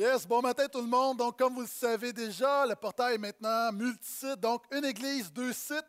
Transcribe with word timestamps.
Yes, 0.00 0.26
bon 0.26 0.40
matin 0.40 0.66
tout 0.66 0.80
le 0.80 0.86
monde. 0.86 1.18
Donc, 1.18 1.38
comme 1.38 1.52
vous 1.52 1.60
le 1.60 1.66
savez 1.66 2.10
déjà, 2.10 2.64
le 2.64 2.74
portail 2.74 3.16
est 3.16 3.18
maintenant 3.18 3.70
multisite. 3.70 4.40
Donc, 4.40 4.62
une 4.72 4.86
église, 4.86 5.30
deux 5.30 5.52
sites. 5.52 5.84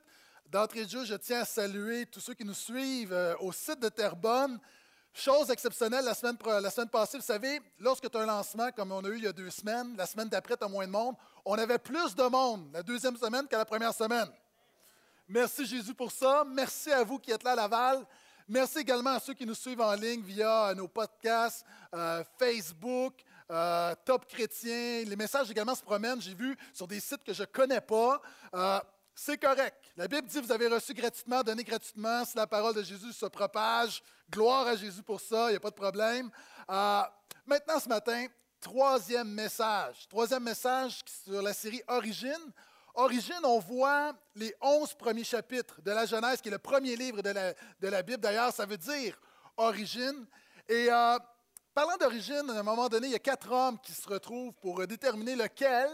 D'entrée 0.47 0.83
de 0.83 0.89
jeu, 0.89 1.05
je 1.05 1.15
tiens 1.15 1.39
à 1.39 1.45
saluer 1.45 2.05
tous 2.07 2.19
ceux 2.19 2.33
qui 2.33 2.43
nous 2.43 2.53
suivent 2.53 3.13
euh, 3.13 3.35
au 3.39 3.53
site 3.53 3.79
de 3.79 3.87
Terrebonne. 3.87 4.59
Chose 5.13 5.49
exceptionnelle, 5.49 6.03
la 6.03 6.13
semaine, 6.13 6.35
la 6.45 6.69
semaine 6.69 6.89
passée, 6.89 7.19
vous 7.19 7.23
savez, 7.23 7.61
lorsque 7.79 8.11
tu 8.11 8.17
as 8.17 8.19
un 8.19 8.25
lancement, 8.25 8.69
comme 8.73 8.91
on 8.91 9.01
a 9.01 9.07
eu 9.07 9.15
il 9.15 9.23
y 9.23 9.27
a 9.27 9.31
deux 9.31 9.49
semaines, 9.49 9.95
la 9.95 10.05
semaine 10.05 10.27
d'après, 10.27 10.57
tu 10.57 10.65
as 10.65 10.67
moins 10.67 10.85
de 10.85 10.91
monde. 10.91 11.15
On 11.45 11.57
avait 11.57 11.79
plus 11.79 12.13
de 12.13 12.23
monde 12.23 12.69
la 12.73 12.83
deuxième 12.83 13.15
semaine 13.15 13.47
qu'à 13.47 13.59
la 13.59 13.65
première 13.65 13.93
semaine. 13.93 14.27
Merci 15.25 15.65
Jésus 15.65 15.93
pour 15.93 16.11
ça. 16.11 16.43
Merci 16.45 16.91
à 16.91 17.05
vous 17.05 17.17
qui 17.17 17.31
êtes 17.31 17.43
là 17.43 17.53
à 17.53 17.55
Laval. 17.55 18.05
Merci 18.45 18.79
également 18.79 19.11
à 19.11 19.19
ceux 19.21 19.35
qui 19.35 19.45
nous 19.45 19.55
suivent 19.55 19.79
en 19.79 19.93
ligne 19.93 20.21
via 20.21 20.73
nos 20.75 20.89
podcasts, 20.89 21.65
euh, 21.93 22.21
Facebook, 22.37 23.23
euh, 23.51 23.93
Top 24.05 24.25
Chrétien. 24.25 25.03
Les 25.05 25.15
messages 25.15 25.51
également 25.51 25.75
se 25.75 25.83
promènent, 25.83 26.21
j'ai 26.21 26.33
vu, 26.33 26.57
sur 26.73 26.87
des 26.87 26.99
sites 26.99 27.23
que 27.23 27.33
je 27.33 27.41
ne 27.41 27.47
connais 27.47 27.81
pas. 27.81 28.21
Euh, 28.55 28.79
c'est 29.13 29.37
correct. 29.37 29.75
La 29.97 30.07
Bible 30.07 30.27
dit 30.27 30.39
vous 30.39 30.51
avez 30.51 30.67
reçu 30.67 30.93
gratuitement, 30.93 31.43
donné 31.43 31.63
gratuitement. 31.63 32.23
Si 32.25 32.37
la 32.37 32.47
parole 32.47 32.73
de 32.73 32.81
Jésus 32.81 33.11
se 33.11 33.25
propage, 33.25 34.01
gloire 34.29 34.67
à 34.67 34.75
Jésus 34.75 35.03
pour 35.03 35.19
ça, 35.19 35.47
il 35.47 35.51
n'y 35.51 35.57
a 35.57 35.59
pas 35.59 35.69
de 35.69 35.75
problème. 35.75 36.31
Euh, 36.69 37.01
maintenant, 37.45 37.79
ce 37.79 37.89
matin, 37.89 38.25
troisième 38.61 39.29
message. 39.29 40.07
Troisième 40.07 40.43
message 40.43 41.01
sur 41.25 41.41
la 41.41 41.53
série 41.53 41.81
Origine. 41.87 42.51
Origine, 42.93 43.41
on 43.43 43.59
voit 43.59 44.13
les 44.35 44.55
onze 44.61 44.93
premiers 44.93 45.23
chapitres 45.23 45.81
de 45.81 45.91
la 45.91 46.05
Genèse, 46.05 46.41
qui 46.41 46.49
est 46.49 46.51
le 46.51 46.57
premier 46.57 46.95
livre 46.95 47.21
de 47.21 47.29
la, 47.29 47.53
de 47.53 47.87
la 47.87 48.01
Bible. 48.01 48.21
D'ailleurs, 48.21 48.53
ça 48.53 48.65
veut 48.65 48.77
dire 48.77 49.19
Origine. 49.57 50.25
Et 50.67 50.89
Parlant 51.73 51.95
d'origine, 51.95 52.49
à 52.49 52.59
un 52.59 52.63
moment 52.63 52.89
donné, 52.89 53.07
il 53.07 53.11
y 53.13 53.15
a 53.15 53.19
quatre 53.19 53.49
hommes 53.49 53.79
qui 53.79 53.93
se 53.93 54.05
retrouvent 54.09 54.51
pour 54.55 54.85
déterminer 54.85 55.37
lequel 55.37 55.89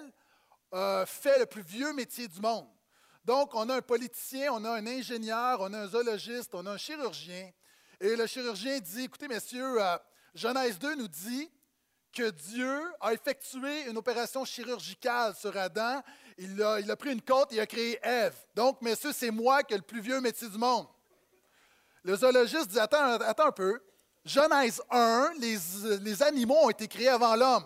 euh, 0.73 1.05
fait 1.05 1.37
le 1.37 1.45
plus 1.45 1.61
vieux 1.61 1.93
métier 1.93 2.27
du 2.27 2.39
monde. 2.41 2.67
Donc, 3.23 3.53
on 3.53 3.69
a 3.69 3.75
un 3.75 3.81
politicien, 3.81 4.51
on 4.53 4.65
a 4.65 4.71
un 4.71 4.87
ingénieur, 4.87 5.59
on 5.61 5.71
a 5.73 5.81
un 5.81 5.87
zoologiste, 5.87 6.55
on 6.55 6.65
a 6.65 6.71
un 6.71 6.77
chirurgien. 6.77 7.51
Et 7.99 8.15
le 8.15 8.25
chirurgien 8.25 8.79
dit, 8.79 9.03
écoutez, 9.03 9.27
messieurs, 9.27 9.79
euh, 9.79 9.97
Genèse 10.33 10.79
2 10.79 10.95
nous 10.95 11.07
dit 11.07 11.47
que 12.11 12.31
Dieu 12.31 12.81
a 12.99 13.13
effectué 13.13 13.87
une 13.87 13.97
opération 13.97 14.45
chirurgicale 14.45 15.35
sur 15.35 15.55
Adam. 15.55 16.01
Il 16.39 16.59
a, 16.63 16.95
pris 16.95 17.11
une 17.11 17.21
côte 17.21 17.53
et 17.53 17.59
a 17.59 17.67
créé 17.67 17.99
Ève. 18.01 18.35
Donc, 18.55 18.81
messieurs, 18.81 19.13
c'est 19.13 19.29
moi 19.29 19.61
qui 19.61 19.75
ai 19.75 19.77
le 19.77 19.83
plus 19.83 20.01
vieux 20.01 20.21
métier 20.21 20.49
du 20.49 20.57
monde. 20.57 20.87
Le 22.03 22.15
zoologiste 22.15 22.69
dit, 22.69 22.79
attends, 22.79 23.19
attends 23.21 23.49
un 23.49 23.51
peu. 23.51 23.79
Genèse 24.27 24.81
1, 24.91 25.33
les, 25.39 26.23
animaux 26.23 26.57
ont 26.63 26.69
été 26.69 26.87
créés 26.87 27.07
avant 27.07 27.35
l'homme. 27.35 27.65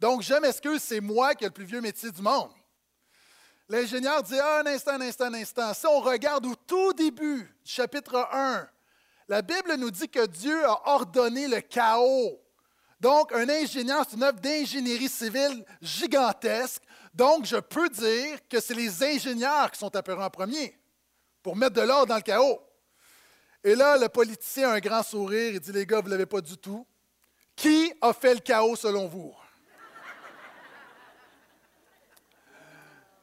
Donc, 0.00 0.22
je 0.22 0.34
m'excuse, 0.34 0.82
c'est 0.82 1.00
moi 1.00 1.34
qui 1.34 1.44
ai 1.44 1.48
le 1.48 1.52
plus 1.52 1.66
vieux 1.66 1.82
métier 1.82 2.10
du 2.10 2.22
monde. 2.22 2.50
L'ingénieur 3.68 4.22
dit 4.22 4.38
ah, 4.40 4.60
un 4.60 4.66
instant, 4.66 4.92
un 4.92 5.02
instant, 5.02 5.26
un 5.26 5.34
instant. 5.34 5.74
Si 5.74 5.86
on 5.86 6.00
regarde 6.00 6.46
au 6.46 6.54
tout 6.54 6.94
début 6.94 7.42
du 7.62 7.70
chapitre 7.70 8.26
1, 8.32 8.66
la 9.28 9.42
Bible 9.42 9.74
nous 9.76 9.90
dit 9.90 10.08
que 10.08 10.24
Dieu 10.24 10.64
a 10.64 10.94
ordonné 10.94 11.46
le 11.46 11.60
chaos. 11.60 12.40
Donc, 12.98 13.32
un 13.34 13.48
ingénieur, 13.48 14.06
c'est 14.08 14.16
une 14.16 14.22
œuvre 14.22 14.40
d'ingénierie 14.40 15.10
civile 15.10 15.62
gigantesque. 15.82 16.82
Donc, 17.12 17.44
je 17.44 17.56
peux 17.56 17.90
dire 17.90 18.38
que 18.48 18.60
c'est 18.60 18.74
les 18.74 19.04
ingénieurs 19.04 19.70
qui 19.70 19.78
sont 19.78 19.94
apparus 19.94 20.24
en 20.24 20.30
premier 20.30 20.74
pour 21.42 21.54
mettre 21.54 21.74
de 21.74 21.82
l'ordre 21.82 22.06
dans 22.06 22.16
le 22.16 22.22
chaos. 22.22 22.62
Et 23.64 23.74
là, 23.74 23.96
le 23.98 24.08
politicien 24.08 24.70
a 24.70 24.74
un 24.74 24.78
grand 24.78 25.02
sourire. 25.02 25.54
Il 25.54 25.60
dit 25.60 25.72
Les 25.72 25.86
gars, 25.86 26.00
vous 26.00 26.06
ne 26.06 26.12
l'avez 26.12 26.26
pas 26.26 26.40
du 26.40 26.56
tout. 26.56 26.86
Qui 27.56 27.92
a 28.00 28.12
fait 28.12 28.34
le 28.34 28.40
chaos 28.40 28.76
selon 28.76 29.08
vous? 29.08 29.34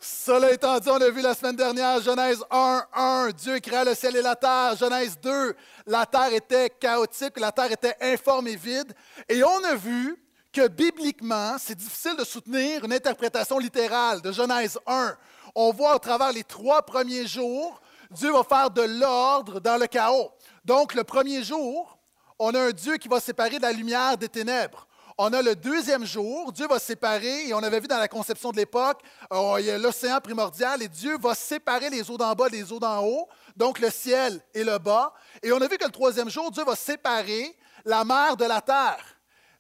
Cela 0.08 0.52
étant 0.52 0.78
dit, 0.78 0.90
on 0.90 1.02
a 1.02 1.10
vu 1.10 1.22
la 1.22 1.34
semaine 1.34 1.56
dernière, 1.56 2.00
Genèse 2.00 2.44
1, 2.52 2.86
1, 2.94 3.30
Dieu 3.32 3.60
créa 3.60 3.84
le 3.84 3.96
ciel 3.96 4.16
et 4.16 4.22
la 4.22 4.36
terre. 4.36 4.76
Genèse 4.76 5.18
2, 5.20 5.56
la 5.88 6.06
terre 6.06 6.32
était 6.32 6.70
chaotique, 6.70 7.40
la 7.40 7.52
terre 7.52 7.72
était 7.72 7.96
informe 8.02 8.48
et 8.48 8.56
vide. 8.56 8.94
Et 9.28 9.44
on 9.44 9.64
a 9.64 9.74
vu 9.74 10.16
que 10.54 10.68
bibliquement, 10.68 11.56
c'est 11.58 11.76
difficile 11.76 12.16
de 12.18 12.24
soutenir 12.24 12.86
une 12.86 12.94
interprétation 12.94 13.58
littérale 13.58 14.22
de 14.22 14.32
Genèse 14.32 14.78
1. 14.86 15.16
On 15.56 15.72
voit 15.72 15.96
au 15.96 16.00
travers 16.00 16.32
les 16.32 16.44
trois 16.44 16.84
premiers 16.84 17.26
jours 17.26 17.82
Dieu 18.12 18.32
va 18.32 18.44
faire 18.44 18.70
de 18.70 18.82
l'ordre 18.82 19.60
dans 19.60 19.78
le 19.78 19.88
chaos. 19.88 20.32
Donc, 20.64 20.94
le 20.94 21.04
premier 21.04 21.44
jour, 21.44 21.98
on 22.40 22.54
a 22.54 22.60
un 22.60 22.72
Dieu 22.72 22.98
qui 22.98 23.08
va 23.08 23.20
séparer 23.20 23.58
de 23.58 23.64
la 23.64 23.72
lumière 23.72 24.18
des 24.18 24.30
ténèbres. 24.30 24.88
On 25.18 25.32
a 25.32 25.42
le 25.42 25.56
deuxième 25.56 26.06
jour, 26.06 26.52
Dieu 26.52 26.68
va 26.68 26.78
séparer, 26.78 27.48
et 27.48 27.54
on 27.54 27.60
avait 27.60 27.80
vu 27.80 27.88
dans 27.88 27.98
la 27.98 28.10
conception 28.10 28.52
de 28.52 28.58
l'époque, 28.58 29.00
euh, 29.32 29.56
il 29.60 29.66
y 29.66 29.72
a 29.72 29.78
l'océan 29.78 30.20
primordial, 30.20 30.84
et 30.84 30.90
Dieu 30.90 31.18
va 31.18 31.34
séparer 31.34 31.90
les 31.90 32.12
eaux 32.12 32.18
d'en 32.18 32.34
bas 32.34 32.50
des 32.50 32.74
eaux 32.74 32.80
d'en 32.80 33.02
haut, 33.02 33.30
donc 33.56 33.80
le 33.80 33.90
ciel 33.90 34.42
et 34.54 34.66
le 34.66 34.78
bas. 34.78 35.14
Et 35.42 35.54
on 35.54 35.62
a 35.62 35.68
vu 35.68 35.78
que 35.78 35.86
le 35.86 35.92
troisième 35.92 36.30
jour, 36.30 36.52
Dieu 36.52 36.66
va 36.66 36.76
séparer 36.76 37.56
la 37.86 38.04
mer 38.04 38.36
de 38.36 38.44
la 38.44 38.60
terre. 38.60 39.15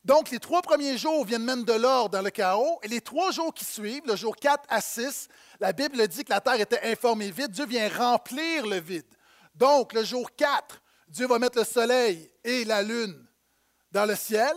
Donc, 0.05 0.29
les 0.29 0.37
trois 0.37 0.61
premiers 0.61 0.99
jours 0.99 1.25
viennent 1.25 1.43
même 1.43 1.63
de 1.63 1.73
l'ordre 1.73 2.11
dans 2.11 2.21
le 2.21 2.29
chaos, 2.29 2.79
et 2.83 2.87
les 2.87 3.01
trois 3.01 3.31
jours 3.31 3.51
qui 3.51 3.65
suivent, 3.65 4.05
le 4.05 4.15
jour 4.15 4.35
4 4.35 4.63
à 4.69 4.79
6, 4.79 5.27
la 5.59 5.73
Bible 5.73 6.07
dit 6.07 6.23
que 6.23 6.29
la 6.29 6.39
terre 6.39 6.61
était 6.61 6.79
informe 6.83 7.23
et 7.23 7.31
vide. 7.31 7.49
Dieu 7.49 7.65
vient 7.65 7.89
remplir 7.89 8.67
le 8.67 8.79
vide. 8.79 9.07
Donc, 9.55 9.93
le 9.93 10.03
jour 10.03 10.29
4, 10.35 10.79
Dieu 11.07 11.25
va 11.25 11.39
mettre 11.39 11.57
le 11.57 11.63
soleil 11.63 12.29
et 12.43 12.65
la 12.65 12.83
lune 12.83 13.15
dans 13.91 14.05
le 14.05 14.15
ciel. 14.15 14.55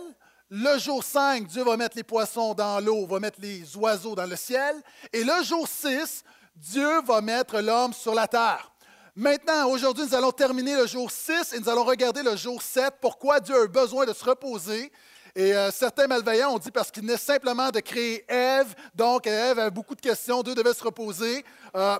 Le 0.51 0.77
jour 0.77 1.03
5, 1.03 1.47
Dieu 1.47 1.63
va 1.63 1.77
mettre 1.77 1.97
les 1.97 2.03
poissons 2.03 2.53
dans 2.53 2.79
l'eau, 2.79 3.07
va 3.07 3.19
mettre 3.19 3.41
les 3.41 3.75
oiseaux 3.75 4.13
dans 4.13 4.27
le 4.27 4.35
ciel. 4.35 4.75
Et 5.11 5.23
le 5.23 5.43
jour 5.43 5.67
6, 5.67 6.23
Dieu 6.55 7.01
va 7.01 7.21
mettre 7.21 7.59
l'homme 7.59 7.93
sur 7.93 8.13
la 8.13 8.27
terre. 8.27 8.71
Maintenant, 9.15 9.67
aujourd'hui, 9.69 10.05
nous 10.05 10.15
allons 10.15 10.31
terminer 10.31 10.75
le 10.75 10.85
jour 10.85 11.09
6 11.09 11.53
et 11.53 11.59
nous 11.59 11.69
allons 11.69 11.83
regarder 11.83 12.21
le 12.21 12.35
jour 12.35 12.61
7. 12.61 12.95
Pourquoi 13.01 13.39
Dieu 13.39 13.63
a 13.63 13.67
besoin 13.67 14.05
de 14.05 14.13
se 14.13 14.23
reposer 14.23 14.91
et 15.39 15.55
euh, 15.55 15.71
certains 15.71 16.05
malveillants 16.05 16.53
ont 16.53 16.59
dit 16.59 16.69
parce 16.69 16.91
qu'il 16.91 17.01
venait 17.01 17.15
simplement 17.15 17.69
de 17.69 17.79
créer 17.79 18.25
Ève, 18.27 18.75
donc 18.93 19.25
Ève 19.25 19.57
avait 19.57 19.71
beaucoup 19.71 19.95
de 19.95 20.01
questions, 20.01 20.43
deux 20.43 20.53
devaient 20.53 20.73
se 20.73 20.83
reposer. 20.83 21.45
Euh, 21.77 21.97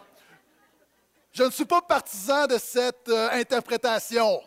je 1.32 1.44
ne 1.44 1.50
suis 1.50 1.64
pas 1.64 1.82
partisan 1.82 2.48
de 2.48 2.58
cette 2.58 3.08
euh, 3.08 3.30
interprétation. 3.32 4.42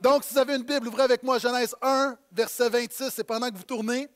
Donc, 0.00 0.24
si 0.24 0.32
vous 0.32 0.38
avez 0.38 0.56
une 0.56 0.62
Bible, 0.62 0.88
ouvrez 0.88 1.02
avec 1.02 1.22
moi 1.22 1.38
Genèse 1.38 1.76
1, 1.82 2.16
verset 2.32 2.70
26, 2.70 3.18
et 3.18 3.24
pendant 3.24 3.50
que 3.50 3.56
vous 3.56 3.64
tournez, 3.64 4.08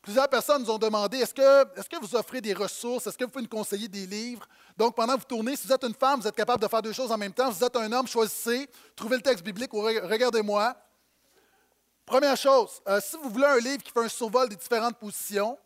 plusieurs 0.00 0.28
personnes 0.28 0.62
nous 0.62 0.70
ont 0.70 0.78
demandé 0.78 1.18
est-ce 1.18 1.34
que, 1.34 1.64
que 1.64 2.00
vous 2.00 2.14
offrez 2.14 2.40
des 2.40 2.52
ressources? 2.52 3.08
Est-ce 3.08 3.18
que 3.18 3.24
vous 3.24 3.30
pouvez 3.30 3.42
nous 3.42 3.48
conseiller 3.48 3.88
des 3.88 4.06
livres? 4.06 4.46
Donc, 4.76 4.94
pendant 4.94 5.14
que 5.14 5.20
vous 5.20 5.26
tournez, 5.26 5.56
si 5.56 5.66
vous 5.66 5.72
êtes 5.72 5.82
une 5.82 5.94
femme, 5.94 6.20
vous 6.20 6.28
êtes 6.28 6.36
capable 6.36 6.62
de 6.62 6.68
faire 6.68 6.82
deux 6.82 6.92
choses 6.92 7.10
en 7.10 7.18
même 7.18 7.32
temps. 7.32 7.50
Si 7.50 7.58
vous 7.58 7.64
êtes 7.64 7.76
un 7.76 7.90
homme, 7.90 8.06
choisissez, 8.06 8.70
trouvez 8.94 9.16
le 9.16 9.22
texte 9.22 9.42
biblique 9.42 9.74
ou 9.74 9.80
regardez-moi. 9.80 10.76
Première 12.04 12.36
chose, 12.36 12.82
euh, 12.88 13.00
si 13.00 13.16
vous 13.16 13.30
voulez 13.30 13.46
un 13.46 13.58
livre 13.58 13.82
qui 13.82 13.92
fait 13.92 14.04
un 14.04 14.08
survol 14.08 14.48
des 14.48 14.56
différentes 14.56 14.98
positions, 14.98 15.56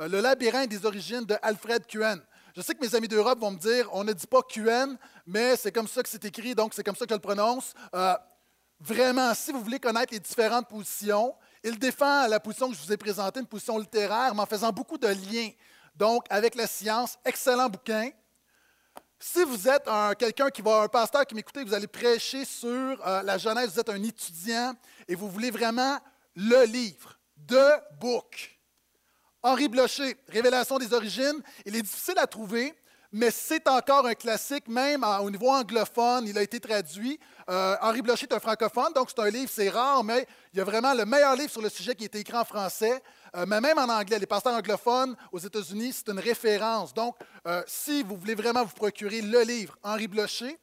euh, 0.00 0.08
Le 0.08 0.20
labyrinthe 0.20 0.68
des 0.68 0.86
origines 0.86 1.24
de 1.24 1.36
Alfred 1.42 1.84
Quen. 1.86 2.22
Je 2.56 2.62
sais 2.62 2.74
que 2.74 2.84
mes 2.84 2.94
amis 2.94 3.08
d'Europe 3.08 3.38
vont 3.40 3.50
me 3.50 3.58
dire, 3.58 3.88
on 3.92 4.04
ne 4.04 4.12
dit 4.12 4.26
pas 4.26 4.40
Quen, 4.42 4.96
mais 5.26 5.56
c'est 5.56 5.72
comme 5.72 5.88
ça 5.88 6.02
que 6.02 6.08
c'est 6.08 6.24
écrit, 6.24 6.54
donc 6.54 6.74
c'est 6.74 6.84
comme 6.84 6.96
ça 6.96 7.04
que 7.04 7.10
je 7.10 7.16
le 7.16 7.20
prononce. 7.20 7.74
Euh, 7.94 8.14
vraiment, 8.78 9.34
si 9.34 9.52
vous 9.52 9.60
voulez 9.62 9.80
connaître 9.80 10.12
les 10.12 10.20
différentes 10.20 10.68
positions, 10.68 11.34
il 11.62 11.78
défend 11.78 12.26
la 12.28 12.40
position 12.40 12.70
que 12.70 12.76
je 12.76 12.82
vous 12.82 12.92
ai 12.92 12.96
présentée, 12.96 13.40
une 13.40 13.46
position 13.46 13.76
littéraire, 13.76 14.34
mais 14.34 14.42
en 14.42 14.46
faisant 14.46 14.70
beaucoup 14.70 14.96
de 14.96 15.08
liens, 15.08 15.50
donc 15.94 16.24
avec 16.30 16.54
la 16.54 16.66
science. 16.66 17.18
Excellent 17.24 17.68
bouquin. 17.68 18.10
Si 19.22 19.44
vous 19.44 19.68
êtes 19.68 19.86
quelqu'un 20.18 20.48
qui 20.48 20.62
va, 20.62 20.80
un 20.80 20.88
pasteur 20.88 21.26
qui 21.26 21.34
m'écoute, 21.34 21.54
vous 21.66 21.74
allez 21.74 21.86
prêcher 21.86 22.46
sur 22.46 22.96
la 23.04 23.36
Genèse, 23.36 23.74
vous 23.74 23.80
êtes 23.80 23.90
un 23.90 24.02
étudiant 24.02 24.72
et 25.06 25.14
vous 25.14 25.28
voulez 25.28 25.50
vraiment 25.50 25.98
le 26.34 26.64
livre, 26.64 27.18
The 27.46 27.82
Book. 28.00 28.58
Henri 29.42 29.68
Blocher, 29.68 30.16
Révélation 30.26 30.78
des 30.78 30.94
origines, 30.94 31.42
il 31.66 31.76
est 31.76 31.82
difficile 31.82 32.18
à 32.18 32.26
trouver, 32.26 32.74
mais 33.12 33.30
c'est 33.30 33.68
encore 33.68 34.06
un 34.06 34.14
classique, 34.14 34.68
même 34.68 35.04
au 35.04 35.30
niveau 35.30 35.50
anglophone, 35.50 36.26
il 36.26 36.38
a 36.38 36.42
été 36.42 36.58
traduit. 36.58 37.20
Euh, 37.50 37.76
Henri 37.80 38.00
Blocher 38.00 38.26
est 38.30 38.32
un 38.32 38.38
francophone, 38.38 38.92
donc 38.94 39.10
c'est 39.10 39.20
un 39.20 39.28
livre, 39.28 39.50
c'est 39.52 39.70
rare, 39.70 40.04
mais 40.04 40.24
il 40.52 40.58
y 40.58 40.60
a 40.60 40.64
vraiment 40.64 40.94
le 40.94 41.04
meilleur 41.04 41.34
livre 41.34 41.50
sur 41.50 41.60
le 41.60 41.68
sujet 41.68 41.96
qui 41.96 42.04
a 42.04 42.06
été 42.06 42.20
écrit 42.20 42.36
en 42.36 42.44
français, 42.44 43.02
euh, 43.34 43.44
mais 43.44 43.60
même 43.60 43.76
en 43.76 43.88
anglais. 43.88 44.20
Les 44.20 44.26
pasteurs 44.26 44.54
anglophones 44.54 45.16
aux 45.32 45.38
États-Unis, 45.40 45.92
c'est 45.92 46.12
une 46.12 46.20
référence. 46.20 46.94
Donc, 46.94 47.16
euh, 47.48 47.60
si 47.66 48.04
vous 48.04 48.16
voulez 48.16 48.36
vraiment 48.36 48.64
vous 48.64 48.74
procurer 48.74 49.20
le 49.20 49.42
livre 49.42 49.76
Henri 49.82 50.06
Blocher, 50.06 50.56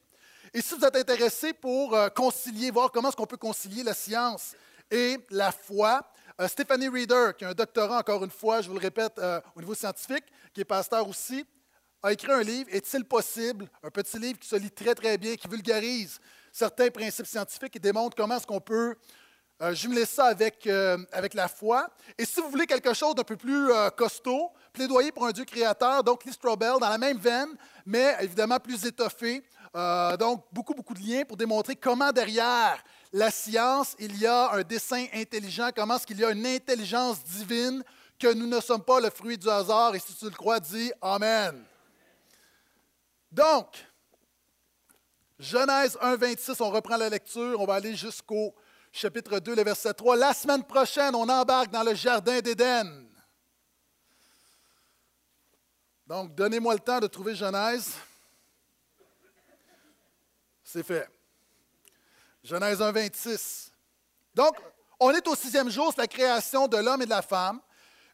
et 0.54 0.62
si 0.62 0.74
vous 0.74 0.82
êtes 0.82 0.96
intéressé 0.96 1.52
pour 1.52 1.94
concilier, 2.14 2.70
voir 2.70 2.90
comment 2.90 3.08
est-ce 3.08 3.16
qu'on 3.16 3.26
peut 3.26 3.36
concilier 3.36 3.82
la 3.82 3.92
science 3.92 4.54
et 4.90 5.18
la 5.28 5.52
foi, 5.52 6.00
Stephanie 6.46 6.88
Reader, 6.88 7.32
qui 7.36 7.44
a 7.44 7.50
un 7.50 7.52
doctorat, 7.52 7.98
encore 7.98 8.24
une 8.24 8.30
fois, 8.30 8.62
je 8.62 8.68
vous 8.68 8.74
le 8.74 8.80
répète, 8.80 9.20
au 9.54 9.60
niveau 9.60 9.74
scientifique, 9.74 10.24
qui 10.54 10.62
est 10.62 10.64
pasteur 10.64 11.06
aussi, 11.06 11.44
a 12.02 12.14
écrit 12.14 12.32
un 12.32 12.42
livre, 12.42 12.70
Est-il 12.72 13.04
possible? 13.04 13.68
Un 13.82 13.90
petit 13.90 14.18
livre 14.18 14.38
qui 14.38 14.48
se 14.48 14.56
lit 14.56 14.70
très, 14.70 14.94
très 14.94 15.18
bien, 15.18 15.36
qui 15.36 15.48
vulgarise 15.48 16.18
certains 16.58 16.90
principes 16.90 17.26
scientifiques 17.26 17.76
et 17.76 17.78
démontre 17.78 18.16
comment 18.16 18.36
est-ce 18.36 18.46
qu'on 18.46 18.60
peut 18.60 18.96
euh, 19.62 19.74
jumeler 19.74 20.04
ça 20.04 20.26
avec, 20.26 20.66
euh, 20.66 20.98
avec 21.12 21.34
la 21.34 21.48
foi. 21.48 21.88
Et 22.16 22.24
si 22.24 22.40
vous 22.40 22.50
voulez 22.50 22.66
quelque 22.66 22.92
chose 22.94 23.14
d'un 23.14 23.24
peu 23.24 23.36
plus 23.36 23.70
euh, 23.70 23.90
costaud, 23.90 24.50
plaidoyer 24.72 25.12
pour 25.12 25.26
un 25.26 25.30
Dieu 25.30 25.44
créateur, 25.44 26.02
donc 26.02 26.24
Lee 26.24 26.32
Strobel, 26.32 26.74
dans 26.80 26.88
la 26.88 26.98
même 26.98 27.18
veine, 27.18 27.50
mais 27.86 28.16
évidemment 28.20 28.58
plus 28.58 28.84
étoffé. 28.84 29.42
donc, 30.18 30.44
beaucoup, 30.52 30.74
beaucoup 30.74 30.94
de 30.94 31.00
liens 31.00 31.24
pour 31.24 31.36
démontrer 31.36 31.76
comment 31.76 32.10
derrière 32.10 32.82
la 33.12 33.30
science, 33.30 33.94
il 33.98 34.16
y 34.18 34.26
a 34.26 34.52
un 34.52 34.62
dessin 34.62 35.06
intelligent, 35.14 35.70
comment 35.74 35.96
est-ce 35.96 36.06
qu'il 36.06 36.18
y 36.18 36.24
a 36.24 36.30
une 36.30 36.46
intelligence 36.46 37.22
divine, 37.22 37.82
que 38.18 38.32
nous 38.34 38.46
ne 38.46 38.60
sommes 38.60 38.82
pas 38.82 39.00
le 39.00 39.10
fruit 39.10 39.38
du 39.38 39.48
hasard. 39.48 39.94
Et 39.94 40.00
si 40.00 40.14
tu 40.14 40.24
le 40.24 40.30
crois, 40.32 40.58
dis 40.58 40.90
Amen. 41.00 41.64
Donc, 43.30 43.87
Genèse 45.38 45.96
1, 46.00 46.16
26, 46.16 46.60
on 46.60 46.70
reprend 46.70 46.96
la 46.96 47.08
lecture, 47.08 47.60
on 47.60 47.64
va 47.64 47.74
aller 47.74 47.94
jusqu'au 47.94 48.54
chapitre 48.90 49.38
2, 49.38 49.54
le 49.54 49.62
verset 49.62 49.94
3. 49.94 50.16
La 50.16 50.34
semaine 50.34 50.64
prochaine, 50.64 51.14
on 51.14 51.28
embarque 51.28 51.70
dans 51.70 51.84
le 51.84 51.94
jardin 51.94 52.40
d'Éden. 52.40 53.06
Donc, 56.06 56.34
donnez-moi 56.34 56.74
le 56.74 56.80
temps 56.80 56.98
de 56.98 57.06
trouver 57.06 57.34
Genèse. 57.34 57.92
C'est 60.64 60.82
fait. 60.82 61.08
Genèse 62.42 62.82
1, 62.82 62.90
26. 62.90 63.70
Donc, 64.34 64.56
on 64.98 65.10
est 65.12 65.26
au 65.28 65.36
sixième 65.36 65.70
jour, 65.70 65.92
c'est 65.94 66.00
la 66.00 66.08
création 66.08 66.66
de 66.66 66.78
l'homme 66.78 67.02
et 67.02 67.04
de 67.04 67.10
la 67.10 67.22
femme. 67.22 67.60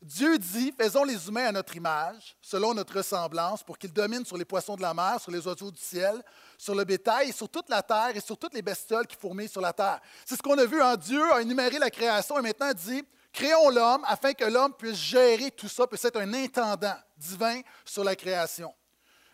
Dieu 0.05 0.37
dit, 0.39 0.71
faisons 0.79 1.03
les 1.03 1.29
humains 1.29 1.47
à 1.47 1.53
notre 1.53 1.75
image, 1.77 2.37
selon 2.43 2.75
notre 2.75 2.99
ressemblance, 2.99 3.63
pour 3.63 3.79
qu'ils 3.79 3.93
dominent 3.93 4.27
sur 4.27 4.37
les 4.37 4.45
poissons 4.45 4.77
de 4.77 4.83
la 4.83 4.93
mer, 4.93 5.19
sur 5.19 5.33
les 5.33 5.47
oiseaux 5.47 5.71
du 5.71 5.81
ciel, 5.81 6.23
sur 6.59 6.75
le 6.75 6.85
bétail 6.85 7.31
et 7.31 7.33
sur 7.33 7.49
toute 7.49 7.71
la 7.71 7.83
terre 7.83 8.15
et 8.15 8.21
sur 8.21 8.37
toutes 8.37 8.53
les 8.53 8.61
bestioles 8.61 9.07
qui 9.07 9.17
fourmillent 9.17 9.49
sur 9.49 9.63
la 9.63 9.73
terre. 9.73 10.01
C'est 10.27 10.37
ce 10.37 10.43
qu'on 10.43 10.59
a 10.59 10.67
vu 10.67 10.83
en 10.83 10.95
Dieu 10.97 11.33
a 11.33 11.41
énuméré 11.41 11.79
la 11.79 11.89
création 11.89 12.39
et 12.39 12.43
maintenant 12.43 12.75
dit, 12.75 13.03
créons 13.33 13.71
l'homme 13.71 14.05
afin 14.07 14.35
que 14.35 14.45
l'homme 14.45 14.75
puisse 14.75 14.99
gérer 14.99 15.51
tout 15.51 15.69
ça, 15.69 15.87
puisse 15.87 16.05
être 16.05 16.21
un 16.21 16.35
intendant 16.35 16.97
divin 17.17 17.63
sur 17.87 18.05
la 18.05 18.15
création. 18.15 18.75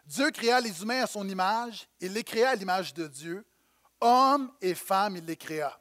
Dieu 0.07 0.31
créa 0.31 0.61
les 0.61 0.83
humains 0.83 1.03
à 1.03 1.09
son 1.09 1.29
image, 1.29 1.89
il 2.01 2.13
les 2.13 2.23
créa 2.23 2.51
à 2.51 2.55
l'image 2.55 2.95
de 2.95 3.09
Dieu. 3.09 3.45
Hommes 4.01 4.53
et 4.61 4.77
femmes, 4.77 5.17
il 5.17 5.25
les 5.25 5.37
créa. 5.37 5.77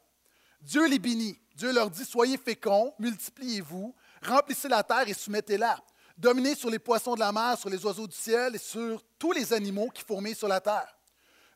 Dieu 0.62 0.88
les 0.88 0.98
bénit. 0.98 1.40
Dieu 1.54 1.72
leur 1.74 1.92
dit, 1.92 2.06
soyez 2.06 2.38
féconds, 2.38 2.94
multipliez-vous, 3.00 3.94
Remplissez 4.26 4.68
la 4.68 4.84
terre 4.84 5.08
et 5.08 5.14
soumettez-la. 5.14 5.78
Dominez 6.18 6.56
sur 6.56 6.70
les 6.70 6.80
poissons 6.80 7.16
de 7.16 7.20
la 7.20 7.32
mer, 7.32 7.58
sur 7.58 7.70
les 7.70 7.84
oiseaux 7.86 8.08
du 8.08 8.16
ciel 8.16 8.56
et 8.56 8.60
sur 8.60 9.02
tous 9.18 9.32
les 9.32 9.54
animaux 9.54 9.90
qui 9.90 10.04
fourmillent 10.04 10.36
sur 10.36 10.50
la 10.50 10.60
terre. 10.60 11.00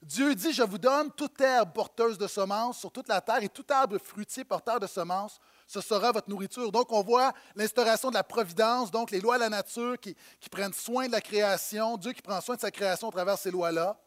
Dieu 0.01 0.35
dit, 0.35 0.51
je 0.51 0.63
vous 0.63 0.77
donne 0.77 1.11
toute 1.11 1.39
herbe 1.39 1.71
porteuse 1.73 2.17
de 2.17 2.27
semences 2.27 2.79
sur 2.79 2.91
toute 2.91 3.07
la 3.07 3.21
terre 3.21 3.41
et 3.41 3.49
tout 3.49 3.65
arbre 3.69 3.97
fruitier 3.97 4.43
porteur 4.43 4.79
de 4.79 4.87
semences, 4.87 5.39
ce 5.65 5.79
sera 5.79 6.11
votre 6.11 6.29
nourriture. 6.29 6.71
Donc, 6.71 6.91
on 6.91 7.01
voit 7.01 7.31
l'instauration 7.55 8.09
de 8.09 8.15
la 8.15 8.23
providence, 8.23 8.91
donc 8.91 9.11
les 9.11 9.21
lois 9.21 9.35
de 9.35 9.41
la 9.41 9.49
nature 9.49 9.97
qui, 9.99 10.15
qui, 10.39 10.49
prennent 10.49 10.73
soin 10.73 11.07
de 11.07 11.13
la 11.13 11.21
création, 11.21 11.97
Dieu 11.97 12.11
qui 12.11 12.21
prend 12.21 12.41
soin 12.41 12.55
de 12.55 12.61
sa 12.61 12.71
création 12.71 13.09
à 13.09 13.11
travers 13.11 13.37
ces 13.37 13.51
lois-là. 13.51 13.97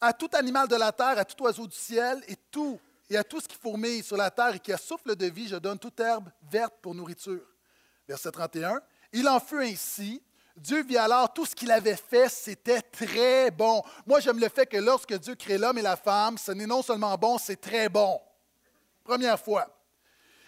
À 0.00 0.12
tout 0.12 0.30
animal 0.32 0.66
de 0.66 0.76
la 0.76 0.92
terre, 0.92 1.18
à 1.18 1.24
tout 1.24 1.42
oiseau 1.42 1.66
du 1.66 1.76
ciel 1.76 2.22
et 2.28 2.36
tout 2.50 2.80
et 3.08 3.16
à 3.16 3.24
tout 3.24 3.40
ce 3.40 3.48
qui 3.48 3.56
fourmille 3.56 4.02
sur 4.02 4.16
la 4.16 4.30
terre 4.30 4.54
et 4.54 4.60
qui 4.60 4.72
a 4.72 4.78
souffle 4.78 5.14
de 5.14 5.26
vie, 5.26 5.48
je 5.48 5.56
donne 5.56 5.78
toute 5.78 5.98
herbe 6.00 6.28
verte 6.50 6.74
pour 6.82 6.94
nourriture. 6.94 7.46
Verset 8.08 8.30
31. 8.32 8.80
Il 9.12 9.28
en 9.28 9.40
fut 9.40 9.62
ainsi. 9.62 10.22
Dieu 10.56 10.82
vit 10.82 10.96
alors 10.96 11.32
tout 11.32 11.44
ce 11.44 11.54
qu'il 11.54 11.70
avait 11.70 11.96
fait, 11.96 12.28
c'était 12.30 12.80
très 12.80 13.50
bon. 13.50 13.82
Moi, 14.06 14.20
j'aime 14.20 14.38
le 14.38 14.48
fait 14.48 14.66
que 14.66 14.78
lorsque 14.78 15.14
Dieu 15.14 15.34
crée 15.34 15.58
l'homme 15.58 15.78
et 15.78 15.82
la 15.82 15.96
femme, 15.96 16.38
ce 16.38 16.52
n'est 16.52 16.66
non 16.66 16.82
seulement 16.82 17.16
bon, 17.16 17.36
c'est 17.36 17.60
très 17.60 17.88
bon. 17.88 18.18
Première 19.04 19.38
fois. 19.38 19.68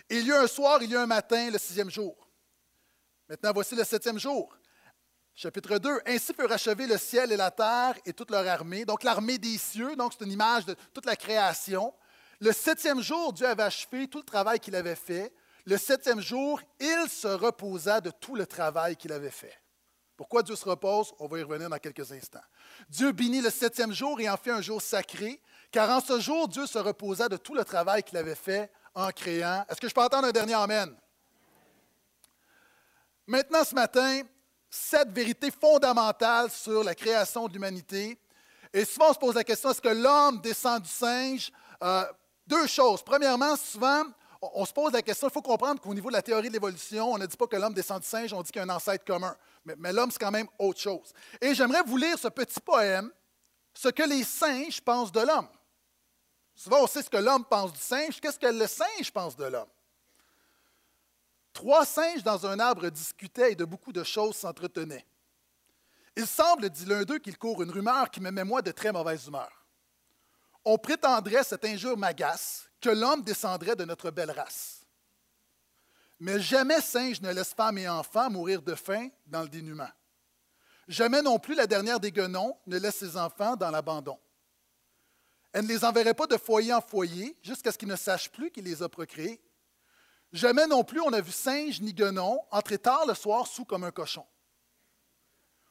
Il 0.08 0.26
y 0.26 0.32
a 0.32 0.40
un 0.40 0.46
soir, 0.46 0.82
il 0.82 0.90
y 0.90 0.96
a 0.96 1.02
un 1.02 1.06
matin, 1.06 1.50
le 1.50 1.58
sixième 1.58 1.90
jour. 1.90 2.16
Maintenant, 3.28 3.52
voici 3.52 3.76
le 3.76 3.84
septième 3.84 4.18
jour. 4.18 4.56
Chapitre 5.34 5.76
2. 5.76 6.00
Ainsi 6.06 6.32
furent 6.32 6.50
achevés 6.50 6.86
le 6.86 6.96
ciel 6.96 7.30
et 7.30 7.36
la 7.36 7.50
terre 7.50 7.94
et 8.06 8.14
toute 8.14 8.30
leur 8.30 8.46
armée. 8.48 8.86
Donc, 8.86 9.02
l'armée 9.02 9.36
des 9.36 9.58
cieux, 9.58 9.94
donc 9.94 10.14
c'est 10.18 10.24
une 10.24 10.32
image 10.32 10.64
de 10.64 10.74
toute 10.94 11.04
la 11.04 11.14
création. 11.14 11.92
Le 12.40 12.52
septième 12.52 13.02
jour, 13.02 13.32
Dieu 13.32 13.46
avait 13.46 13.64
achevé 13.64 14.06
tout 14.08 14.18
le 14.18 14.24
travail 14.24 14.60
qu'il 14.60 14.76
avait 14.76 14.94
fait. 14.94 15.32
Le 15.66 15.76
septième 15.76 16.20
jour, 16.20 16.60
il 16.78 17.08
se 17.08 17.28
reposa 17.28 18.00
de 18.00 18.10
tout 18.10 18.36
le 18.36 18.46
travail 18.46 18.96
qu'il 18.96 19.12
avait 19.12 19.30
fait. 19.30 19.58
Pourquoi 20.16 20.42
Dieu 20.42 20.56
se 20.56 20.64
repose? 20.64 21.12
On 21.18 21.26
va 21.28 21.38
y 21.38 21.42
revenir 21.42 21.68
dans 21.68 21.78
quelques 21.78 22.10
instants. 22.10 22.42
Dieu 22.88 23.12
bénit 23.12 23.40
le 23.40 23.50
septième 23.50 23.92
jour 23.92 24.20
et 24.20 24.28
en 24.28 24.36
fait 24.36 24.50
un 24.50 24.60
jour 24.60 24.82
sacré, 24.82 25.40
car 25.70 25.90
en 25.90 26.00
ce 26.00 26.18
jour, 26.20 26.48
Dieu 26.48 26.66
se 26.66 26.78
reposa 26.78 27.28
de 27.28 27.36
tout 27.36 27.54
le 27.54 27.64
travail 27.64 28.02
qu'il 28.02 28.16
avait 28.16 28.34
fait 28.34 28.70
en 28.94 29.10
créant. 29.10 29.64
Est-ce 29.68 29.80
que 29.80 29.88
je 29.88 29.94
peux 29.94 30.02
entendre 30.02 30.28
un 30.28 30.32
dernier 30.32 30.54
Amen? 30.54 30.94
Maintenant, 33.26 33.62
ce 33.62 33.74
matin, 33.74 34.22
cette 34.70 35.10
vérité 35.10 35.50
fondamentale 35.50 36.50
sur 36.50 36.82
la 36.82 36.94
création 36.94 37.46
de 37.46 37.52
l'humanité. 37.52 38.18
Et 38.72 38.84
souvent, 38.84 39.10
on 39.10 39.12
se 39.12 39.18
pose 39.18 39.34
la 39.34 39.44
question, 39.44 39.70
est-ce 39.70 39.80
que 39.80 39.88
l'homme 39.88 40.40
descend 40.40 40.82
du 40.82 40.88
singe? 40.88 41.52
Euh, 41.82 42.04
deux 42.48 42.66
choses. 42.66 43.02
Premièrement, 43.02 43.54
souvent, 43.56 44.04
on 44.40 44.64
se 44.64 44.72
pose 44.72 44.92
la 44.92 45.02
question, 45.02 45.28
il 45.28 45.32
faut 45.32 45.42
comprendre 45.42 45.80
qu'au 45.80 45.92
niveau 45.92 46.08
de 46.08 46.14
la 46.14 46.22
théorie 46.22 46.48
de 46.48 46.52
l'évolution, 46.52 47.12
on 47.12 47.18
ne 47.18 47.26
dit 47.26 47.36
pas 47.36 47.46
que 47.46 47.56
l'homme 47.56 47.74
descend 47.74 48.00
du 48.00 48.06
singe, 48.06 48.32
on 48.32 48.42
dit 48.42 48.50
qu'il 48.50 48.60
y 48.60 48.64
a 48.64 48.72
un 48.72 48.74
ancêtre 48.74 49.04
commun. 49.04 49.36
Mais, 49.64 49.92
l'homme, 49.92 50.10
c'est 50.10 50.18
quand 50.18 50.30
même 50.30 50.48
autre 50.58 50.80
chose. 50.80 51.12
Et 51.40 51.54
j'aimerais 51.54 51.82
vous 51.82 51.96
lire 51.96 52.18
ce 52.18 52.28
petit 52.28 52.60
poème, 52.60 53.10
ce 53.74 53.88
que 53.88 54.02
les 54.02 54.24
singes 54.24 54.80
pensent 54.80 55.12
de 55.12 55.20
l'homme. 55.20 55.48
Souvent, 56.54 56.82
on 56.82 56.86
sait 56.86 57.02
ce 57.02 57.10
que 57.10 57.18
l'homme 57.18 57.44
pense 57.44 57.72
du 57.72 57.78
singe. 57.78 58.20
Qu'est-ce 58.20 58.38
que 58.38 58.46
le 58.46 58.66
singe 58.66 59.12
pense 59.12 59.36
de 59.36 59.44
l'homme? 59.44 59.68
Trois 61.52 61.84
singes 61.84 62.22
dans 62.22 62.46
un 62.46 62.58
arbre 62.60 62.88
discutaient 62.88 63.52
et 63.52 63.56
de 63.56 63.64
beaucoup 63.64 63.92
de 63.92 64.04
choses 64.04 64.36
s'entretenaient. 64.36 65.04
Il 66.16 66.26
semble, 66.26 66.70
dit 66.70 66.84
l'un 66.84 67.02
d'eux, 67.02 67.18
qu'il 67.18 67.36
court 67.36 67.62
une 67.62 67.70
rumeur 67.70 68.10
qui 68.10 68.20
me 68.20 68.30
met 68.30 68.44
moi 68.44 68.62
de 68.62 68.70
très 68.70 68.90
mauvaise 68.90 69.26
humeur 69.26 69.57
on 70.68 70.76
prétendrait, 70.76 71.44
cette 71.44 71.64
injure 71.64 71.96
m'agace, 71.96 72.68
que 72.82 72.90
l'homme 72.90 73.22
descendrait 73.22 73.74
de 73.74 73.86
notre 73.86 74.10
belle 74.10 74.30
race. 74.30 74.84
Mais 76.20 76.38
jamais 76.40 76.82
singe 76.82 77.22
ne 77.22 77.32
laisse 77.32 77.54
femme 77.54 77.78
et 77.78 77.88
enfants 77.88 78.28
mourir 78.28 78.60
de 78.60 78.74
faim 78.74 79.08
dans 79.26 79.40
le 79.40 79.48
dénuement. 79.48 79.88
Jamais 80.86 81.22
non 81.22 81.38
plus 81.38 81.54
la 81.54 81.66
dernière 81.66 81.98
des 81.98 82.12
guenons 82.12 82.54
ne 82.66 82.78
laisse 82.78 82.96
ses 82.96 83.16
enfants 83.16 83.56
dans 83.56 83.70
l'abandon. 83.70 84.18
Elle 85.54 85.64
ne 85.64 85.68
les 85.68 85.86
enverrait 85.86 86.12
pas 86.12 86.26
de 86.26 86.36
foyer 86.36 86.74
en 86.74 86.82
foyer 86.82 87.34
jusqu'à 87.42 87.72
ce 87.72 87.78
qu'ils 87.78 87.88
ne 87.88 87.96
sachent 87.96 88.30
plus 88.30 88.50
qu'il 88.50 88.64
les 88.64 88.82
a 88.82 88.90
procréés. 88.90 89.40
Jamais 90.34 90.66
non 90.66 90.84
plus 90.84 91.00
on 91.00 91.08
n'a 91.08 91.22
vu 91.22 91.32
singe 91.32 91.80
ni 91.80 91.94
guenon 91.94 92.42
entrer 92.50 92.76
tard 92.76 93.06
le 93.06 93.14
soir 93.14 93.46
sous 93.46 93.64
comme 93.64 93.84
un 93.84 93.90
cochon. 93.90 94.26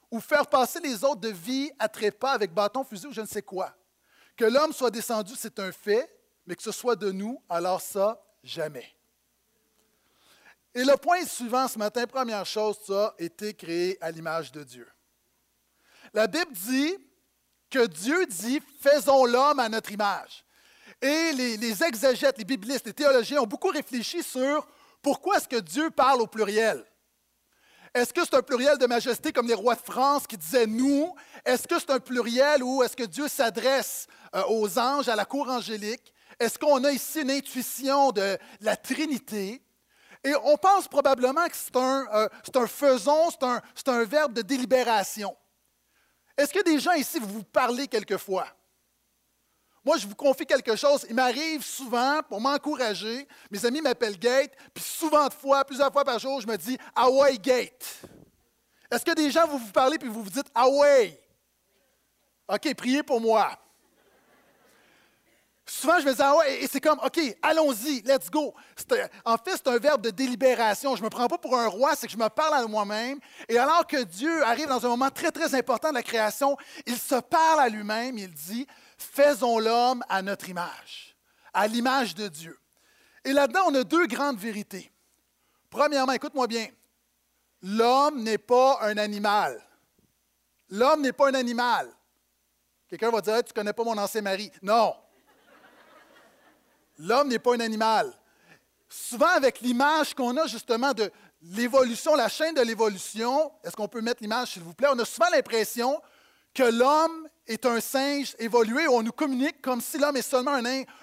Ou 0.10 0.20
faire 0.20 0.48
passer 0.48 0.80
les 0.80 1.04
autres 1.04 1.22
de 1.22 1.30
vie 1.30 1.72
à 1.78 1.88
trépas 1.88 2.32
avec 2.32 2.52
bâton, 2.52 2.84
fusil 2.84 3.06
ou 3.06 3.14
je 3.14 3.22
ne 3.22 3.28
sais 3.28 3.44
quoi. 3.44 3.76
Que 4.38 4.46
l'homme 4.46 4.72
soit 4.72 4.92
descendu, 4.92 5.34
c'est 5.36 5.60
un 5.60 5.72
fait, 5.72 6.10
mais 6.46 6.56
que 6.56 6.64
ce 6.64 6.72
soit 6.72 6.96
de 6.96 7.12
nous, 7.12 7.42
alors 7.50 7.82
ça, 7.82 8.24
jamais. 8.44 8.88
Et 10.76 10.84
le 10.84 10.96
point 10.96 11.26
suivant 11.26 11.68
ce 11.68 11.80
matin, 11.80 12.06
première 12.06 12.46
chose, 12.46 12.78
ça 12.86 13.08
a 13.08 13.24
été 13.24 13.56
créé 13.56 13.98
à 14.00 14.12
l'image 14.12 14.52
de 14.52 14.64
Dieu. 14.64 14.88
La 16.14 16.28
Bible 16.28 16.52
dit 16.54 16.96
que 17.70 17.88
Dieu 17.88 18.28
dit 18.28 18.62
faisons 18.80 19.26
l'homme 19.26 19.60
à 19.60 19.70
notre 19.70 19.92
image. 19.92 20.46
Et 21.02 21.32
les, 21.34 21.58
les, 21.58 21.84
exégètes, 21.84 22.38
les 22.38 22.46
biblistes, 22.46 22.86
les 22.86 22.94
théologiens 22.94 23.42
ont 23.42 23.48
beaucoup 23.48 23.70
réfléchi 23.70 24.22
sur 24.22 24.68
pourquoi 25.02 25.38
est-ce 25.38 25.48
que 25.48 25.60
Dieu 25.60 25.90
parle 25.90 26.22
au 26.22 26.28
pluriel. 26.28 26.86
Est-ce 27.98 28.14
que 28.14 28.24
c'est 28.24 28.36
un 28.36 28.44
pluriel 28.44 28.78
de 28.78 28.86
majesté 28.86 29.34
comme 29.34 29.48
les 29.48 29.56
rois 29.56 29.74
de 29.74 29.82
France 29.82 30.28
qui 30.28 30.38
disaient 30.38 30.68
nous? 30.68 31.16
Est-ce 31.44 31.68
que 31.68 31.80
c'est 31.80 31.90
un 31.90 32.00
pluriel 32.00 32.62
ou 32.62 32.84
est-ce 32.84 32.96
que 32.96 33.06
Dieu 33.06 33.28
s'adresse 33.28 34.06
euh, 34.36 34.44
aux 34.50 34.78
anges, 34.78 35.10
à 35.10 35.16
la 35.16 35.26
cour 35.26 35.50
angélique? 35.50 36.14
Est-ce 36.40 36.60
qu'on 36.60 36.84
a 36.84 36.92
ici 36.92 37.22
une 37.22 37.32
intuition 37.32 38.12
de 38.12 38.38
la 38.62 38.76
Trinité? 38.76 39.64
Et 40.24 40.36
on 40.44 40.58
pense 40.58 40.88
probablement 40.88 41.48
que 41.48 41.56
c'est 41.56 41.76
un, 41.76 42.06
euh, 42.14 42.68
faisons, 42.68 43.32
c'est 43.32 43.44
un, 43.44 43.64
un 43.88 44.04
verbe 44.04 44.34
de 44.34 44.44
délibération. 44.44 45.36
Est-ce 46.38 46.54
que 46.54 46.64
des 46.64 46.80
gens 46.80 46.94
ici, 46.94 47.18
vous 47.20 47.42
parlez 47.42 47.88
quelquefois? 47.88 48.46
Moi, 49.88 49.96
je 49.96 50.06
vous 50.06 50.16
confie 50.16 50.46
quelque 50.46 50.76
chose. 50.76 51.06
Il 51.08 51.16
m'arrive 51.16 51.64
souvent, 51.64 52.20
pour 52.28 52.42
m'encourager, 52.42 53.26
mes 53.50 53.66
amis 53.66 53.80
m'appellent 53.80 54.20
Gate, 54.20 54.52
puis 54.74 54.84
souvent 54.84 55.30
de 55.30 55.34
fois, 55.34 55.64
plusieurs 55.64 55.94
fois 55.94 56.04
par 56.04 56.20
jour, 56.20 56.42
je 56.42 56.46
me 56.46 56.58
dis 56.58 56.78
Away 56.94 57.38
Gate. 57.38 58.02
Est-ce 58.92 59.06
que 59.06 59.14
des 59.14 59.32
gens, 59.32 59.48
vous 59.48 59.60
vous 59.60 59.72
parlez, 59.72 59.98
puis 59.98 60.10
vous 60.10 60.24
vous 60.24 60.30
dites 60.30 60.52
Away? 60.54 61.18
OK, 62.50 62.76
priez 62.76 63.02
pour 63.02 63.22
moi. 63.22 63.58
Souvent, 65.66 66.02
je 66.02 66.06
me 66.06 66.14
dis, 66.14 66.22
ah 66.22 66.36
ouais, 66.36 66.64
et 66.64 66.68
c'est 66.68 66.82
comme, 66.82 67.00
OK, 67.00 67.20
allons-y, 67.42 68.02
let's 68.02 68.30
go. 68.30 68.54
En 69.24 69.38
fait, 69.38 69.52
c'est 69.52 69.68
un 69.70 69.78
verbe 69.78 70.02
de 70.02 70.10
délibération. 70.10 70.98
Je 70.98 71.02
ne 71.02 71.06
me 71.06 71.10
prends 71.10 71.28
pas 71.28 71.38
pour 71.38 71.58
un 71.58 71.68
roi, 71.68 71.96
c'est 71.96 72.08
que 72.08 72.14
je 72.14 72.18
me 72.18 72.28
parle 72.28 72.56
à 72.56 72.68
moi-même. 72.68 73.20
Et 73.48 73.58
alors 73.58 73.88
que 73.88 74.04
Dieu 74.04 74.44
arrive 74.44 74.68
dans 74.68 74.86
un 74.86 74.90
moment 74.90 75.10
très, 75.10 75.32
très 75.32 75.56
important 75.56 75.92
de 75.92 75.96
la 75.96 76.04
création, 76.04 76.58
il 76.86 76.98
se 76.98 77.16
parle 77.16 77.62
à 77.62 77.70
lui-même, 77.70 78.18
il 78.18 78.34
dit, 78.34 78.68
faisons 78.98 79.60
l'homme 79.60 80.04
à 80.10 80.22
notre 80.22 80.50
image, 80.50 81.16
à 81.54 81.68
l'image 81.68 82.16
de 82.16 82.28
Dieu. 82.28 82.60
Et 83.24 83.34
là-dedans, 83.34 83.66
on 83.68 83.76
a 83.76 83.84
deux 83.84 84.08
grandes 84.08 84.38
vérités. 84.38 84.92
Premièrement, 85.70 86.14
écoute-moi 86.14 86.48
bien, 86.48 86.68
l'homme 87.62 88.24
n'est 88.24 88.38
pas 88.38 88.80
un 88.82 88.98
animal. 88.98 89.62
L'homme 90.70 91.02
n'est 91.02 91.14
pas 91.14 91.30
un 91.30 91.34
animal. 91.34 91.90
Quelqu'un 92.90 93.10
va 93.10 93.22
dire, 93.22 93.44
tu 93.44 93.52
ne 93.52 93.54
connais 93.54 93.74
pas 93.74 93.84
mon 93.84 93.98
ancien 93.98 94.22
mari. 94.22 94.52
Non. 94.62 94.96
L'homme 97.00 97.28
n'est 97.28 97.40
pas 97.40 97.56
un 97.56 97.60
animal. 97.60 98.14
Souvent, 98.90 99.28
avec 99.28 99.60
l'image 99.60 100.14
qu'on 100.14 100.36
a 100.38 100.48
justement 100.48 100.94
de 100.94 101.12
l'évolution, 101.42 102.16
la 102.16 102.30
chaîne 102.30 102.56
de 102.56 102.62
l'évolution, 102.62 103.52
est-ce 103.64 103.76
qu'on 103.76 103.88
peut 103.88 104.02
mettre 104.02 104.22
l'image, 104.22 104.54
s'il 104.54 104.64
vous 104.64 104.74
plaît? 104.74 104.88
On 104.92 105.00
a 105.00 105.06
souvent 105.06 105.30
l'impression 105.30 106.02
que 106.54 106.64
l'homme 106.64 107.27
est 107.48 107.66
un 107.66 107.80
singe 107.80 108.36
évolué. 108.40 108.88
On 108.88 109.02
nous 109.02 109.12
communique 109.12 109.62
comme 109.62 109.82
si 109.82 109.98
l'homme 109.98 110.18
est 110.18 110.22
seulement 110.22 110.56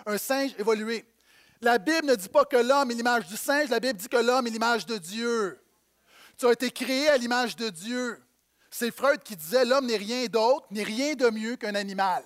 un, 0.07 0.19
singe 0.19 0.53
évolué. 0.59 1.05
La 1.61 1.79
Bible 1.79 2.07
ne 2.07 2.15
dit 2.15 2.29
pas 2.29 2.45
que 2.45 2.57
l'homme 2.57 2.91
est 2.91 2.95
l'image 2.95 3.27
du 3.27 3.37
singe, 3.37 3.71
la 3.71 3.81
Bible 3.81 3.99
dit 3.99 4.09
que 4.09 4.17
l'homme 4.17 4.47
est 4.47 4.51
l'image 4.51 4.85
de 4.87 4.99
Dieu. 4.99 5.61
Tu 6.37 6.47
as 6.47 6.53
été 6.53 6.71
créé 6.71 7.09
à 7.09 7.17
l'image 7.17 7.57
de 7.57 7.71
Dieu. 7.71 8.21
C'est 8.71 8.91
Freud 8.91 9.23
qui 9.23 9.37
disait 9.37 9.65
l'homme 9.65 9.87
n'est 9.87 9.97
rien 9.97 10.27
d'autre, 10.27 10.67
n'est 10.71 10.83
rien 10.83 11.15
de 11.15 11.31
mieux 11.31 11.57
qu'un 11.57 11.75
animal. 11.75 12.25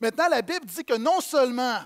Maintenant, 0.00 0.28
la 0.28 0.42
Bible 0.42 0.66
dit 0.66 0.84
que 0.84 0.94
non 0.94 1.20
seulement 1.20 1.80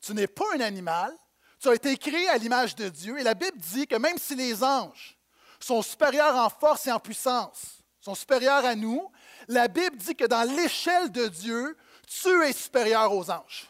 tu 0.00 0.12
n'es 0.14 0.26
pas 0.26 0.44
un 0.54 0.60
animal, 0.60 1.16
tu 1.58 1.68
as 1.68 1.74
été 1.74 1.96
créé 1.96 2.28
à 2.28 2.36
l'image 2.36 2.74
de 2.74 2.88
Dieu, 2.88 3.18
et 3.18 3.22
la 3.22 3.34
Bible 3.34 3.56
dit 3.56 3.86
que 3.86 3.96
même 3.96 4.18
si 4.18 4.34
les 4.34 4.62
anges 4.62 5.16
sont 5.58 5.80
supérieurs 5.80 6.36
en 6.36 6.50
force 6.50 6.86
et 6.86 6.92
en 6.92 6.98
puissance, 6.98 7.82
sont 8.00 8.16
supérieurs 8.16 8.64
à 8.64 8.74
nous, 8.74 9.10
la 9.48 9.68
Bible 9.68 9.96
dit 9.96 10.14
que 10.14 10.24
dans 10.24 10.42
l'échelle 10.42 11.10
de 11.10 11.26
Dieu, 11.28 11.76
tu 12.06 12.42
es 12.42 12.52
supérieur 12.52 13.14
aux 13.14 13.30
anges. 13.30 13.68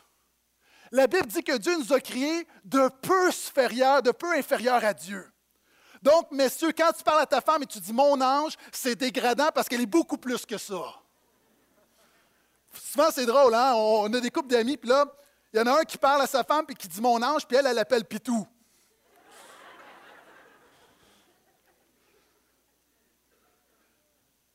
La 0.90 1.06
Bible 1.06 1.26
dit 1.26 1.42
que 1.42 1.56
Dieu 1.56 1.76
nous 1.78 1.92
a 1.92 2.00
créés 2.00 2.46
de 2.64 2.88
peu 3.00 3.30
supérieurs, 3.30 4.02
de 4.02 4.10
peu 4.10 4.32
inférieurs 4.36 4.84
à 4.84 4.92
Dieu. 4.92 5.26
Donc, 6.02 6.30
messieurs, 6.32 6.72
quand 6.76 6.92
tu 6.92 7.02
parles 7.04 7.22
à 7.22 7.26
ta 7.26 7.40
femme 7.40 7.62
et 7.62 7.66
tu 7.66 7.78
dis 7.78 7.92
mon 7.92 8.20
ange, 8.20 8.54
c'est 8.72 8.96
dégradant 8.96 9.50
parce 9.54 9.68
qu'elle 9.68 9.80
est 9.80 9.86
beaucoup 9.86 10.18
plus 10.18 10.44
que 10.44 10.58
ça. 10.58 10.82
Souvent, 12.74 13.10
c'est 13.10 13.26
drôle, 13.26 13.54
hein? 13.54 13.74
On 13.74 14.12
a 14.12 14.20
des 14.20 14.30
couples 14.30 14.48
d'amis, 14.48 14.76
puis 14.76 14.88
là, 14.88 15.06
il 15.52 15.58
y 15.58 15.62
en 15.62 15.66
a 15.66 15.80
un 15.80 15.84
qui 15.84 15.98
parle 15.98 16.22
à 16.22 16.26
sa 16.26 16.42
femme 16.42 16.64
et 16.68 16.74
qui 16.74 16.88
dit 16.88 17.00
mon 17.00 17.22
ange, 17.22 17.46
puis 17.46 17.56
elle, 17.56 17.66
elle 17.66 17.76
l'appelle 17.76 18.04
Pitou. 18.04 18.46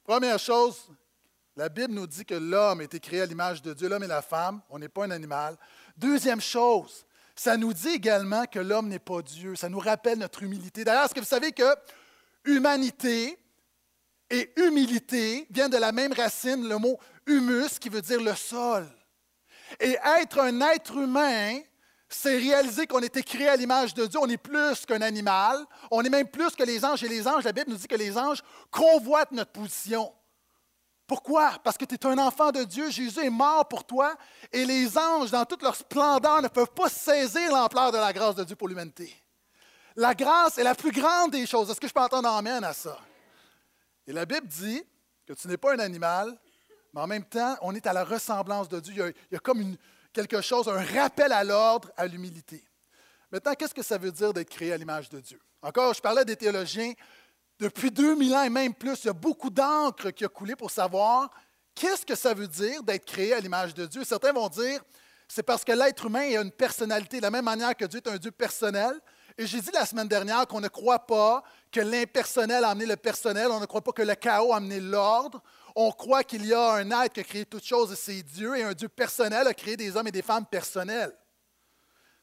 Première 0.04 0.40
chose, 0.40 0.90
la 1.58 1.70
Bible 1.70 1.94
nous 1.96 2.06
dit 2.06 2.24
que 2.24 2.36
l'homme 2.36 2.82
a 2.82 2.84
été 2.84 3.00
créé 3.00 3.22
à 3.22 3.26
l'image 3.26 3.64
de 3.64 3.74
Dieu, 3.74 3.90
l'homme 3.90 4.04
et 4.04 4.08
la 4.08 4.22
femme, 4.22 4.62
on 4.70 4.78
n'est 4.78 4.90
pas 4.90 5.06
un 5.06 5.12
animal. 5.12 5.58
Deuxième 5.98 6.40
chose, 6.40 7.04
ça 7.36 7.58
nous 7.58 7.74
dit 7.74 7.90
également 7.90 8.46
que 8.46 8.60
l'homme 8.60 8.88
n'est 8.88 9.00
pas 9.00 9.24
Dieu. 9.24 9.56
Ça 9.56 9.68
nous 9.68 9.80
rappelle 9.80 10.20
notre 10.20 10.44
humilité. 10.44 10.84
D'ailleurs, 10.84 11.06
est-ce 11.06 11.16
que 11.16 11.20
vous 11.20 11.26
savez 11.26 11.52
que 11.52 11.76
humanité 12.46 13.40
et 14.30 14.54
humilité 14.58 15.48
viennent 15.50 15.72
de 15.72 15.78
la 15.78 15.92
même 15.92 16.14
racine, 16.14 16.70
le 16.70 16.78
mot 16.78 17.00
humus, 17.26 17.80
qui 17.80 17.90
veut 17.90 18.04
dire 18.04 18.22
le 18.22 18.36
sol? 18.36 18.88
Et 19.80 19.98
être 20.22 20.40
un 20.40 20.62
être 20.62 20.96
humain, 20.96 21.60
c'est 22.08 22.38
réaliser 22.38 22.86
qu'on 22.86 23.02
été 23.02 23.24
créé 23.24 23.50
à 23.50 23.56
l'image 23.56 23.96
de 23.96 24.06
Dieu. 24.06 24.20
On 24.22 24.30
est 24.30 24.38
plus 24.38 24.86
qu'un 24.86 25.02
animal. 25.02 25.66
On 25.90 26.04
est 26.04 26.10
même 26.10 26.28
plus 26.28 26.56
que 26.56 26.64
les 26.64 26.86
anges. 26.86 27.04
Et 27.04 27.10
les 27.10 27.28
anges, 27.28 27.46
la 27.46 27.52
Bible 27.52 27.72
nous 27.72 27.78
dit 27.78 27.88
que 27.88 27.96
les 27.96 28.16
anges 28.16 28.44
convoitent 28.70 29.32
notre 29.32 29.52
position. 29.52 30.14
Pourquoi? 31.08 31.54
Parce 31.64 31.78
que 31.78 31.86
tu 31.86 31.96
es 31.96 32.06
un 32.06 32.18
enfant 32.18 32.52
de 32.52 32.64
Dieu, 32.64 32.92
Jésus 32.92 33.24
est 33.24 33.30
mort 33.30 33.66
pour 33.68 33.86
toi, 33.86 34.16
et 34.52 34.66
les 34.66 34.98
anges, 34.98 35.32
dans 35.32 35.46
toute 35.46 35.64
leur 35.64 35.76
splendeur, 35.76 36.42
ne 36.42 36.50
peuvent 36.50 36.72
pas 36.72 36.90
saisir 36.90 37.50
l'ampleur 37.50 37.94
de 37.94 37.98
la 37.98 38.12
grâce 38.12 38.36
de 38.36 38.44
Dieu 38.44 38.58
pour 38.58 38.68
l'humanité. 38.68 39.16
La 39.96 40.14
grâce 40.14 40.58
est 40.58 40.64
la 40.64 40.76
plus 40.76 40.92
grande 40.92 41.32
des 41.32 41.46
choses. 41.46 41.70
Est-ce 41.70 41.80
que 41.80 41.88
je 41.88 41.94
peux 41.94 42.02
entendre 42.02 42.30
amène 42.30 42.64
à 42.64 42.74
ça? 42.74 43.00
Et 44.06 44.12
la 44.12 44.26
Bible 44.26 44.48
dit 44.48 44.84
que 45.26 45.34
tu 45.34 45.48
n'es 45.48 45.58
pas 45.58 45.74
un 45.74 45.80
animal, 45.80 46.38
mais 46.94 47.02
en 47.02 47.08
même 47.08 47.26
temps, 47.26 47.56
on 47.62 47.74
est 47.74 47.88
à 47.88 47.94
la 47.94 48.04
ressemblance 48.04 48.68
de 48.68 48.80
Dieu. 48.80 49.14
Il 49.32 49.34
y 49.34 49.38
a, 49.38 49.40
comme 49.40 49.76
quelque 50.12 50.42
chose, 50.42 50.68
un 50.68 50.84
rappel 50.84 51.32
à 51.32 51.44
l'ordre, 51.44 51.90
à 51.96 52.06
l'humilité. 52.06 52.64
Maintenant, 53.32 53.54
qu'est-ce 53.54 53.74
que 53.74 53.84
ça 53.84 53.98
veut 53.98 54.12
dire 54.12 54.34
d'être 54.34 54.50
créé 54.50 54.74
à 54.74 54.78
l'image 54.78 55.10
de 55.10 55.20
Dieu? 55.20 55.40
Encore, 55.62 55.94
je 55.94 56.02
parlais 56.02 56.26
des 56.26 56.36
théologiens 56.36 56.94
depuis 57.60 57.92
2000 57.92 58.36
ans 58.36 58.44
et 58.44 58.50
même 58.50 58.74
plus, 58.74 59.04
il 59.04 59.08
y 59.08 59.10
a 59.10 59.14
beaucoup 59.14 59.50
d'encre 59.50 60.12
qui 60.12 60.24
a 60.26 60.28
coulé 60.28 60.56
pour 60.56 60.72
savoir 60.72 61.30
qu'est-ce 61.74 62.06
que 62.06 62.16
ça 62.16 62.34
veut 62.34 62.48
dire 62.48 62.84
d'être 62.84 63.06
créé 63.06 63.34
à 63.34 63.40
l'image 63.40 63.74
de 63.74 63.86
Dieu. 63.86 64.04
Certains 64.04 64.34
vont 64.34 64.50
dire, 64.50 64.82
c'est 65.28 65.44
parce 65.44 65.64
que 65.64 65.72
l'être 65.72 66.06
humain 66.06 66.38
a 66.38 66.42
une 66.42 66.52
personnalité, 66.52 67.18
de 67.18 67.24
la 67.24 67.32
même 67.32 67.46
manière 67.46 67.76
que 67.76 67.86
Dieu 67.86 68.00
est 68.04 68.10
un 68.10 68.18
Dieu 68.18 68.32
personnel. 68.32 68.94
Et 69.38 69.46
j'ai 69.46 69.62
dit 69.62 69.70
la 69.74 69.86
semaine 69.86 70.08
dernière 70.08 70.48
qu'on 70.48 70.62
ne 70.62 70.68
croit 70.68 71.06
pas 71.06 71.44
que 71.72 71.80
l'impersonnel 71.80 72.64
a 72.64 72.70
amené 72.70 72.88
le 72.88 72.96
personnel, 72.96 73.48
on 73.52 73.60
ne 73.60 73.66
croit 73.66 73.84
pas 73.84 73.92
que 73.92 74.02
le 74.02 74.16
chaos 74.16 74.54
a 74.54 74.58
amené 74.58 74.80
l'ordre. 74.80 75.42
On 75.76 75.92
croit 75.92 76.24
qu'il 76.24 76.46
y 76.46 76.54
a 76.54 76.74
un 76.74 76.90
être 77.04 77.14
qui 77.14 77.20
a 77.20 77.24
créé 77.24 77.46
toutes 77.46 77.66
choses 77.66 77.92
et 77.92 77.96
c'est 77.96 78.24
Dieu, 78.24 78.56
et 78.56 78.64
un 78.64 78.74
Dieu 78.74 78.88
personnel 78.88 79.46
a 79.46 79.54
créé 79.54 79.78
des 79.78 79.96
hommes 79.96 80.08
et 80.08 80.12
des 80.12 80.24
femmes 80.24 80.46
personnels. 80.46 81.16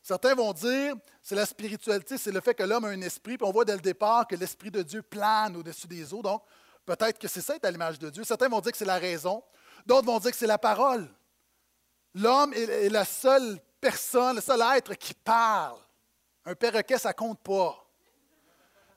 Certains 0.05 0.35
vont 0.35 0.53
dire, 0.53 0.95
c'est 1.23 1.35
la 1.35 1.47
spiritualité, 1.47 2.19
c'est 2.19 2.31
le 2.31 2.43
fait 2.43 2.53
que 2.53 2.63
l'homme 2.63 2.85
a 2.85 2.89
un 2.89 3.01
esprit, 3.01 3.39
puis 3.39 3.49
on 3.49 3.51
voit 3.51 3.65
dès 3.65 3.73
le 3.73 3.81
départ 3.81 4.27
que 4.27 4.37
l'esprit 4.37 4.71
de 4.71 4.83
Dieu 4.83 5.01
plane 5.01 5.57
au-dessus 5.57 5.87
des 5.87 6.13
eaux, 6.13 6.21
donc 6.21 6.43
peut-être 6.85 7.19
que 7.19 7.27
c'est 7.27 7.41
ça, 7.41 7.57
être 7.57 7.65
à 7.65 7.71
l'image 7.71 7.99
de 7.99 8.11
Dieu. 8.11 8.23
Certains 8.23 8.51
vont 8.51 8.61
dire 8.61 8.71
que 8.71 8.77
c'est 8.77 8.85
la 8.85 8.99
raison, 8.99 9.43
d'autres 9.87 10.05
vont 10.05 10.19
dire 10.19 10.31
que 10.31 10.37
c'est 10.37 10.47
la 10.47 10.59
parole. 10.59 11.09
L'homme 12.15 12.53
est 12.53 12.91
la 12.91 13.07
seule 13.07 13.59
personne, 13.81 14.37
le 14.37 14.43
seul 14.43 14.61
être 14.77 14.93
qui 14.93 15.15
parle. 15.15 15.79
Un 16.45 16.55
perroquet, 16.55 16.99
ça 16.99 17.15
compte 17.15 17.41
pas. 17.41 17.75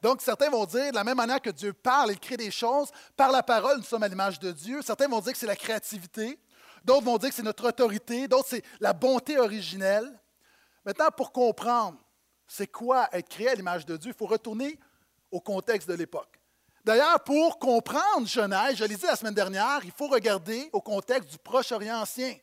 Donc, 0.01 0.21
certains 0.21 0.49
vont 0.49 0.65
dire, 0.65 0.91
de 0.91 0.95
la 0.95 1.05
même 1.05 1.15
manière 1.15 1.41
que 1.41 1.51
Dieu 1.51 1.71
parle, 1.71 2.11
il 2.11 2.19
crée 2.19 2.35
des 2.35 2.51
choses, 2.51 2.91
par 3.15 3.31
la 3.31 3.43
parole, 3.43 3.77
nous 3.77 3.83
sommes 3.83 4.03
à 4.03 4.09
l'image 4.09 4.39
de 4.39 4.51
Dieu. 4.51 4.81
Certains 4.81 5.07
vont 5.07 5.21
dire 5.21 5.31
que 5.31 5.39
c'est 5.39 5.47
la 5.47 5.55
créativité, 5.55 6.37
d'autres 6.83 7.05
vont 7.05 7.17
dire 7.17 7.29
que 7.29 7.35
c'est 7.35 7.43
notre 7.43 7.69
autorité, 7.69 8.27
d'autres 8.27 8.49
c'est 8.49 8.63
la 8.81 8.91
bonté 8.91 9.39
originelle. 9.39 10.11
Maintenant, 10.87 11.09
pour 11.11 11.33
comprendre 11.33 11.97
c'est 12.47 12.67
quoi 12.67 13.09
être 13.11 13.27
créé 13.27 13.49
à 13.49 13.55
l'image 13.55 13.85
de 13.85 13.97
Dieu, 13.97 14.11
il 14.11 14.17
faut 14.17 14.25
retourner 14.25 14.79
au 15.29 15.41
contexte 15.41 15.89
de 15.89 15.93
l'époque. 15.93 16.39
D'ailleurs, 16.85 17.21
pour 17.25 17.59
comprendre 17.59 18.25
Genèse, 18.25 18.77
je 18.77 18.85
l'ai 18.85 18.95
dit 18.95 19.05
la 19.05 19.17
semaine 19.17 19.33
dernière, 19.33 19.81
il 19.83 19.91
faut 19.91 20.07
regarder 20.07 20.69
au 20.71 20.79
contexte 20.79 21.29
du 21.29 21.37
Proche-Orient 21.39 21.99
ancien. 21.99 22.33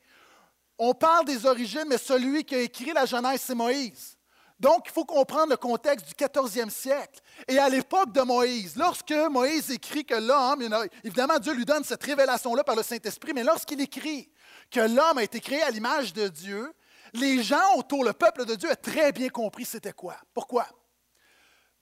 On 0.78 0.92
parle 0.92 1.24
des 1.24 1.46
origines, 1.46 1.86
mais 1.86 1.96
celui 1.96 2.44
qui 2.44 2.54
a 2.54 2.58
écrit 2.58 2.92
la 2.92 3.06
Genèse, 3.06 3.40
c'est 3.40 3.54
Moïse. 3.54 4.18
Donc, 4.60 4.88
il 4.88 4.92
faut 4.92 5.06
comprendre 5.06 5.48
le 5.48 5.56
contexte 5.56 6.06
du 6.06 6.12
14e 6.12 6.68
siècle. 6.68 7.20
Et 7.48 7.58
à 7.58 7.70
l'époque 7.70 8.12
de 8.12 8.20
Moïse, 8.20 8.76
lorsque 8.76 9.14
Moïse 9.30 9.70
écrit 9.70 10.04
que 10.04 10.16
l'homme, 10.16 10.68
évidemment, 11.02 11.38
Dieu 11.38 11.54
lui 11.54 11.64
donne 11.64 11.82
cette 11.82 12.04
révélation-là 12.04 12.62
par 12.62 12.76
le 12.76 12.82
Saint-Esprit, 12.82 13.32
mais 13.34 13.42
lorsqu'il 13.42 13.80
écrit 13.80 14.30
que 14.70 14.80
l'homme 14.80 15.16
a 15.16 15.22
été 15.22 15.40
créé 15.40 15.62
à 15.62 15.70
l'image 15.70 16.12
de 16.12 16.28
Dieu, 16.28 16.70
les 17.14 17.42
gens 17.42 17.76
autour, 17.76 18.04
le 18.04 18.12
peuple 18.12 18.44
de 18.44 18.54
Dieu 18.54 18.70
a 18.70 18.76
très 18.76 19.12
bien 19.12 19.28
compris 19.28 19.64
c'était 19.64 19.92
quoi. 19.92 20.16
Pourquoi? 20.34 20.66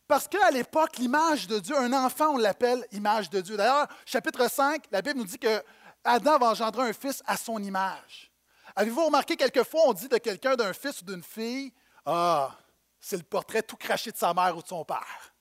Parce 0.06 0.28
qu'à 0.28 0.50
l'époque, 0.50 0.98
l'image 0.98 1.46
de 1.46 1.58
Dieu, 1.58 1.76
un 1.76 1.92
enfant, 1.92 2.34
on 2.34 2.36
l'appelle 2.36 2.86
image 2.92 3.30
de 3.30 3.40
Dieu. 3.40 3.56
D'ailleurs, 3.56 3.88
chapitre 4.04 4.48
5, 4.50 4.84
la 4.90 5.00
Bible 5.00 5.20
nous 5.20 5.24
dit 5.24 5.38
que 5.38 5.62
Adam 6.04 6.38
va 6.38 6.50
engendrer 6.50 6.90
un 6.90 6.92
fils 6.92 7.22
à 7.26 7.36
son 7.38 7.62
image. 7.62 8.30
Avez-vous 8.76 9.06
remarqué 9.06 9.36
quelquefois, 9.36 9.82
on 9.86 9.92
dit 9.94 10.08
de 10.08 10.18
quelqu'un 10.18 10.54
d'un 10.54 10.74
fils 10.74 11.00
ou 11.00 11.06
d'une 11.06 11.22
fille, 11.22 11.72
Ah, 12.04 12.58
c'est 13.00 13.16
le 13.16 13.22
portrait 13.22 13.62
tout 13.62 13.76
craché 13.76 14.12
de 14.12 14.16
sa 14.18 14.34
mère 14.34 14.56
ou 14.56 14.62
de 14.62 14.68
son 14.68 14.84
père. 14.84 15.32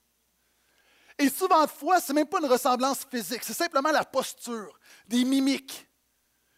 Et 1.18 1.28
souvent 1.28 1.64
de 1.64 1.70
fois, 1.70 2.00
ce 2.00 2.12
n'est 2.12 2.20
même 2.20 2.28
pas 2.28 2.40
une 2.40 2.46
ressemblance 2.46 3.04
physique, 3.10 3.44
c'est 3.44 3.52
simplement 3.52 3.90
la 3.90 4.04
posture, 4.04 4.78
des 5.06 5.24
mimiques. 5.24 5.86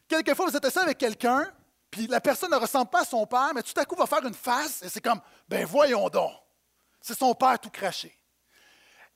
Quelquefois, 0.06 0.46
vous 0.46 0.56
êtes 0.56 0.64
assis 0.64 0.78
avec 0.78 0.98
quelqu'un, 0.98 1.52
puis 1.94 2.08
la 2.08 2.20
personne 2.20 2.50
ne 2.50 2.56
ressemble 2.56 2.90
pas 2.90 3.02
à 3.02 3.04
son 3.04 3.24
père, 3.24 3.52
mais 3.54 3.62
tout 3.62 3.78
à 3.78 3.84
coup 3.84 3.94
va 3.94 4.06
faire 4.06 4.26
une 4.26 4.34
face, 4.34 4.82
et 4.82 4.88
c'est 4.88 5.00
comme, 5.00 5.20
ben 5.48 5.64
voyons 5.64 6.08
donc, 6.08 6.32
c'est 7.00 7.16
son 7.16 7.32
père 7.36 7.56
tout 7.60 7.70
craché. 7.70 8.18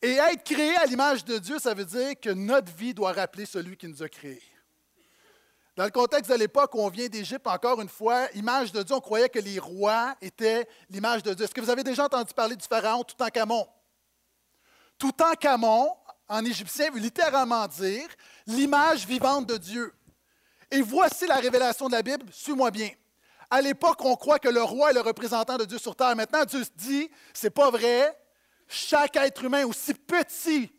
Et 0.00 0.12
être 0.12 0.44
créé 0.44 0.76
à 0.76 0.86
l'image 0.86 1.24
de 1.24 1.38
Dieu, 1.38 1.58
ça 1.58 1.74
veut 1.74 1.84
dire 1.84 2.12
que 2.20 2.30
notre 2.30 2.72
vie 2.72 2.94
doit 2.94 3.12
rappeler 3.12 3.46
celui 3.46 3.76
qui 3.76 3.88
nous 3.88 4.00
a 4.00 4.08
créés. 4.08 4.44
Dans 5.74 5.82
le 5.82 5.90
contexte 5.90 6.30
de 6.30 6.36
l'époque 6.36 6.72
où 6.76 6.80
on 6.80 6.88
vient 6.88 7.08
d'Égypte, 7.08 7.48
encore 7.48 7.80
une 7.80 7.88
fois, 7.88 8.30
image 8.34 8.70
de 8.70 8.80
Dieu, 8.84 8.94
on 8.94 9.00
croyait 9.00 9.28
que 9.28 9.40
les 9.40 9.58
rois 9.58 10.14
étaient 10.20 10.68
l'image 10.88 11.24
de 11.24 11.34
Dieu. 11.34 11.46
Est-ce 11.46 11.54
que 11.54 11.60
vous 11.60 11.70
avez 11.70 11.82
déjà 11.82 12.04
entendu 12.04 12.32
parler 12.32 12.54
du 12.54 12.64
pharaon 12.64 13.02
Toutankhamon? 13.02 13.66
Toutankhamon, 14.98 15.96
en 16.28 16.44
égyptien, 16.44 16.92
veut 16.92 17.00
littéralement 17.00 17.66
dire 17.66 18.06
l'image 18.46 19.04
vivante 19.04 19.46
de 19.48 19.56
Dieu. 19.56 19.92
Et 20.70 20.82
voici 20.82 21.26
la 21.26 21.36
révélation 21.36 21.86
de 21.86 21.92
la 21.92 22.02
Bible, 22.02 22.26
suis-moi 22.30 22.70
bien. 22.70 22.90
À 23.50 23.62
l'époque, 23.62 24.04
on 24.04 24.14
croit 24.16 24.38
que 24.38 24.48
le 24.48 24.62
roi 24.62 24.90
est 24.90 24.94
le 24.94 25.00
représentant 25.00 25.56
de 25.56 25.64
Dieu 25.64 25.78
sur 25.78 25.96
terre. 25.96 26.14
Maintenant, 26.14 26.44
Dieu 26.44 26.62
se 26.62 26.70
dit, 26.74 27.10
c'est 27.32 27.50
pas 27.50 27.70
vrai. 27.70 28.18
Chaque 28.66 29.16
être 29.16 29.42
humain, 29.44 29.64
aussi 29.64 29.94
petit, 29.94 30.70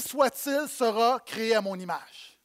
soit-il, 0.00 0.68
sera 0.68 1.18
créé 1.26 1.56
à 1.56 1.60
mon 1.60 1.76
image. 1.76 2.38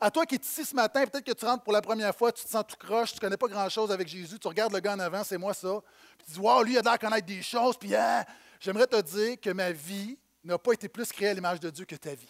À 0.00 0.10
toi 0.10 0.26
qui 0.26 0.34
es 0.34 0.38
ici 0.38 0.64
ce 0.64 0.74
matin, 0.74 1.06
peut-être 1.06 1.24
que 1.24 1.32
tu 1.32 1.44
rentres 1.44 1.62
pour 1.62 1.72
la 1.72 1.80
première 1.80 2.14
fois, 2.14 2.32
tu 2.32 2.44
te 2.44 2.50
sens 2.50 2.64
tout 2.66 2.76
croche, 2.76 3.12
tu 3.12 3.16
ne 3.16 3.20
connais 3.20 3.36
pas 3.36 3.46
grand-chose 3.46 3.92
avec 3.92 4.08
Jésus, 4.08 4.38
tu 4.38 4.48
regardes 4.48 4.72
le 4.72 4.80
gars 4.80 4.94
en 4.94 4.98
avant, 4.98 5.22
c'est 5.22 5.38
moi 5.38 5.54
ça. 5.54 5.80
Puis 6.18 6.26
tu 6.26 6.32
dis, 6.32 6.40
wow, 6.40 6.62
lui, 6.64 6.72
il 6.72 6.78
a 6.78 6.82
l'air 6.82 6.98
connaître 6.98 7.26
des 7.26 7.40
choses, 7.40 7.78
puis 7.78 7.94
hein, 7.94 8.24
j'aimerais 8.58 8.88
te 8.88 9.00
dire 9.00 9.40
que 9.40 9.50
ma 9.50 9.70
vie 9.70 10.18
n'a 10.42 10.58
pas 10.58 10.72
été 10.72 10.88
plus 10.88 11.10
créée 11.10 11.28
à 11.28 11.34
l'image 11.34 11.60
de 11.60 11.70
Dieu 11.70 11.84
que 11.84 11.94
ta 11.94 12.14
vie. 12.14 12.28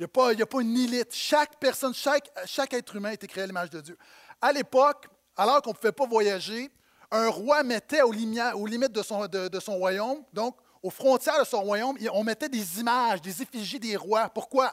Il 0.00 0.04
n'y 0.04 0.06
a, 0.06 0.08
pas, 0.08 0.30
a 0.30 0.46
pas 0.46 0.62
une 0.62 0.78
élite. 0.78 1.12
Chaque 1.12 1.60
personne, 1.60 1.92
chaque, 1.92 2.32
chaque 2.46 2.72
être 2.72 2.96
humain 2.96 3.10
a 3.10 3.12
été 3.12 3.26
créé 3.26 3.44
à 3.44 3.46
l'image 3.46 3.68
de 3.68 3.82
Dieu. 3.82 3.98
À 4.40 4.50
l'époque, 4.50 5.06
alors 5.36 5.60
qu'on 5.60 5.72
ne 5.72 5.74
pouvait 5.74 5.92
pas 5.92 6.06
voyager, 6.06 6.70
un 7.10 7.28
roi 7.28 7.62
mettait 7.62 8.00
aux, 8.00 8.10
limites 8.10 8.92
de 8.92 9.02
son, 9.02 9.26
de 9.26 9.60
son 9.60 9.76
royaume, 9.76 10.24
donc 10.32 10.56
aux 10.82 10.88
frontières 10.88 11.38
de 11.38 11.44
son 11.44 11.60
royaume, 11.60 11.98
on 12.14 12.24
mettait 12.24 12.48
des 12.48 12.80
images, 12.80 13.20
des 13.20 13.42
effigies 13.42 13.78
des 13.78 13.94
rois. 13.94 14.30
Pourquoi? 14.30 14.72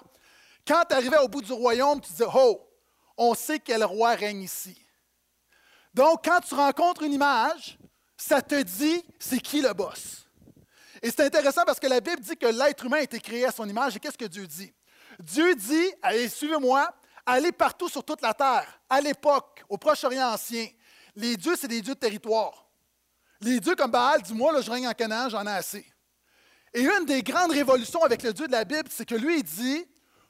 Quand 0.66 0.82
tu 0.88 0.96
arrivais 0.96 1.18
au 1.18 1.28
bout 1.28 1.42
du 1.42 1.52
royaume, 1.52 2.00
tu 2.00 2.10
disais, 2.10 2.24
oh, 2.34 2.66
on 3.18 3.36
sait 3.36 3.60
quel 3.60 3.84
roi 3.84 4.12
règne 4.12 4.44
ici. 4.44 4.82
Donc, 5.94 6.24
quand 6.24 6.40
tu 6.40 6.56
rencontres 6.56 7.04
une 7.04 7.12
image, 7.12 7.78
ça 8.16 8.42
te 8.42 8.62
dit 8.62 9.04
c'est 9.20 9.40
qui 9.40 9.60
le 9.60 9.74
boss. 9.74 10.26
Et 11.02 11.12
c'est 11.12 11.26
intéressant 11.26 11.64
parce 11.66 11.82
que 11.82 11.88
la 11.88 12.00
Bible 12.00 12.22
dit 12.22 12.38
que 12.38 12.48
l'être 12.48 12.86
humain 12.86 13.00
a 13.00 13.02
été 13.02 13.20
créé 13.20 13.44
à 13.44 13.52
son 13.52 13.68
image. 13.68 13.98
Et 13.98 14.00
qu'est-ce 14.00 14.18
que 14.18 14.24
Dieu 14.24 14.48
dit? 14.48 14.72
Dieu 15.20 15.56
dit, 15.56 15.92
allez, 16.02 16.30
suivez-moi, 16.30 16.94
allez 17.26 17.52
partout 17.52 17.90
sur 17.90 18.04
toute 18.04 18.22
la 18.22 18.34
terre. 18.34 18.80
À 18.90 19.02
l'époque, 19.02 19.64
au 19.70 19.78
Proche-Orient 19.78 20.32
ancien, 20.32 20.68
les 21.16 21.36
dieux, 21.36 21.56
c'est 21.56 21.68
des 21.68 21.82
dieux 21.82 21.96
de 21.96 22.00
territoire. 22.00 22.68
Les 23.42 23.60
dieux 23.60 23.76
comme 23.76 23.92
Baal, 23.92 24.22
dis-moi, 24.22 24.52
là, 24.52 24.62
je 24.62 24.72
règne 24.72 24.88
en 24.88 24.94
Canaan, 24.94 25.30
j'en 25.30 25.46
ai 25.46 25.52
assez. 25.52 25.86
Et 26.74 26.82
une 26.82 27.06
des 27.06 27.24
grandes 27.24 27.52
révolutions 27.52 28.04
avec 28.04 28.24
le 28.24 28.34
Dieu 28.34 28.48
de 28.48 28.52
la 28.52 28.66
Bible, 28.66 28.90
c'est 28.92 29.06
que 29.06 29.16
lui, 29.16 29.40
il 29.40 29.44
dit, 29.44 29.86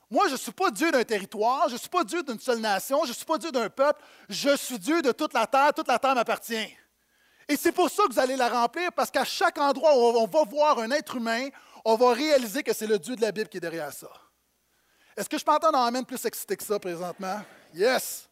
moi, 0.10 0.28
je 0.28 0.34
ne 0.34 0.38
suis 0.38 0.52
pas 0.52 0.72
Dieu 0.72 0.92
d'un 0.92 1.04
territoire, 1.04 1.68
je 1.68 1.74
ne 1.74 1.80
suis 1.80 1.90
pas 1.90 2.04
Dieu 2.04 2.24
d'une 2.24 2.40
seule 2.40 2.60
nation, 2.60 3.04
je 3.04 3.10
ne 3.10 3.14
suis 3.14 3.26
pas 3.26 3.38
Dieu 3.38 3.52
d'un 3.52 3.70
peuple, 3.70 4.02
je 4.30 4.56
suis 4.56 4.80
Dieu 4.80 5.02
de 5.02 5.12
toute 5.12 5.34
la 5.34 5.46
terre, 5.46 5.74
toute 5.74 5.88
la 5.88 6.00
terre 6.00 6.16
m'appartient. 6.16 6.70
Et 7.50 7.58
c'est 7.58 7.72
pour 7.72 7.90
ça 7.90 8.04
que 8.04 8.14
vous 8.14 8.20
allez 8.20 8.36
la 8.36 8.50
remplir, 8.50 8.92
parce 8.94 9.12
qu'à 9.12 9.26
chaque 9.26 9.58
endroit 9.58 9.98
où 9.98 10.18
on 10.18 10.26
va 10.26 10.44
voir 10.44 10.80
un 10.80 10.92
être 10.92 11.16
humain, 11.18 11.50
on 11.84 11.96
va 11.96 12.14
réaliser 12.14 12.64
que 12.64 12.74
c'est 12.74 12.88
le 12.88 13.00
Dieu 13.00 13.16
de 13.16 13.22
la 13.22 13.32
Bible 13.32 13.50
qui 13.50 13.58
est 13.58 13.62
derrière 13.62 13.92
ça. 13.92 14.10
Est-ce 15.18 15.28
que 15.28 15.38
je 15.40 15.44
peux 15.44 15.52
entendre 15.52 15.80
un 15.80 15.88
Amen 15.88 16.06
plus 16.06 16.24
excité 16.26 16.56
que 16.56 16.64
ça 16.64 16.80
présentement? 16.80 17.42
Yes! 17.74 18.30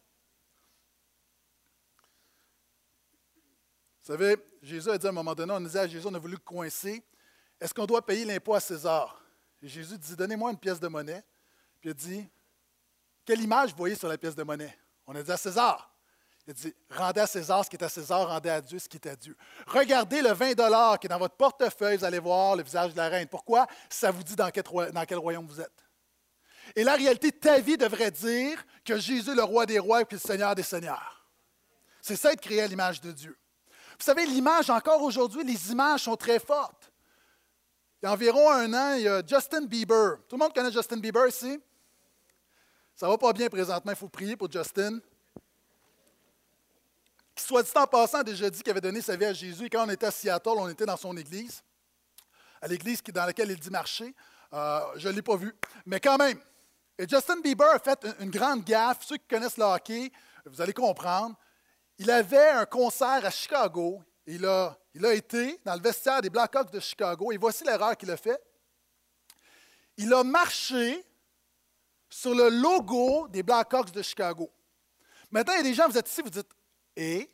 Vous 4.00 4.14
savez, 4.14 4.38
Jésus 4.62 4.92
a 4.92 4.98
dit 5.00 5.08
à 5.08 5.10
un 5.10 5.14
moment 5.14 5.34
donné, 5.34 5.52
on 5.52 5.62
disait 5.62 5.80
à 5.80 5.88
Jésus, 5.88 6.06
on 6.06 6.14
a 6.14 6.20
voulu 6.20 6.36
le 6.36 6.40
coincer. 6.40 7.04
Est-ce 7.60 7.74
qu'on 7.74 7.88
doit 7.88 8.06
payer 8.06 8.24
l'impôt 8.24 8.54
à 8.54 8.60
César? 8.60 9.20
Et 9.64 9.68
Jésus 9.68 9.98
dit, 9.98 10.16
donnez-moi 10.16 10.52
une 10.52 10.60
pièce 10.60 10.80
de 10.80 10.88
monnaie. 10.88 11.24
Puis 11.82 11.90
il 11.90 11.96
dit, 11.96 12.30
quelle 13.26 13.42
image 13.42 13.72
vous 13.72 13.78
voyez 13.78 13.96
sur 13.96 14.08
la 14.08 14.20
pièce 14.20 14.36
de 14.36 14.44
monnaie? 14.44 14.78
On 15.08 15.16
a 15.16 15.24
dit 15.24 15.32
à 15.32 15.38
César. 15.38 15.92
Il 16.46 16.52
a 16.52 16.54
dit, 16.54 16.76
rendez 16.92 17.22
à 17.22 17.26
César 17.26 17.66
ce 17.66 17.70
qui 17.72 17.78
est 17.78 17.84
à 17.84 17.90
César, 17.90 18.28
rendez 18.28 18.52
à 18.52 18.62
Dieu 18.62 18.78
ce 18.78 18.88
qui 18.88 18.98
est 18.98 19.08
à 19.08 19.16
Dieu. 19.16 19.36
Regardez 19.66 20.22
le 20.22 20.34
20 20.34 20.54
qui 20.98 21.08
est 21.08 21.10
dans 21.10 21.18
votre 21.18 21.36
portefeuille, 21.36 21.98
vous 21.98 22.06
allez 22.06 22.20
voir 22.20 22.56
le 22.56 22.62
visage 22.62 22.92
de 22.92 22.98
la 22.98 23.10
reine. 23.10 23.28
Pourquoi? 23.28 23.66
Ça 23.90 24.12
vous 24.12 24.22
dit 24.22 24.36
dans 24.36 24.52
quel 24.52 25.18
royaume 25.18 25.48
vous 25.48 25.60
êtes. 25.60 25.85
Et 26.76 26.84
la 26.84 26.96
réalité, 26.96 27.32
ta 27.32 27.60
vie 27.60 27.78
devrait 27.78 28.12
dire 28.12 28.64
que 28.84 28.98
Jésus 28.98 29.32
est 29.32 29.36
le 29.36 29.44
roi 29.44 29.66
des 29.66 29.80
rois 29.80 30.02
et 30.02 30.06
le 30.10 30.18
Seigneur 30.18 30.54
des 30.56 30.64
seigneurs. 30.64 31.26
C'est 32.02 32.16
ça 32.16 32.34
être 32.34 32.42
créé 32.42 32.62
à 32.62 32.68
l'image 32.68 33.00
de 33.02 33.12
Dieu. 33.12 33.38
Vous 33.98 34.04
savez, 34.04 34.26
l'image, 34.26 34.70
encore 34.70 35.02
aujourd'hui, 35.02 35.44
les 35.44 35.72
images 35.72 36.02
sont 36.02 36.18
très 36.18 36.40
fortes. 36.40 36.92
Il 38.02 38.06
y 38.06 38.10
a 38.10 38.12
environ 38.12 38.52
un 38.52 38.74
an, 38.74 38.94
il 38.96 39.04
y 39.04 39.08
a 39.08 39.26
Justin 39.26 39.66
Bieber. 39.66 40.18
Tout 40.28 40.36
le 40.36 40.40
monde 40.44 40.54
connaît 40.54 40.72
Justin 40.72 40.98
Bieber 40.98 41.28
ici? 41.28 41.60
Ça 42.94 43.08
va 43.08 43.18
pas 43.18 43.32
bien 43.34 43.48
présentement, 43.48 43.92
il 43.92 43.98
faut 43.98 44.10
prier 44.10 44.36
pour 44.36 44.52
Justin. 44.52 45.00
Qui, 47.34 47.44
soit 47.44 47.64
dit 47.64 47.72
en 47.76 47.88
passant, 47.88 48.20
a 48.20 48.24
déjà 48.24 48.50
dit 48.50 48.62
qu'il 48.62 48.72
avait 48.72 48.82
donné 48.82 49.02
sa 49.02 49.16
vie 49.16 49.26
à 49.26 49.34
Jésus. 49.34 49.66
Et 49.66 49.70
quand 49.70 49.86
on 49.86 49.90
était 49.90 50.06
à 50.06 50.12
Seattle, 50.12 50.56
on 50.58 50.70
était 50.70 50.86
dans 50.86 50.96
son 50.98 51.16
église, 51.18 51.64
à 52.62 52.68
l'église 52.68 53.02
dans 53.02 53.26
laquelle 53.26 53.50
il 53.50 53.60
dit 53.60 53.70
marcher. 53.70 54.14
Euh, 54.54 54.80
je 54.98 55.10
ne 55.10 55.14
l'ai 55.14 55.22
pas 55.22 55.36
vu. 55.38 55.56
Mais 55.86 56.00
quand 56.00 56.18
même. 56.18 56.40
Et 56.98 57.08
Justin 57.08 57.42
Bieber 57.42 57.70
a 57.74 57.80
fait 57.80 58.06
une 58.20 58.30
grande 58.30 58.64
gaffe. 58.64 59.06
Ceux 59.06 59.18
qui 59.18 59.28
connaissent 59.28 59.58
le 59.58 59.66
hockey, 59.66 60.12
vous 60.46 60.62
allez 60.62 60.74
comprendre. 60.74 61.36
Il 61.98 62.10
avait 62.10 62.50
un 62.50 62.66
concert 62.66 63.26
à 63.26 63.30
Chicago. 63.30 64.02
Il 64.26 64.46
a, 64.46 64.78
été 65.14 65.60
dans 65.64 65.76
le 65.76 65.82
vestiaire 65.82 66.22
des 66.22 66.30
Blackhawks 66.30 66.72
de 66.72 66.80
Chicago. 66.80 67.32
Et 67.32 67.38
voici 67.38 67.64
l'erreur 67.64 67.98
qu'il 67.98 68.10
a 68.12 68.18
faite. 68.18 68.42
Il 69.98 70.14
a 70.14 70.24
marché 70.24 71.06
sur 72.10 72.34
le 72.34 72.50
logo 72.50 73.28
des 73.28 73.44
Blackhawks 73.44 73.92
de 73.92 74.02
Chicago. 74.02 74.50
Maintenant, 75.32 75.54
il 75.54 75.58
y 75.58 75.60
a 75.60 75.64
des 75.64 75.74
gens, 75.74 75.88
vous 75.90 75.98
êtes 75.98 76.10
ici, 76.10 76.22
vous 76.22 76.30
dites 76.30 76.50
Et 76.96 77.30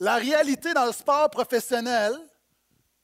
La 0.00 0.16
réalité 0.16 0.72
dans 0.72 0.86
le 0.86 0.92
sport 0.92 1.28
professionnel, 1.30 2.18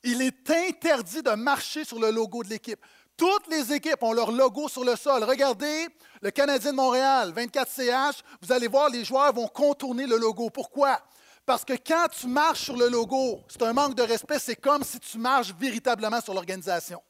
il 0.03 0.21
est 0.23 0.51
interdit 0.51 1.23
de 1.23 1.31
marcher 1.33 1.85
sur 1.85 1.99
le 1.99 2.11
logo 2.11 2.43
de 2.43 2.49
l'équipe. 2.49 2.81
Toutes 3.17 3.47
les 3.49 3.73
équipes 3.73 4.03
ont 4.03 4.13
leur 4.13 4.33
logo 4.33 4.69
sur 4.69 4.85
le 4.85 4.97
sol. 4.97 5.23
Regardez 5.25 5.89
le 6.21 6.31
Canadien 6.31 6.73
de 6.73 6.77
Montréal, 6.77 7.33
24CH, 7.37 8.21
vous 8.41 8.53
allez 8.53 8.69
voir, 8.69 8.89
les 8.89 9.05
joueurs 9.05 9.33
vont 9.33 9.49
contourner 9.49 10.07
le 10.07 10.17
logo. 10.17 10.51
Pourquoi? 10.51 11.01
Parce 11.45 11.65
que 11.65 11.75
quand 11.75 12.07
tu 12.09 12.27
marches 12.29 12.63
sur 12.65 12.77
le 12.77 12.89
logo, 12.89 13.41
c'est 13.49 13.63
un 13.63 13.73
manque 13.73 13.95
de 13.95 14.03
respect, 14.03 14.39
c'est 14.39 14.57
comme 14.57 14.85
si 14.85 15.01
tu 15.01 15.19
marches 15.19 15.53
véritablement 15.59 16.21
sur 16.21 16.35
l'organisation. 16.35 17.03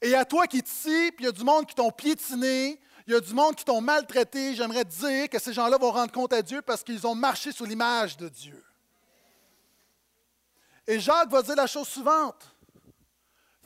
Et 0.00 0.14
à 0.14 0.24
toi 0.24 0.46
qui 0.46 0.58
ici, 0.58 1.12
puis 1.16 1.24
il 1.24 1.24
y 1.24 1.28
a 1.28 1.32
du 1.32 1.42
monde 1.42 1.66
qui 1.66 1.74
t'ont 1.74 1.90
piétiné, 1.90 2.80
il 3.06 3.12
y 3.12 3.16
a 3.16 3.20
du 3.20 3.34
monde 3.34 3.56
qui 3.56 3.64
t'ont 3.64 3.80
maltraité, 3.80 4.54
j'aimerais 4.54 4.84
te 4.84 4.90
dire 4.90 5.28
que 5.28 5.40
ces 5.40 5.52
gens-là 5.52 5.78
vont 5.78 5.90
rendre 5.90 6.12
compte 6.12 6.32
à 6.32 6.42
Dieu 6.42 6.62
parce 6.62 6.84
qu'ils 6.84 7.06
ont 7.06 7.14
marché 7.14 7.50
sous 7.52 7.64
l'image 7.64 8.16
de 8.16 8.28
Dieu. 8.28 8.64
Et 10.86 11.00
Jacques 11.00 11.30
va 11.30 11.42
dire 11.42 11.56
la 11.56 11.66
chose 11.66 11.88
suivante. 11.88 12.54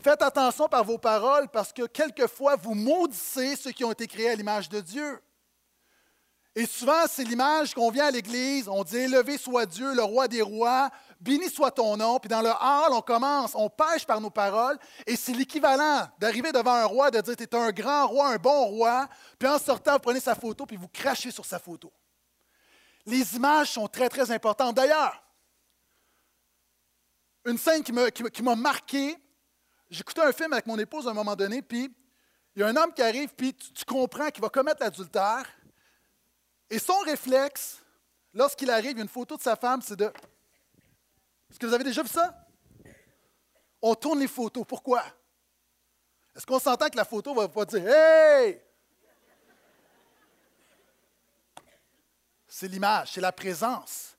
Faites 0.02 0.22
attention 0.22 0.68
par 0.68 0.82
vos 0.82 0.98
paroles 0.98 1.48
parce 1.48 1.72
que 1.72 1.86
quelquefois 1.86 2.56
vous 2.56 2.74
maudissez 2.74 3.54
ceux 3.54 3.70
qui 3.70 3.84
ont 3.84 3.92
été 3.92 4.08
créés 4.08 4.30
à 4.30 4.34
l'image 4.34 4.68
de 4.68 4.80
Dieu. 4.80 5.22
Et 6.54 6.66
souvent, 6.66 7.06
c'est 7.08 7.24
l'image 7.24 7.72
qu'on 7.72 7.90
vient 7.90 8.06
à 8.06 8.10
l'Église, 8.10 8.68
on 8.68 8.84
dit 8.84 8.96
Élevé 8.98 9.38
soit 9.38 9.64
Dieu, 9.64 9.94
le 9.94 10.02
roi 10.02 10.28
des 10.28 10.42
rois, 10.42 10.90
béni 11.18 11.48
soit 11.48 11.70
ton 11.70 11.96
nom. 11.96 12.18
Puis 12.18 12.28
dans 12.28 12.42
le 12.42 12.50
hall, 12.50 12.92
on 12.92 13.00
commence, 13.00 13.52
on 13.54 13.70
pêche 13.70 14.04
par 14.04 14.20
nos 14.20 14.28
paroles. 14.28 14.76
Et 15.06 15.16
c'est 15.16 15.32
l'équivalent 15.32 16.06
d'arriver 16.18 16.52
devant 16.52 16.74
un 16.74 16.84
roi, 16.84 17.10
de 17.10 17.20
dire 17.20 17.36
Tu 17.36 17.44
es 17.44 17.54
un 17.54 17.70
grand 17.70 18.08
roi, 18.08 18.28
un 18.28 18.36
bon 18.36 18.66
roi. 18.66 19.08
Puis 19.38 19.48
en 19.48 19.58
sortant, 19.58 19.94
vous 19.94 20.00
prenez 20.00 20.20
sa 20.20 20.34
photo, 20.34 20.66
puis 20.66 20.76
vous 20.76 20.88
crachez 20.88 21.30
sur 21.30 21.46
sa 21.46 21.58
photo. 21.58 21.90
Les 23.06 23.36
images 23.36 23.70
sont 23.70 23.88
très, 23.88 24.08
très 24.10 24.30
importantes. 24.30 24.74
D'ailleurs, 24.74 25.22
une 27.46 27.56
scène 27.56 27.82
qui 27.82 27.92
m'a 28.42 28.56
marqué, 28.56 29.16
J'écoutais 29.92 30.22
un 30.22 30.32
film 30.32 30.54
avec 30.54 30.64
mon 30.64 30.78
épouse 30.78 31.06
à 31.06 31.10
un 31.10 31.14
moment 31.14 31.36
donné, 31.36 31.60
puis 31.60 31.94
il 32.56 32.60
y 32.60 32.62
a 32.62 32.68
un 32.68 32.76
homme 32.76 32.94
qui 32.94 33.02
arrive, 33.02 33.28
puis 33.34 33.52
tu, 33.52 33.84
comprends 33.84 34.30
qu'il 34.30 34.40
va 34.40 34.48
commettre 34.48 34.82
l'adultère. 34.82 35.46
Et 36.70 36.78
son 36.78 36.98
réflexe, 37.00 37.82
lorsqu'il 38.32 38.70
arrive, 38.70 38.92
il 38.92 38.96
y 38.96 39.00
a 39.00 39.02
une 39.02 39.08
photo 39.10 39.36
de 39.36 39.42
sa 39.42 39.54
femme, 39.54 39.82
c'est 39.82 39.96
de. 39.96 40.10
Est-ce 41.50 41.58
que 41.58 41.66
vous 41.66 41.74
avez 41.74 41.84
déjà 41.84 42.02
vu 42.02 42.08
ça? 42.08 42.34
On 43.82 43.94
tourne 43.94 44.20
les 44.20 44.28
photos. 44.28 44.64
Pourquoi? 44.66 45.04
Est-ce 46.34 46.46
qu'on 46.46 46.58
s'entend 46.58 46.88
que 46.88 46.96
la 46.96 47.04
photo 47.04 47.34
va 47.34 47.46
pas 47.46 47.66
dire 47.66 47.86
Hey! 47.86 48.62
C'est 52.48 52.68
l'image, 52.68 53.12
c'est 53.12 53.20
la 53.20 53.32
présence. 53.32 54.16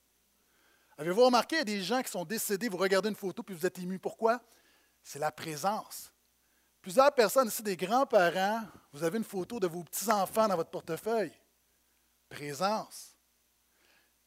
Avez-vous 1.00 1.26
remarqué, 1.26 1.56
il 1.56 1.60
y 1.60 1.62
a 1.62 1.66
des 1.66 1.82
gens 1.82 2.04
qui 2.04 2.12
sont 2.12 2.26
décédés, 2.26 2.70
vous 2.70 2.78
regardez 2.78 3.10
une 3.10 3.16
photo 3.16 3.42
puis 3.42 3.56
vous 3.56 3.66
êtes 3.66 3.80
ému. 3.80 3.98
Pourquoi? 3.98 4.40
C'est 5.04 5.20
la 5.20 5.32
présence. 5.32 6.12
Plusieurs 6.82 7.14
personnes 7.14 7.48
ici, 7.48 7.62
des 7.62 7.78
grands-parents, 7.78 8.62
vous 8.92 9.04
avez 9.04 9.18
une 9.18 9.24
photo 9.24 9.60
de 9.60 9.68
vos 9.68 9.84
petits-enfants 9.84 10.48
dans 10.48 10.56
votre 10.56 10.70
portefeuille. 10.70 11.32
Présence. 12.30 13.16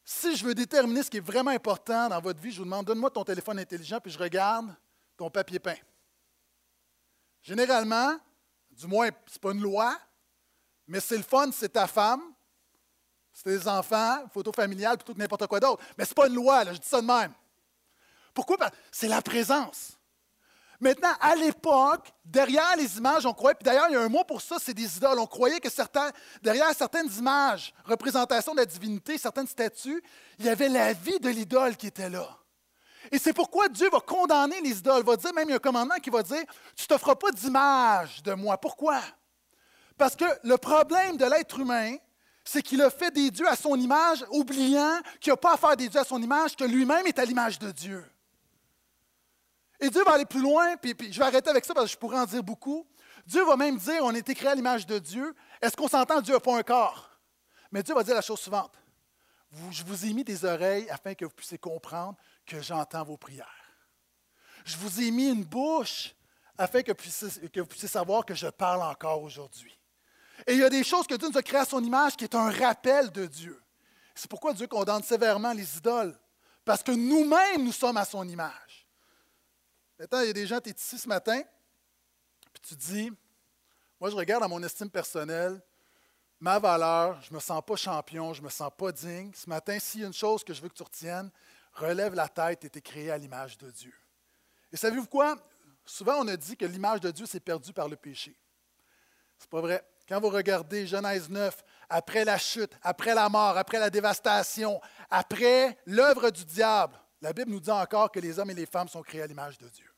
Si 0.05 0.37
je 0.37 0.45
veux 0.45 0.55
déterminer 0.55 1.03
ce 1.03 1.11
qui 1.11 1.17
est 1.17 1.21
vraiment 1.21 1.51
important 1.51 2.09
dans 2.09 2.21
votre 2.21 2.41
vie, 2.41 2.53
je 2.53 2.59
vous 2.59 2.65
demande, 2.65 2.87
donne-moi 2.87 3.11
ton 3.11 3.25
téléphone 3.25 3.59
intelligent, 3.59 4.01
puis 4.01 4.13
je 4.13 4.19
regarde 4.19 4.75
ton 5.17 5.29
papier 5.29 5.59
peint. 5.59 5.79
Généralement, 7.43 8.17
du 8.71 8.87
moins, 8.87 9.09
ce 9.27 9.35
n'est 9.35 9.41
pas 9.41 9.53
une 9.53 9.61
loi, 9.61 9.99
mais 10.87 11.01
c'est 11.01 11.17
le 11.17 11.23
fun, 11.23 11.51
c'est 11.53 11.71
ta 11.71 11.87
femme, 11.87 12.23
c'est 13.33 13.45
tes 13.45 13.69
enfants, 13.69 14.27
photo 14.33 14.53
familiale 14.53 14.97
plutôt 14.97 15.15
que 15.15 15.19
n'importe 15.19 15.47
quoi 15.47 15.61
d'autre. 15.61 15.83
Mais 15.99 16.05
ce 16.05 16.11
n'est 16.11 16.15
pas 16.15 16.29
une 16.29 16.35
loi, 16.35 16.65
là, 16.65 16.73
je 16.73 16.79
dis 16.79 16.89
ça 16.89 17.01
de 17.01 17.07
même. 17.07 17.33
Pourquoi? 18.33 18.57
C'est 18.91 19.09
la 19.09 19.21
présence. 19.21 19.96
Maintenant, 20.81 21.13
à 21.21 21.35
l'époque, 21.35 22.13
derrière 22.25 22.77
les 22.77 22.99
images, 22.99 23.25
on 23.25 23.33
croyait, 23.33 23.55
puis 23.55 23.65
d'ailleurs, 23.65 23.87
il 23.89 23.95
y 23.95 23.97
a 23.97 24.03
un 24.03 24.09
mot 24.09 24.25
pour 24.25 24.43
ça, 24.43 24.57
c'est 24.61 24.75
des 24.75 24.97
idoles. 24.97 25.19
On 25.19 25.27
croyait 25.27 25.61
que 25.61 25.69
derrière 26.43 26.73
certaines 26.75 27.11
images, 27.19 27.73
représentations 27.85 28.53
de 28.53 28.59
la 28.59 28.67
divinité, 28.67 29.17
certaines 29.19 29.47
statues, 29.47 30.03
il 30.39 30.47
y 30.47 30.49
avait 30.49 30.69
la 30.69 30.93
vie 30.93 31.19
de 31.19 31.29
l'idole 31.29 31.77
qui 31.77 31.87
était 31.87 32.11
là. 32.11 32.29
Et 33.13 33.19
c'est 33.19 33.33
pourquoi 33.33 33.69
Dieu 33.69 33.89
va 33.91 34.01
condamner 34.01 34.61
les 34.61 34.79
idoles. 34.79 35.05
Va 35.05 35.17
dire, 35.17 35.33
même 35.33 35.49
il 35.49 35.51
y 35.51 35.55
a 35.55 35.57
un 35.57 35.61
commandement 35.61 35.95
qui 35.97 36.11
va 36.11 36.23
dire, 36.23 36.43
tu 36.75 36.87
ne 36.91 36.99
feras 36.99 37.15
pas 37.15 37.31
d'image 37.31 38.23
de 38.23 38.35
moi. 38.35 38.59
Pourquoi? 38.59 39.01
Parce 39.97 40.17
que 40.17 40.25
le 40.43 40.59
problème 40.59 41.17
de 41.17 41.25
l'être 41.25 41.59
humain, 41.59 41.97
c'est 42.45 42.63
qu'il 42.63 42.83
a 42.83 42.91
fait 42.91 43.11
des 43.11 43.31
dieux 43.31 43.49
à 43.49 43.57
son 43.57 43.77
image, 43.77 44.25
oubliant 44.31 45.01
qu'il 45.21 45.33
n'a 45.33 45.37
pas 45.37 45.55
à 45.55 45.57
faire 45.57 45.77
des 45.77 45.89
dieux 45.89 46.01
à 46.01 46.05
son 46.05 46.21
image, 46.21 46.57
que 46.57 46.65
lui-même 46.65 47.07
est 47.07 47.19
à 47.19 47.25
l'image 47.25 47.59
de 47.59 47.71
Dieu. 47.71 48.05
Et 49.81 49.91
Dieu 49.91 50.03
va 50.05 50.13
aller 50.13 50.25
plus 50.25 50.41
loin, 50.41 50.77
puis, 50.77 50.95
je 51.13 51.19
vais 51.19 51.25
arrêter 51.25 51.51
avec 51.51 51.65
ça 51.65 51.75
parce 51.75 51.87
que 51.87 51.93
je 51.93 51.99
pourrais 51.99 52.19
en 52.19 52.25
dire 52.25 52.43
beaucoup. 52.43 52.87
Dieu 53.27 53.45
va 53.45 53.57
même 53.57 53.77
dire, 53.77 54.03
on 54.03 54.15
a 54.15 54.19
été 54.19 54.35
créé 54.35 54.51
à 54.51 54.55
l'image 54.55 54.87
de 54.87 54.99
Dieu. 54.99 55.35
Est-ce 55.61 55.77
qu'on 55.77 55.89
s'entend, 55.89 56.21
Dieu 56.21 56.35
n'a 56.35 56.41
pas 56.41 56.57
un 56.57 56.63
corps? 56.63 57.11
Mais 57.73 57.83
Dieu 57.83 57.95
va 57.95 58.03
dire 58.03 58.15
la 58.15 58.23
chose 58.23 58.41
suivante. 58.41 58.73
je 59.71 59.85
vous 59.85 60.07
ai 60.07 60.13
mis 60.13 60.25
des 60.25 60.45
oreilles 60.45 60.89
afin 60.91 61.15
que 61.15 61.25
vous 61.25 61.35
puissiez 61.35 61.59
comprendre 61.59 62.17
que 62.47 62.61
j'entends 62.61 63.05
vos 63.05 63.17
prières. 63.17 63.47
Je 64.65 64.77
vous 64.77 65.01
ai 65.01 65.11
mis 65.11 65.29
une 65.29 65.45
bouche 65.45 66.15
afin 66.57 66.83
que, 66.83 66.93
que 66.93 67.61
vous 67.61 67.67
puissiez 67.67 67.89
savoir 67.89 68.25
que 68.25 68.35
je 68.35 68.47
parle 68.47 68.83
encore 68.83 69.23
aujourd'hui. 69.23 69.77
Et 70.47 70.53
il 70.53 70.59
y 70.59 70.65
a 70.65 70.71
des 70.71 70.85
choses 70.85 71.07
que 71.07 71.15
Dieu 71.15 71.29
nous 71.29 71.39
a 71.39 71.43
créées 71.43 71.61
à 71.61 71.65
son 71.65 71.83
image 71.83 72.17
qui 72.17 72.25
est 72.25 72.35
un 72.35 72.51
rappel 72.51 73.11
de 73.11 73.27
Dieu. 73.27 73.61
C'est 74.15 74.31
pourquoi 74.31 74.53
Dieu 74.53 74.67
condamne 74.67 75.03
sévèrement 75.03 75.53
les 75.53 75.77
idoles. 75.77 76.19
Parce 76.65 76.83
que 76.83 76.93
nous-mêmes, 76.93 77.65
nous 77.65 77.73
sommes 77.73 77.97
à 77.97 78.05
son 78.05 78.27
image. 78.29 78.66
Maintenant, 79.99 80.21
il 80.21 80.27
y 80.27 80.31
a 80.31 80.35
des 80.35 80.47
gens, 80.47 80.61
tu 80.61 80.71
es 80.71 80.73
ici 80.73 80.99
ce 80.99 81.09
matin, 81.09 81.41
puis 82.53 82.63
tu 82.69 82.75
dis, 82.75 83.11
moi 83.99 84.11
je 84.11 84.17
regarde 84.17 84.43
à 84.43 84.49
mon 84.49 84.63
estime 84.63 84.91
personnelle, 84.91 85.61
ma 86.39 86.59
valeur, 86.59 87.21
je 87.23 87.31
ne 87.31 87.37
me 87.37 87.41
sens 87.41 87.63
pas 87.65 87.77
champion, 87.77 88.35
je 88.35 88.41
ne 88.41 88.47
me 88.47 88.51
sens 88.51 88.71
pas 88.77 88.93
digne. 88.93 89.33
Ce 89.35 89.49
matin, 89.49 89.79
s'il 89.79 90.03
y 90.03 90.05
a 90.05 90.07
une 90.07 90.13
chose 90.13 90.45
que 90.45 90.53
je 90.53 90.61
veux 90.61 90.69
que 90.69 90.75
tu 90.75 90.83
retiennes, 90.83 91.31
relève 91.73 92.15
la 92.15 92.29
tête 92.29 92.65
et 92.65 92.71
tu 92.71 92.79
es 92.79 92.83
créé 92.83 93.11
à 93.11 93.19
l'image 93.19 93.57
de 93.59 93.71
Dieu. 93.71 93.95
Et 94.73 94.77
savez-vous 94.77 95.07
quoi? 95.07 95.37
Souvent, 95.85 96.17
on 96.19 96.29
a 96.29 96.37
dit 96.37 96.57
que 96.57 96.67
l'image 96.67 97.01
de 97.01 97.11
Dieu 97.11 97.27
s'est 97.27 97.41
perdue 97.41 97.73
par 97.73 97.89
le 97.89 97.97
péché. 97.97 98.37
Ce 99.39 99.45
n'est 99.45 99.49
pas 99.49 99.61
vrai. 99.61 99.87
Quand 100.09 100.21
vous 100.21 100.29
regardez 100.29 100.87
Genèse 100.87 101.29
9, 101.29 101.65
après 101.89 102.25
la 102.25 102.39
chute, 102.39 102.73
après 102.83 103.15
la 103.15 103.29
mort, 103.29 103.57
après 103.57 103.79
la 103.79 103.91
dévastation, 103.91 104.81
après 105.11 105.79
l'œuvre 105.87 106.31
du 106.31 106.45
diable, 106.45 106.95
la 107.27 107.33
Bible 107.33 107.51
nous 107.51 107.59
dit 107.59 107.73
encore 107.73 108.13
que 108.13 108.21
les 108.21 108.39
hommes 108.39 108.51
et 108.51 108.55
les 108.55 108.67
femmes 108.67 108.87
sont 108.87 109.03
créés 109.03 109.23
à 109.23 109.27
l'image 109.27 109.59
de 109.59 109.69
Dieu. 109.69 109.93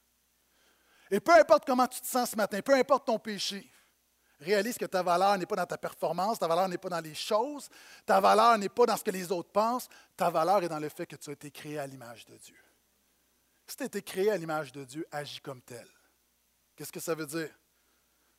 Et 1.10 1.20
peu 1.20 1.32
importe 1.32 1.66
comment 1.66 1.86
tu 1.86 2.00
te 2.00 2.06
sens 2.06 2.30
ce 2.30 2.36
matin, 2.36 2.62
peu 2.62 2.74
importe 2.74 3.06
ton 3.06 3.18
péché, 3.18 3.70
réalise 4.40 4.78
que 4.78 4.86
ta 4.86 5.02
valeur 5.02 5.36
n'est 5.36 5.44
pas 5.44 5.56
dans 5.56 5.66
ta 5.66 5.76
performance, 5.76 6.38
ta 6.38 6.48
valeur 6.48 6.70
n'est 6.70 6.78
pas 6.78 6.88
dans 6.88 7.02
les 7.02 7.14
choses, 7.14 7.68
ta 8.06 8.18
valeur 8.18 8.56
n'est 8.56 8.70
pas 8.70 8.86
dans 8.86 8.96
ce 8.96 9.04
que 9.04 9.10
les 9.10 9.30
autres 9.30 9.50
pensent, 9.50 9.90
ta 10.16 10.30
valeur 10.30 10.62
est 10.62 10.70
dans 10.70 10.78
le 10.78 10.88
fait 10.88 11.04
que 11.04 11.16
tu 11.16 11.28
as 11.28 11.34
été 11.34 11.50
créé 11.50 11.78
à 11.78 11.86
l'image 11.86 12.24
de 12.24 12.34
Dieu. 12.38 12.56
Si 13.66 13.76
tu 13.76 13.82
as 13.82 13.86
été 13.86 14.00
créé 14.00 14.30
à 14.30 14.36
l'image 14.38 14.72
de 14.72 14.84
Dieu, 14.84 15.06
agis 15.10 15.42
comme 15.42 15.60
tel. 15.60 15.86
Qu'est-ce 16.76 16.92
que 16.92 17.00
ça 17.00 17.14
veut 17.14 17.26
dire? 17.26 17.54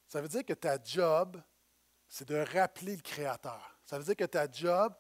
Ça 0.08 0.20
veut 0.20 0.30
dire 0.30 0.44
que 0.44 0.54
ta 0.54 0.84
job, 0.84 1.40
c'est 2.08 2.28
de 2.28 2.44
rappeler 2.56 2.96
le 2.96 3.04
Créateur. 3.04 3.80
Ça 3.86 4.00
veut 4.00 4.04
dire 4.04 4.16
que 4.16 4.26
ta 4.26 4.52
job, 4.52 4.96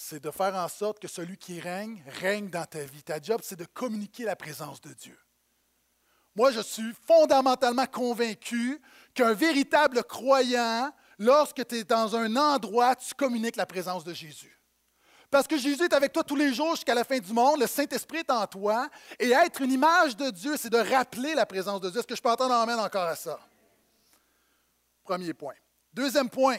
c'est 0.00 0.22
de 0.22 0.30
faire 0.30 0.54
en 0.54 0.68
sorte 0.68 1.00
que 1.00 1.08
celui 1.08 1.36
qui 1.36 1.58
règne, 1.58 2.00
règne 2.20 2.48
dans 2.48 2.64
ta 2.64 2.84
vie. 2.84 3.02
Ta 3.02 3.20
job, 3.20 3.40
c'est 3.42 3.58
de 3.58 3.64
communiquer 3.64 4.22
la 4.22 4.36
présence 4.36 4.80
de 4.80 4.92
Dieu. 4.92 5.18
Moi, 6.36 6.52
je 6.52 6.60
suis 6.60 6.94
fondamentalement 7.04 7.86
convaincu 7.86 8.80
qu'un 9.12 9.32
véritable 9.32 10.04
croyant, 10.04 10.92
lorsque 11.18 11.66
tu 11.66 11.78
es 11.78 11.84
dans 11.84 12.14
un 12.14 12.36
endroit, 12.36 12.94
tu 12.94 13.12
communiques 13.12 13.56
la 13.56 13.66
présence 13.66 14.04
de 14.04 14.14
Jésus. 14.14 14.56
Parce 15.32 15.48
que 15.48 15.58
Jésus 15.58 15.82
est 15.82 15.92
avec 15.92 16.12
toi 16.12 16.22
tous 16.22 16.36
les 16.36 16.54
jours 16.54 16.76
jusqu'à 16.76 16.94
la 16.94 17.02
fin 17.02 17.18
du 17.18 17.32
monde, 17.32 17.58
le 17.58 17.66
Saint-Esprit 17.66 18.18
est 18.18 18.30
en 18.30 18.46
toi, 18.46 18.88
et 19.18 19.32
être 19.32 19.62
une 19.62 19.72
image 19.72 20.16
de 20.16 20.30
Dieu, 20.30 20.56
c'est 20.56 20.70
de 20.70 20.78
rappeler 20.78 21.34
la 21.34 21.44
présence 21.44 21.80
de 21.80 21.90
Dieu. 21.90 21.98
Est-ce 21.98 22.06
que 22.06 22.14
je 22.14 22.22
peux 22.22 22.30
entendre 22.30 22.54
emmène 22.54 22.78
encore 22.78 23.08
à 23.08 23.16
ça? 23.16 23.40
Premier 25.02 25.34
point. 25.34 25.56
Deuxième 25.92 26.30
point, 26.30 26.58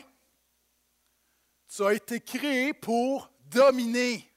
tu 1.79 1.85
as 1.85 1.93
été 1.93 2.19
créé 2.19 2.73
pour 2.73 3.31
dominer. 3.45 4.29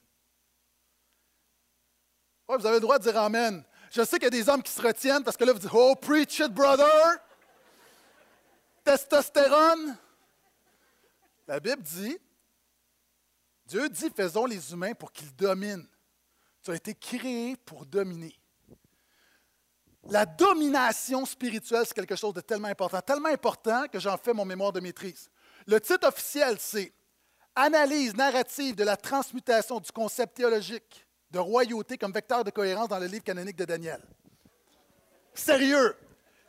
vous 2.46 2.64
avez 2.64 2.76
le 2.76 2.81
droit 2.81 3.00
de 3.00 3.02
dire 3.02 3.16
Amen. 3.16 3.64
Je 3.90 4.05
sais 4.05 4.16
qu'il 4.16 4.22
y 4.22 4.26
a 4.26 4.31
des 4.31 4.48
hommes 4.48 4.62
qui 4.62 4.70
se 4.70 4.81
retiennent 4.81 5.24
parce 5.24 5.37
que 5.37 5.42
là, 5.42 5.52
vous 5.52 5.59
dites 5.59 5.70
Oh, 5.72 5.96
preach 5.96 6.38
it, 6.38 6.52
brother! 6.52 7.18
Testostérone! 8.85 9.98
La 11.48 11.59
Bible 11.59 11.83
dit 11.83 12.16
Dieu 13.66 13.88
dit 13.88 14.11
faisons 14.14 14.46
les 14.46 14.72
humains 14.72 14.94
pour 14.94 15.11
qu'ils 15.11 15.35
dominent. 15.35 15.88
Tu 16.62 16.70
as 16.70 16.76
été 16.76 16.94
créé 16.94 17.57
pour 17.57 17.87
dominer. 17.87 18.38
La 20.05 20.26
domination 20.26 21.26
spirituelle, 21.26 21.87
c'est 21.87 21.94
quelque 21.94 22.14
chose 22.14 22.35
de 22.35 22.40
tellement 22.40 22.68
important, 22.68 23.00
tellement 23.00 23.31
important 23.31 23.88
que 23.88 23.98
j'en 23.98 24.16
fais 24.16 24.33
mon 24.33 24.44
mémoire 24.44 24.72
de 24.72 24.78
maîtrise. 24.78 25.28
Le 25.66 25.81
titre 25.81 26.07
officiel, 26.07 26.57
c'est 26.61 26.92
Analyse 27.55 28.15
narrative 28.15 28.75
de 28.75 28.85
la 28.85 28.97
transmutation 28.97 29.79
du 29.79 29.93
concept 29.93 30.37
théologique 30.37 31.07
de 31.31 31.38
royauté 31.38 31.99
comme 31.99 32.12
vecteur 32.12 32.45
de 32.45 32.51
cohérence 32.51 32.88
dans 32.88 32.99
le 32.99 33.07
livre 33.07 33.25
canonique 33.25 33.57
de 33.57 33.65
Daniel. 33.65 34.01
Sérieux. 35.35 35.97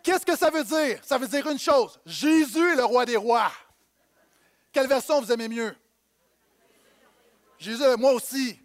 Qu'est-ce 0.02 0.26
que 0.26 0.38
ça 0.38 0.50
veut 0.50 0.64
dire? 0.64 1.00
Ça 1.04 1.18
veut 1.18 1.28
dire 1.28 1.48
une 1.50 1.60
chose. 1.60 2.00
Jésus 2.06 2.74
est 2.74 2.76
le 2.76 2.84
roi 2.84 3.06
des 3.06 3.16
rois. 3.16 3.52
Quelle 4.72 4.88
version 4.88 5.22
vous 5.22 5.32
aimez 5.32 5.48
mieux? 5.48 5.76
Jésus, 7.58 7.84
moi 7.98 8.12
aussi. 8.12 8.60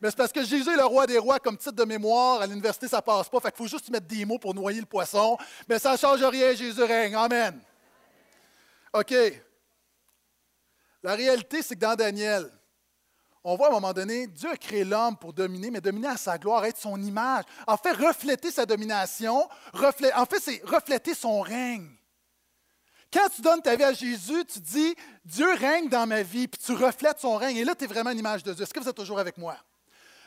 Mais 0.00 0.10
c'est 0.10 0.16
parce 0.16 0.32
que 0.32 0.42
Jésus 0.42 0.70
est 0.70 0.76
le 0.76 0.84
roi 0.84 1.06
des 1.06 1.18
rois 1.18 1.38
comme 1.38 1.56
titre 1.56 1.72
de 1.72 1.84
mémoire. 1.84 2.40
À 2.40 2.46
l'université, 2.46 2.88
ça 2.88 3.02
passe 3.02 3.28
pas. 3.28 3.38
Fait 3.40 3.56
faut 3.56 3.68
juste 3.68 3.90
mettre 3.90 4.06
des 4.06 4.24
mots 4.24 4.38
pour 4.38 4.54
noyer 4.54 4.80
le 4.80 4.86
poisson. 4.86 5.36
Mais 5.68 5.78
ça 5.78 5.92
ne 5.92 5.96
change 5.98 6.22
rien. 6.24 6.54
Jésus 6.54 6.82
règne. 6.82 7.14
Amen. 7.14 7.60
OK. 8.92 9.14
La 11.02 11.14
réalité, 11.14 11.62
c'est 11.62 11.74
que 11.74 11.80
dans 11.80 11.94
Daniel, 11.94 12.50
on 13.42 13.56
voit 13.56 13.68
à 13.68 13.70
un 13.70 13.74
moment 13.74 13.92
donné, 13.92 14.26
Dieu 14.26 14.50
a 14.50 14.56
créé 14.56 14.84
l'homme 14.84 15.16
pour 15.16 15.32
dominer, 15.32 15.70
mais 15.70 15.80
dominer 15.80 16.08
à 16.08 16.16
sa 16.16 16.36
gloire, 16.36 16.64
être 16.66 16.76
son 16.76 17.00
image. 17.00 17.44
En 17.66 17.78
fait, 17.78 17.92
refléter 17.92 18.50
sa 18.50 18.66
domination, 18.66 19.48
en 19.72 20.26
fait, 20.26 20.40
c'est 20.40 20.60
refléter 20.64 21.14
son 21.14 21.40
règne. 21.40 21.88
Quand 23.12 23.28
tu 23.34 23.40
donnes 23.40 23.62
ta 23.62 23.74
vie 23.74 23.82
à 23.82 23.92
Jésus, 23.92 24.44
tu 24.44 24.60
dis, 24.60 24.94
Dieu 25.24 25.52
règne 25.54 25.88
dans 25.88 26.06
ma 26.06 26.22
vie, 26.22 26.46
puis 26.46 26.60
tu 26.64 26.72
reflètes 26.72 27.18
son 27.18 27.36
règne. 27.36 27.56
Et 27.56 27.64
là, 27.64 27.74
tu 27.74 27.84
es 27.84 27.86
vraiment 27.86 28.10
une 28.10 28.18
image 28.18 28.44
de 28.44 28.52
Dieu. 28.52 28.62
Est-ce 28.62 28.72
que 28.72 28.78
vous 28.78 28.88
êtes 28.88 28.96
toujours 28.96 29.18
avec 29.18 29.36
moi? 29.36 29.56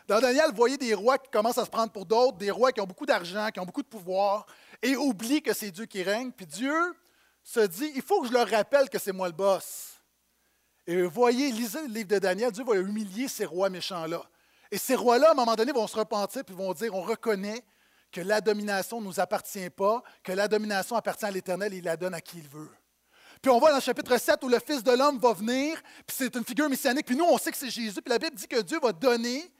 Dans 0.07 0.19
Daniel, 0.19 0.49
vous 0.49 0.57
voyez 0.57 0.77
des 0.77 0.93
rois 0.93 1.17
qui 1.17 1.29
commencent 1.29 1.59
à 1.59 1.65
se 1.65 1.69
prendre 1.69 1.91
pour 1.91 2.05
d'autres, 2.05 2.38
des 2.38 2.51
rois 2.51 2.73
qui 2.73 2.81
ont 2.81 2.86
beaucoup 2.86 3.05
d'argent, 3.05 3.49
qui 3.51 3.59
ont 3.62 3.65
beaucoup 3.65 3.83
de 3.83 3.88
pouvoir, 3.88 4.45
et 4.81 4.97
oublient 4.97 5.41
que 5.41 5.53
c'est 5.53 5.71
Dieu 5.71 5.86
qui 5.86 6.03
règne. 6.03 6.31
Puis 6.31 6.45
Dieu 6.45 6.75
se 7.41 7.62
dit, 7.62 7.91
il 7.95 8.01
faut 8.01 8.21
que 8.21 8.27
je 8.27 8.33
leur 8.33 8.49
rappelle 8.49 8.89
que 8.89 8.99
c'est 8.99 9.13
moi 9.13 9.27
le 9.27 9.33
boss. 9.33 9.92
Et 10.85 11.03
voyez, 11.03 11.51
lisez 11.51 11.81
le 11.81 11.87
livre 11.87 12.09
de 12.09 12.19
Daniel, 12.19 12.51
Dieu 12.51 12.63
va 12.63 12.75
humilier 12.75 13.27
ces 13.27 13.45
rois 13.45 13.69
méchants-là. 13.69 14.21
Et 14.69 14.77
ces 14.77 14.95
rois-là, 14.95 15.29
à 15.29 15.31
un 15.31 15.35
moment 15.35 15.55
donné, 15.55 15.71
vont 15.71 15.87
se 15.87 15.95
repentir 15.95 16.43
et 16.47 16.51
vont 16.51 16.73
dire, 16.73 16.93
on 16.93 17.01
reconnaît 17.01 17.63
que 18.11 18.21
la 18.21 18.41
domination 18.41 18.99
ne 18.99 19.05
nous 19.05 19.19
appartient 19.19 19.69
pas, 19.69 20.03
que 20.23 20.31
la 20.31 20.47
domination 20.47 20.95
appartient 20.95 21.25
à 21.25 21.31
l'Éternel 21.31 21.73
et 21.73 21.77
il 21.77 21.83
la 21.83 21.97
donne 21.97 22.13
à 22.13 22.21
qui 22.21 22.37
il 22.37 22.47
veut. 22.47 22.69
Puis 23.41 23.51
on 23.51 23.59
voit 23.59 23.71
dans 23.71 23.77
le 23.77 23.81
chapitre 23.81 24.17
7 24.17 24.43
où 24.43 24.49
le 24.49 24.59
Fils 24.59 24.83
de 24.83 24.91
l'homme 24.91 25.19
va 25.19 25.33
venir, 25.33 25.81
puis 26.07 26.15
c'est 26.17 26.35
une 26.35 26.45
figure 26.45 26.69
messianique, 26.69 27.05
puis 27.05 27.15
nous, 27.15 27.25
on 27.25 27.37
sait 27.37 27.51
que 27.51 27.57
c'est 27.57 27.69
Jésus, 27.69 28.01
puis 28.01 28.09
la 28.09 28.19
Bible 28.19 28.35
dit 28.35 28.47
que 28.47 28.61
Dieu 28.61 28.79
va 28.81 28.93
donner 28.93 29.51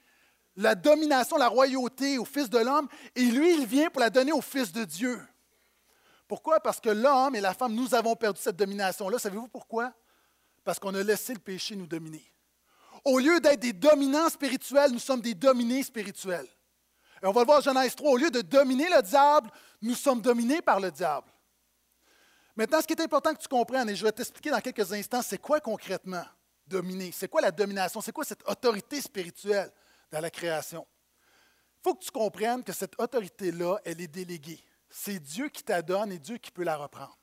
la 0.56 0.76
domination, 0.76 1.38
la 1.38 1.48
royauté 1.48 2.18
au 2.18 2.26
Fils 2.26 2.50
de 2.50 2.60
l'homme, 2.60 2.88
et 3.16 3.26
lui, 3.26 3.56
il 3.56 3.66
vient 3.66 3.90
pour 3.90 4.00
la 4.00 4.10
donner 4.10 4.32
au 4.32 4.42
Fils 4.42 4.72
de 4.72 4.86
Dieu. 4.86 5.20
Pourquoi? 6.28 6.60
Parce 6.60 6.80
que 6.80 6.90
l'homme 6.90 7.36
et 7.36 7.42
la 7.42 7.54
femme, 7.54 7.74
nous 7.74 7.94
avons 7.94 8.16
perdu 8.16 8.40
cette 8.42 8.56
domination-là. 8.56 9.20
Savez-vous 9.20 9.48
pourquoi? 9.48 9.94
Parce 10.64 10.80
qu'on 10.80 10.94
a 10.96 11.04
laissé 11.04 11.34
le 11.34 11.40
péché 11.40 11.76
nous 11.76 11.88
dominer. 11.88 12.24
Au 13.04 13.20
lieu 13.20 13.40
d'être 13.40 13.60
des 13.60 13.74
dominants 13.74 14.30
spirituels, 14.30 14.92
nous 14.92 15.00
sommes 15.00 15.22
des 15.22 15.34
dominés 15.34 15.84
spirituels. 15.84 16.48
Et 17.22 17.26
on 17.26 17.32
va 17.32 17.42
le 17.42 17.46
voir 17.46 17.60
en 17.60 17.62
Genèse 17.62 17.96
3. 17.96 18.12
Au 18.12 18.18
lieu 18.18 18.32
de 18.32 18.42
dominer 18.42 18.88
le 18.90 19.02
diable, 19.02 19.50
nous 19.82 19.96
sommes 19.96 20.22
dominés 20.22 20.62
par 20.62 20.80
le 20.80 20.92
diable. 20.92 21.28
Maintenant, 22.56 22.82
ce 22.82 22.88
qui 22.88 22.94
est 22.94 23.02
important 23.02 23.34
que 23.34 23.42
tu 23.42 23.48
comprennes, 23.48 23.90
et 23.90 23.96
je 23.96 24.06
vais 24.06 24.12
t'expliquer 24.12 24.52
dans 24.52 24.62
quelques 24.62 24.94
instants, 24.94 25.22
c'est 25.22 25.40
quoi 25.40 25.60
concrètement 25.60 26.24
dominer? 26.68 27.12
C'est 27.12 27.28
quoi 27.28 27.42
la 27.42 27.52
domination? 27.52 28.00
C'est 28.00 28.12
quoi 28.12 28.24
cette 28.24 28.48
autorité 28.48 29.02
spirituelle 29.02 29.72
dans 30.12 30.20
la 30.20 30.30
création? 30.30 30.86
Il 31.80 31.84
faut 31.84 31.96
que 31.96 32.06
tu 32.06 32.12
comprennes 32.12 32.64
que 32.64 32.72
cette 32.72 32.98
autorité-là, 33.00 33.80
elle 33.84 34.00
est 34.00 34.08
déléguée. 34.08 34.64
C'est 34.90 35.20
Dieu 35.20 35.50
qui 35.50 35.64
t'a 35.64 35.82
donne 35.82 36.12
et 36.12 36.20
Dieu 36.20 36.38
qui 36.38 36.52
peut 36.52 36.64
la 36.64 36.78
reprendre 36.78 37.18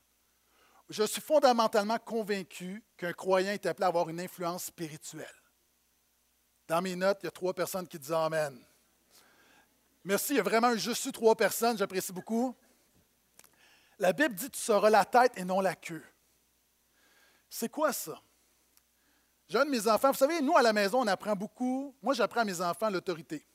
je 0.91 1.03
suis 1.03 1.21
fondamentalement 1.21 1.97
convaincu 1.97 2.83
qu'un 2.97 3.13
croyant 3.13 3.51
est 3.51 3.65
appelé 3.65 3.85
à 3.85 3.87
avoir 3.87 4.09
une 4.09 4.19
influence 4.19 4.65
spirituelle. 4.65 5.25
Dans 6.67 6.81
mes 6.81 6.95
notes, 6.95 7.19
il 7.21 7.25
y 7.25 7.27
a 7.27 7.31
trois 7.31 7.53
personnes 7.53 7.87
qui 7.87 7.97
disent 7.97 8.11
Amen. 8.11 8.59
Merci, 10.03 10.33
il 10.33 10.37
y 10.37 10.39
a 10.39 10.43
vraiment 10.43 10.75
je 10.75 10.91
suis 10.91 11.11
trois 11.11 11.35
personnes, 11.35 11.77
j'apprécie 11.77 12.11
beaucoup. 12.11 12.55
La 13.99 14.11
Bible 14.11 14.35
dit 14.35 14.49
tu 14.49 14.59
seras 14.59 14.89
la 14.89 15.05
tête 15.05 15.31
et 15.37 15.45
non 15.45 15.61
la 15.61 15.75
queue. 15.75 16.03
C'est 17.49 17.69
quoi 17.69 17.93
ça? 17.93 18.19
J'ai 19.47 19.59
un 19.59 19.65
de 19.65 19.69
mes 19.69 19.87
enfants, 19.87 20.11
vous 20.11 20.17
savez, 20.17 20.41
nous 20.41 20.57
à 20.57 20.61
la 20.61 20.73
maison, 20.73 21.01
on 21.01 21.07
apprend 21.07 21.35
beaucoup. 21.35 21.95
Moi, 22.01 22.13
j'apprends 22.13 22.41
à 22.41 22.45
mes 22.45 22.61
enfants 22.61 22.89
l'autorité. 22.89 23.45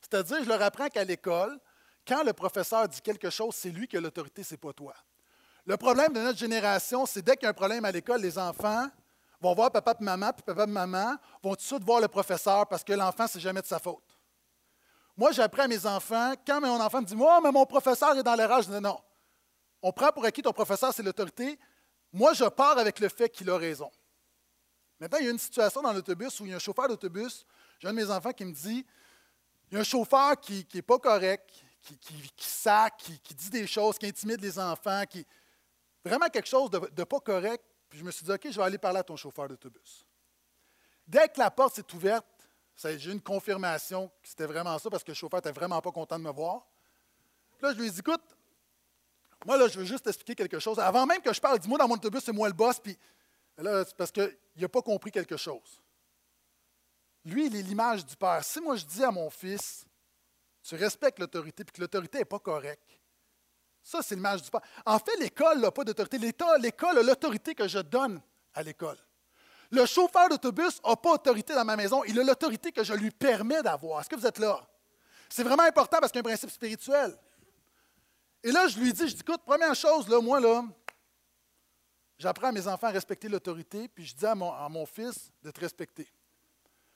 C'est-à-dire, 0.00 0.42
je 0.42 0.48
leur 0.48 0.60
apprends 0.60 0.88
qu'à 0.88 1.04
l'école, 1.04 1.58
quand 2.06 2.22
le 2.24 2.32
professeur 2.32 2.88
dit 2.88 3.00
quelque 3.00 3.30
chose, 3.30 3.54
c'est 3.54 3.70
lui 3.70 3.88
qui 3.88 3.96
a 3.96 4.00
l'autorité, 4.00 4.42
ce 4.42 4.54
n'est 4.54 4.58
pas 4.58 4.72
toi. 4.72 4.94
Le 5.66 5.76
problème 5.76 6.12
de 6.12 6.20
notre 6.20 6.38
génération, 6.38 7.06
c'est 7.06 7.22
dès 7.22 7.36
qu'il 7.36 7.42
y 7.42 7.46
a 7.46 7.50
un 7.50 7.54
problème 7.54 7.84
à 7.84 7.90
l'école, 7.90 8.20
les 8.20 8.38
enfants 8.38 8.86
vont 9.40 9.52
voir 9.52 9.72
papa 9.72 9.96
et 10.00 10.04
maman, 10.04 10.32
puis 10.32 10.44
papa 10.44 10.62
et 10.62 10.66
maman 10.66 11.16
vont 11.42 11.50
tout 11.50 11.56
de 11.56 11.60
suite 11.62 11.82
voir 11.82 12.00
le 12.00 12.06
professeur 12.06 12.68
parce 12.68 12.84
que 12.84 12.92
l'enfant, 12.92 13.26
c'est 13.26 13.40
jamais 13.40 13.60
de 13.60 13.66
sa 13.66 13.80
faute. 13.80 14.16
Moi, 15.16 15.32
j'apprends 15.32 15.64
à 15.64 15.68
mes 15.68 15.84
enfants, 15.84 16.34
quand 16.46 16.60
mon 16.60 16.80
enfant 16.80 17.00
me 17.00 17.06
dit 17.06 17.16
Moi, 17.16 17.40
mais 17.40 17.50
mon 17.50 17.66
professeur 17.66 18.16
est 18.16 18.22
dans 18.22 18.36
l'erreur, 18.36 18.62
je 18.62 18.70
dis 18.70 18.80
non. 18.80 18.98
On 19.82 19.90
prend 19.90 20.12
pour 20.12 20.24
acquis 20.24 20.40
ton 20.42 20.52
professeur, 20.52 20.94
c'est 20.94 21.02
l'autorité. 21.02 21.58
Moi, 22.12 22.32
je 22.34 22.44
pars 22.44 22.78
avec 22.78 23.00
le 23.00 23.08
fait 23.08 23.28
qu'il 23.28 23.50
a 23.50 23.56
raison. 23.56 23.90
Maintenant, 25.00 25.18
il 25.18 25.24
y 25.24 25.28
a 25.28 25.32
une 25.32 25.38
situation 25.38 25.82
dans 25.82 25.92
l'autobus 25.92 26.38
où 26.38 26.46
il 26.46 26.50
y 26.50 26.52
a 26.52 26.56
un 26.56 26.60
chauffeur 26.60 26.88
d'autobus, 26.88 27.44
j'ai 27.80 27.88
un 27.88 27.92
de 27.92 27.96
mes 27.96 28.10
enfants 28.10 28.32
qui 28.32 28.44
me 28.44 28.52
dit 28.52 28.86
il 29.70 29.74
y 29.74 29.76
a 29.76 29.80
un 29.80 29.84
chauffeur 29.84 30.38
qui 30.40 30.66
n'est 30.72 30.82
pas 30.82 30.98
correct, 30.98 31.50
qui, 31.82 31.98
qui, 31.98 32.46
sac, 32.46 32.96
qui, 33.22 33.34
dit 33.34 33.50
des 33.50 33.66
choses, 33.66 33.98
qui 33.98 34.06
intimide 34.06 34.40
les 34.40 34.58
enfants, 34.60 35.02
qui. 35.10 35.26
Vraiment 36.06 36.28
quelque 36.28 36.46
chose 36.46 36.70
de, 36.70 37.04
pas 37.04 37.18
correct. 37.18 37.64
Puis 37.88 37.98
je 37.98 38.04
me 38.04 38.12
suis 38.12 38.24
dit, 38.24 38.30
OK, 38.30 38.48
je 38.48 38.56
vais 38.56 38.62
aller 38.62 38.78
parler 38.78 39.00
à 39.00 39.02
ton 39.02 39.16
chauffeur 39.16 39.48
d'autobus. 39.48 40.06
Dès 41.06 41.28
que 41.28 41.38
la 41.38 41.50
porte 41.50 41.74
s'est 41.74 41.94
ouverte, 41.94 42.26
j'ai 42.76 43.10
eu 43.10 43.12
une 43.12 43.20
confirmation 43.20 44.08
que 44.22 44.28
c'était 44.28 44.46
vraiment 44.46 44.78
ça 44.78 44.88
parce 44.88 45.02
que 45.02 45.10
le 45.10 45.16
chauffeur 45.16 45.38
n'était 45.38 45.50
vraiment 45.50 45.80
pas 45.80 45.90
content 45.90 46.16
de 46.16 46.22
me 46.22 46.30
voir. 46.30 46.64
Puis 47.58 47.66
là, 47.66 47.72
je 47.72 47.78
lui 47.78 47.88
ai 47.88 47.90
dit, 47.90 48.00
écoute, 48.00 48.22
moi, 49.44 49.56
là, 49.56 49.66
je 49.66 49.78
veux 49.78 49.84
juste 49.84 50.06
expliquer 50.06 50.34
quelque 50.36 50.60
chose. 50.60 50.78
Avant 50.78 51.06
même 51.06 51.20
que 51.20 51.32
je 51.32 51.40
parle, 51.40 51.58
dis-moi 51.58 51.78
dans 51.78 51.88
mon 51.88 51.94
autobus, 51.94 52.22
c'est 52.22 52.32
moi 52.32 52.46
le 52.46 52.54
boss. 52.54 52.78
Puis 52.78 52.96
là, 53.58 53.84
c'est 53.84 53.96
parce 53.96 54.12
qu'il 54.12 54.38
n'a 54.56 54.68
pas 54.68 54.82
compris 54.82 55.10
quelque 55.10 55.36
chose. 55.36 55.82
Lui, 57.24 57.46
il 57.46 57.56
est 57.56 57.62
l'image 57.62 58.06
du 58.06 58.16
Père. 58.16 58.44
Si 58.44 58.60
moi 58.60 58.76
je 58.76 58.84
dis 58.84 59.02
à 59.02 59.10
mon 59.10 59.28
fils, 59.28 59.84
tu 60.62 60.76
respectes 60.76 61.18
l'autorité, 61.18 61.64
puis 61.64 61.72
que 61.72 61.80
l'autorité 61.80 62.18
n'est 62.18 62.24
pas 62.24 62.38
correcte, 62.38 63.00
ça, 63.86 64.02
c'est 64.02 64.16
l'image 64.16 64.42
du 64.42 64.50
Père. 64.50 64.62
En 64.84 64.98
fait, 64.98 65.16
l'école 65.20 65.60
n'a 65.60 65.70
pas 65.70 65.84
d'autorité. 65.84 66.18
L'école 66.18 66.98
a 66.98 67.02
l'autorité 67.04 67.54
que 67.54 67.68
je 67.68 67.78
donne 67.78 68.20
à 68.52 68.64
l'école. 68.64 68.96
Le 69.70 69.86
chauffeur 69.86 70.28
d'autobus 70.28 70.82
n'a 70.84 70.96
pas 70.96 71.12
autorité 71.12 71.54
dans 71.54 71.64
ma 71.64 71.76
maison. 71.76 72.02
Il 72.02 72.18
a 72.18 72.24
l'autorité 72.24 72.72
que 72.72 72.82
je 72.82 72.92
lui 72.94 73.12
permets 73.12 73.62
d'avoir. 73.62 74.00
Est-ce 74.00 74.08
que 74.08 74.16
vous 74.16 74.26
êtes 74.26 74.40
là? 74.40 74.60
C'est 75.28 75.44
vraiment 75.44 75.62
important 75.62 75.98
parce 76.00 76.10
qu'il 76.10 76.18
y 76.18 76.24
a 76.24 76.26
un 76.26 76.30
principe 76.34 76.50
spirituel. 76.50 77.16
Et 78.42 78.50
là, 78.50 78.66
je 78.66 78.76
lui 78.80 78.92
dis, 78.92 79.06
je 79.08 79.14
dis, 79.14 79.20
écoute, 79.20 79.42
première 79.46 79.76
chose, 79.76 80.08
là, 80.08 80.20
moi, 80.20 80.40
là, 80.40 80.64
j'apprends 82.18 82.48
à 82.48 82.52
mes 82.52 82.66
enfants 82.66 82.88
à 82.88 82.90
respecter 82.90 83.28
l'autorité, 83.28 83.86
puis 83.86 84.04
je 84.04 84.16
dis 84.16 84.26
à 84.26 84.34
mon, 84.34 84.86
fils 84.86 85.30
de 85.44 85.52
te 85.52 85.60
respecter. 85.60 86.08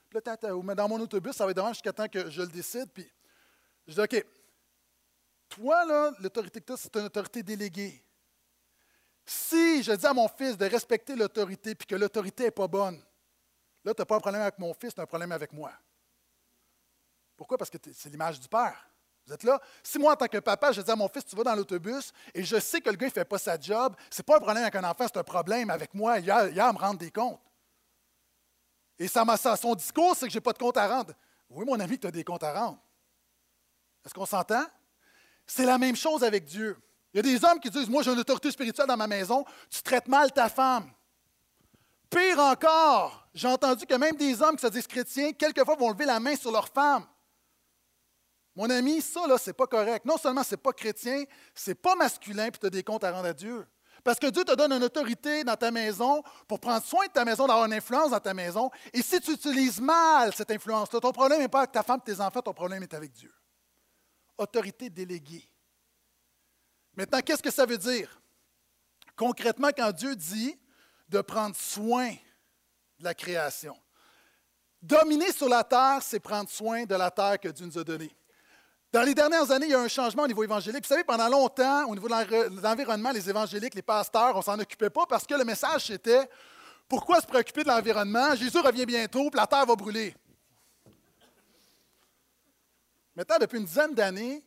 Puis 0.08 0.18
là, 0.26 0.36
dans 0.74 0.88
mon 0.88 1.00
autobus, 1.00 1.36
ça 1.36 1.44
va 1.44 1.52
être 1.52 1.56
devant 1.56 1.72
jusqu'à 1.72 1.92
temps 1.92 2.08
que 2.08 2.30
je 2.30 2.42
le 2.42 2.48
décide. 2.48 2.90
Puis 2.92 3.08
je 3.86 3.94
dis, 3.94 4.00
OK, 4.00 4.26
toi, 5.50 5.84
là, 5.84 6.12
l'autorité 6.20 6.60
que 6.60 6.66
tu 6.66 6.72
as, 6.72 6.76
c'est 6.78 6.96
une 6.96 7.04
autorité 7.04 7.42
déléguée. 7.42 8.02
Si 9.26 9.82
je 9.82 9.92
dis 9.92 10.06
à 10.06 10.14
mon 10.14 10.28
fils 10.28 10.56
de 10.56 10.64
respecter 10.64 11.14
l'autorité 11.14 11.74
puis 11.74 11.86
que 11.86 11.94
l'autorité 11.94 12.44
n'est 12.44 12.50
pas 12.50 12.66
bonne, 12.66 13.00
là, 13.84 13.92
tu 13.92 14.00
n'as 14.00 14.06
pas 14.06 14.16
un 14.16 14.20
problème 14.20 14.42
avec 14.42 14.58
mon 14.58 14.72
fils, 14.72 14.94
tu 14.94 15.00
as 15.00 15.02
un 15.02 15.06
problème 15.06 15.32
avec 15.32 15.52
moi. 15.52 15.72
Pourquoi? 17.36 17.58
Parce 17.58 17.70
que 17.70 17.78
c'est 17.92 18.08
l'image 18.08 18.40
du 18.40 18.48
Père. 18.48 18.88
Vous 19.26 19.34
êtes 19.34 19.44
là? 19.44 19.60
Si 19.82 19.98
moi, 19.98 20.14
en 20.14 20.16
tant 20.16 20.26
que 20.26 20.38
papa, 20.38 20.72
je 20.72 20.80
dis 20.80 20.90
à 20.90 20.96
mon 20.96 21.08
fils, 21.08 21.24
tu 21.24 21.36
vas 21.36 21.44
dans 21.44 21.54
l'autobus 21.54 22.12
et 22.34 22.42
je 22.42 22.58
sais 22.58 22.80
que 22.80 22.90
le 22.90 22.96
gars 22.96 23.06
ne 23.06 23.12
fait 23.12 23.24
pas 23.24 23.38
sa 23.38 23.58
job, 23.58 23.94
ce 24.10 24.20
n'est 24.20 24.24
pas 24.24 24.36
un 24.36 24.40
problème 24.40 24.62
avec 24.62 24.74
un 24.76 24.84
enfant, 24.84 25.04
c'est 25.06 25.18
un 25.18 25.24
problème 25.24 25.70
avec 25.70 25.94
moi. 25.94 26.18
Il 26.18 26.30
a, 26.30 26.38
a 26.38 26.68
à 26.68 26.72
me 26.72 26.78
rendre 26.78 26.98
des 26.98 27.10
comptes. 27.10 27.40
Et 28.98 29.08
ça, 29.08 29.24
son 29.56 29.74
discours, 29.74 30.14
c'est 30.16 30.26
que 30.26 30.32
je 30.32 30.36
n'ai 30.38 30.42
pas 30.42 30.52
de 30.52 30.58
compte 30.58 30.76
à 30.76 30.86
rendre. 30.86 31.14
Oui, 31.48 31.64
mon 31.64 31.78
ami, 31.80 31.98
tu 31.98 32.06
as 32.06 32.10
des 32.10 32.24
comptes 32.24 32.42
à 32.42 32.52
rendre. 32.52 32.78
Est-ce 34.04 34.12
qu'on 34.12 34.26
s'entend? 34.26 34.64
C'est 35.52 35.66
la 35.66 35.78
même 35.78 35.96
chose 35.96 36.22
avec 36.22 36.44
Dieu. 36.44 36.76
Il 37.12 37.16
y 37.16 37.18
a 37.18 37.22
des 37.22 37.44
hommes 37.44 37.58
qui 37.58 37.70
disent 37.70 37.88
Moi, 37.88 38.04
j'ai 38.04 38.12
une 38.12 38.20
autorité 38.20 38.52
spirituelle 38.52 38.86
dans 38.86 38.96
ma 38.96 39.08
maison, 39.08 39.44
tu 39.68 39.82
traites 39.82 40.06
mal 40.06 40.30
ta 40.30 40.48
femme. 40.48 40.88
Pire 42.08 42.38
encore, 42.38 43.28
j'ai 43.34 43.48
entendu 43.48 43.84
que 43.84 43.94
même 43.94 44.14
des 44.14 44.40
hommes 44.40 44.54
qui 44.54 44.62
se 44.62 44.70
disent 44.70 44.86
chrétiens, 44.86 45.32
quelquefois 45.32 45.74
vont 45.74 45.90
lever 45.90 46.04
la 46.04 46.20
main 46.20 46.36
sur 46.36 46.52
leur 46.52 46.68
femme. 46.68 47.04
Mon 48.54 48.70
ami, 48.70 49.00
ça, 49.00 49.26
là, 49.26 49.38
c'est 49.38 49.52
pas 49.52 49.66
correct. 49.66 50.04
Non 50.04 50.18
seulement 50.18 50.44
c'est 50.44 50.56
pas 50.56 50.72
chrétien, 50.72 51.24
c'est 51.52 51.74
pas 51.74 51.96
masculin, 51.96 52.50
puis 52.50 52.60
tu 52.60 52.66
as 52.66 52.70
des 52.70 52.84
comptes 52.84 53.02
à 53.02 53.10
rendre 53.10 53.26
à 53.26 53.32
Dieu. 53.32 53.66
Parce 54.04 54.20
que 54.20 54.28
Dieu 54.28 54.44
te 54.44 54.54
donne 54.54 54.72
une 54.72 54.84
autorité 54.84 55.42
dans 55.42 55.56
ta 55.56 55.72
maison 55.72 56.22
pour 56.46 56.60
prendre 56.60 56.84
soin 56.84 57.06
de 57.06 57.12
ta 57.12 57.24
maison, 57.24 57.48
d'avoir 57.48 57.66
une 57.66 57.74
influence 57.74 58.12
dans 58.12 58.20
ta 58.20 58.34
maison. 58.34 58.70
Et 58.92 59.02
si 59.02 59.20
tu 59.20 59.32
utilises 59.32 59.80
mal 59.80 60.32
cette 60.32 60.52
influence-là, 60.52 61.00
ton 61.00 61.10
problème 61.10 61.40
n'est 61.40 61.48
pas 61.48 61.60
avec 61.60 61.72
ta 61.72 61.82
femme 61.82 62.00
tes 62.00 62.20
enfants, 62.20 62.40
ton 62.40 62.54
problème 62.54 62.84
est 62.84 62.94
avec 62.94 63.10
Dieu. 63.10 63.32
Autorité 64.40 64.88
déléguée. 64.88 65.46
Maintenant, 66.96 67.20
qu'est-ce 67.20 67.42
que 67.42 67.50
ça 67.50 67.66
veut 67.66 67.76
dire? 67.76 68.18
Concrètement, 69.14 69.68
quand 69.76 69.92
Dieu 69.92 70.16
dit 70.16 70.58
de 71.10 71.20
prendre 71.20 71.54
soin 71.54 72.08
de 72.08 73.04
la 73.04 73.12
création, 73.12 73.76
dominer 74.80 75.30
sur 75.30 75.46
la 75.46 75.62
terre, 75.62 75.98
c'est 76.00 76.20
prendre 76.20 76.48
soin 76.48 76.84
de 76.84 76.94
la 76.94 77.10
terre 77.10 77.38
que 77.38 77.48
Dieu 77.48 77.66
nous 77.66 77.76
a 77.76 77.84
donnée. 77.84 78.16
Dans 78.90 79.02
les 79.02 79.14
dernières 79.14 79.50
années, 79.50 79.66
il 79.66 79.72
y 79.72 79.74
a 79.74 79.80
un 79.80 79.88
changement 79.88 80.22
au 80.22 80.28
niveau 80.28 80.42
évangélique. 80.42 80.84
Vous 80.84 80.88
savez, 80.88 81.04
pendant 81.04 81.28
longtemps, 81.28 81.84
au 81.86 81.94
niveau 81.94 82.08
de 82.08 82.62
l'environnement, 82.62 83.10
les 83.10 83.28
évangéliques, 83.28 83.74
les 83.74 83.82
pasteurs, 83.82 84.34
on 84.34 84.38
ne 84.38 84.44
s'en 84.44 84.58
occupait 84.58 84.88
pas 84.88 85.04
parce 85.06 85.26
que 85.26 85.34
le 85.34 85.44
message, 85.44 85.84
c'était 85.88 86.28
pourquoi 86.88 87.20
se 87.20 87.26
préoccuper 87.26 87.62
de 87.62 87.68
l'environnement? 87.68 88.34
Jésus 88.34 88.58
revient 88.58 88.86
bientôt, 88.86 89.28
puis 89.30 89.38
la 89.38 89.46
terre 89.46 89.66
va 89.66 89.76
brûler. 89.76 90.16
Maintenant, 93.20 93.36
depuis 93.38 93.58
une 93.58 93.66
dizaine 93.66 93.94
d'années, 93.94 94.42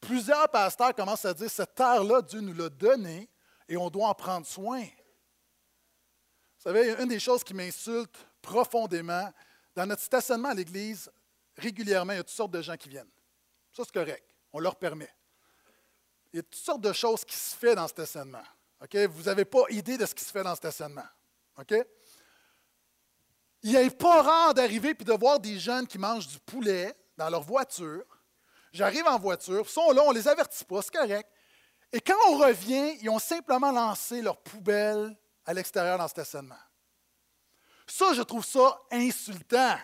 plusieurs 0.00 0.48
pasteurs 0.48 0.94
commencent 0.94 1.24
à 1.24 1.34
dire 1.34 1.50
cette 1.50 1.74
terre-là, 1.74 2.22
Dieu 2.22 2.38
nous 2.38 2.54
l'a 2.54 2.68
donnée 2.68 3.28
et 3.68 3.76
on 3.76 3.90
doit 3.90 4.06
en 4.06 4.14
prendre 4.14 4.46
soin. 4.46 4.82
Vous 4.82 6.62
savez, 6.62 6.94
une 7.02 7.08
des 7.08 7.18
choses 7.18 7.42
qui 7.42 7.54
m'insulte 7.54 8.14
profondément, 8.40 9.32
dans 9.74 9.84
notre 9.84 10.02
stationnement 10.02 10.50
à 10.50 10.54
l'Église, 10.54 11.10
régulièrement, 11.56 12.12
il 12.12 12.16
y 12.16 12.20
a 12.20 12.22
toutes 12.22 12.36
sortes 12.36 12.52
de 12.52 12.62
gens 12.62 12.76
qui 12.76 12.88
viennent. 12.88 13.10
Ça, 13.72 13.82
c'est 13.84 13.92
correct. 13.92 14.24
On 14.52 14.60
leur 14.60 14.76
permet. 14.76 15.12
Il 16.32 16.36
y 16.36 16.38
a 16.38 16.42
toutes 16.44 16.54
sortes 16.54 16.82
de 16.82 16.92
choses 16.92 17.24
qui 17.24 17.34
se 17.34 17.56
font 17.56 17.74
dans 17.74 17.82
le 17.82 17.88
stationnement. 17.88 18.44
Vous 19.10 19.22
n'avez 19.24 19.44
pas 19.44 19.64
idée 19.70 19.98
de 19.98 20.06
ce 20.06 20.14
qui 20.14 20.22
se 20.22 20.30
fait 20.30 20.44
dans 20.44 20.50
le 20.50 20.56
stationnement. 20.56 21.08
Il 23.64 23.72
n'est 23.72 23.90
pas 23.90 24.22
rare 24.22 24.54
d'arriver 24.54 24.90
et 24.90 25.02
de 25.02 25.12
voir 25.14 25.40
des 25.40 25.58
jeunes 25.58 25.88
qui 25.88 25.98
mangent 25.98 26.28
du 26.28 26.38
poulet 26.38 26.94
dans 27.16 27.28
leur 27.28 27.42
voiture. 27.42 28.04
J'arrive 28.72 29.06
en 29.06 29.18
voiture, 29.18 29.64
ils 29.66 29.70
sont 29.70 29.92
là, 29.92 30.02
on 30.04 30.12
ne 30.12 30.18
les 30.18 30.26
avertit 30.26 30.64
pas, 30.64 30.82
c'est 30.82 30.94
correct. 30.94 31.28
Et 31.92 32.00
quand 32.00 32.16
on 32.28 32.38
revient, 32.38 32.96
ils 33.00 33.08
ont 33.08 33.20
simplement 33.20 33.70
lancé 33.70 34.20
leur 34.20 34.36
poubelle 34.38 35.16
à 35.46 35.54
l'extérieur 35.54 35.96
dans 35.96 36.04
le 36.04 36.10
stationnement. 36.10 36.58
Ça, 37.86 38.14
je 38.14 38.22
trouve 38.22 38.44
ça 38.44 38.80
insultant. 38.90 39.76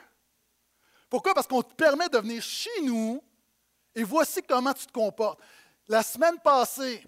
Pourquoi? 1.08 1.34
Parce 1.34 1.46
qu'on 1.46 1.62
te 1.62 1.74
permet 1.74 2.08
de 2.08 2.18
venir 2.18 2.42
chez 2.42 2.82
nous 2.82 3.22
et 3.94 4.02
voici 4.02 4.42
comment 4.42 4.72
tu 4.72 4.86
te 4.86 4.92
comportes. 4.92 5.40
La 5.86 6.02
semaine 6.02 6.38
passée, 6.40 7.04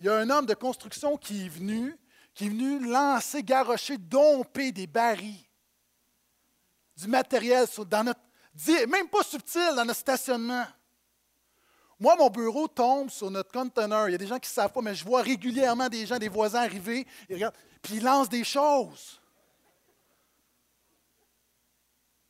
il 0.00 0.06
y 0.06 0.08
a 0.08 0.16
un 0.16 0.28
homme 0.28 0.46
de 0.46 0.54
construction 0.54 1.16
qui 1.16 1.46
est 1.46 1.48
venu, 1.48 1.98
qui 2.34 2.46
est 2.46 2.48
venu 2.48 2.86
lancer, 2.86 3.42
garrocher, 3.42 3.96
domper 3.96 4.72
des 4.72 4.86
barils, 4.86 5.44
du 6.96 7.08
matériel 7.08 7.66
dans 7.86 8.04
notre, 8.04 8.20
même 8.88 9.08
pas 9.08 9.22
subtil, 9.22 9.74
dans 9.74 9.84
notre 9.84 10.00
stationnement. 10.00 10.66
Moi, 11.98 12.14
mon 12.16 12.28
bureau 12.28 12.68
tombe 12.68 13.10
sur 13.10 13.30
notre 13.30 13.50
conteneur. 13.50 14.08
Il 14.08 14.12
y 14.12 14.14
a 14.14 14.18
des 14.18 14.26
gens 14.26 14.38
qui 14.38 14.50
ne 14.50 14.54
savent 14.54 14.72
pas, 14.72 14.82
mais 14.82 14.94
je 14.94 15.04
vois 15.04 15.22
régulièrement 15.22 15.88
des 15.88 16.04
gens, 16.04 16.18
des 16.18 16.28
voisins 16.28 16.60
arriver, 16.60 17.06
ils 17.28 17.34
regardent, 17.34 17.56
puis 17.80 17.96
ils 17.96 18.02
lancent 18.02 18.28
des 18.28 18.44
choses. 18.44 19.20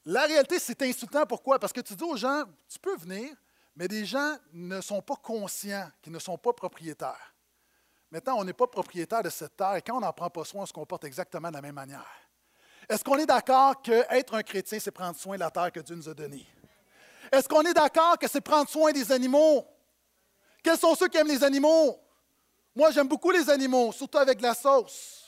La 0.04 0.24
réalité, 0.24 0.60
c'est 0.60 0.80
insultant. 0.82 1.26
Pourquoi? 1.26 1.58
Parce 1.58 1.72
que 1.72 1.80
tu 1.80 1.94
dis 1.94 2.04
aux 2.04 2.16
gens, 2.16 2.44
tu 2.68 2.78
peux 2.78 2.96
venir, 2.96 3.34
mais 3.74 3.88
des 3.88 4.04
gens 4.04 4.36
ne 4.52 4.80
sont 4.80 5.02
pas 5.02 5.16
conscients 5.16 5.90
qu'ils 6.00 6.12
ne 6.12 6.20
sont 6.20 6.38
pas 6.38 6.52
propriétaires. 6.52 7.34
Maintenant, 8.12 8.36
on 8.38 8.44
n'est 8.44 8.52
pas 8.52 8.68
propriétaire 8.68 9.24
de 9.24 9.30
cette 9.30 9.56
terre 9.56 9.74
et 9.74 9.82
quand 9.82 9.96
on 9.96 10.00
n'en 10.00 10.12
prend 10.12 10.30
pas 10.30 10.44
soin, 10.44 10.62
on 10.62 10.66
se 10.66 10.72
comporte 10.72 11.02
exactement 11.04 11.48
de 11.48 11.54
la 11.54 11.62
même 11.62 11.74
manière. 11.74 12.25
Est-ce 12.88 13.02
qu'on 13.02 13.18
est 13.18 13.26
d'accord 13.26 13.82
qu'être 13.82 14.34
un 14.34 14.42
chrétien, 14.42 14.78
c'est 14.78 14.92
prendre 14.92 15.16
soin 15.16 15.36
de 15.36 15.40
la 15.40 15.50
terre 15.50 15.72
que 15.72 15.80
Dieu 15.80 15.96
nous 15.96 16.08
a 16.08 16.14
donnée? 16.14 16.46
Est-ce 17.32 17.48
qu'on 17.48 17.62
est 17.62 17.74
d'accord 17.74 18.16
que 18.18 18.28
c'est 18.28 18.40
prendre 18.40 18.68
soin 18.68 18.92
des 18.92 19.10
animaux? 19.10 19.66
Quels 20.62 20.78
sont 20.78 20.94
ceux 20.94 21.08
qui 21.08 21.16
aiment 21.18 21.26
les 21.26 21.42
animaux? 21.42 22.00
Moi, 22.74 22.90
j'aime 22.92 23.08
beaucoup 23.08 23.30
les 23.30 23.50
animaux, 23.50 23.90
surtout 23.90 24.18
avec 24.18 24.38
de 24.38 24.42
la 24.44 24.54
sauce. 24.54 25.24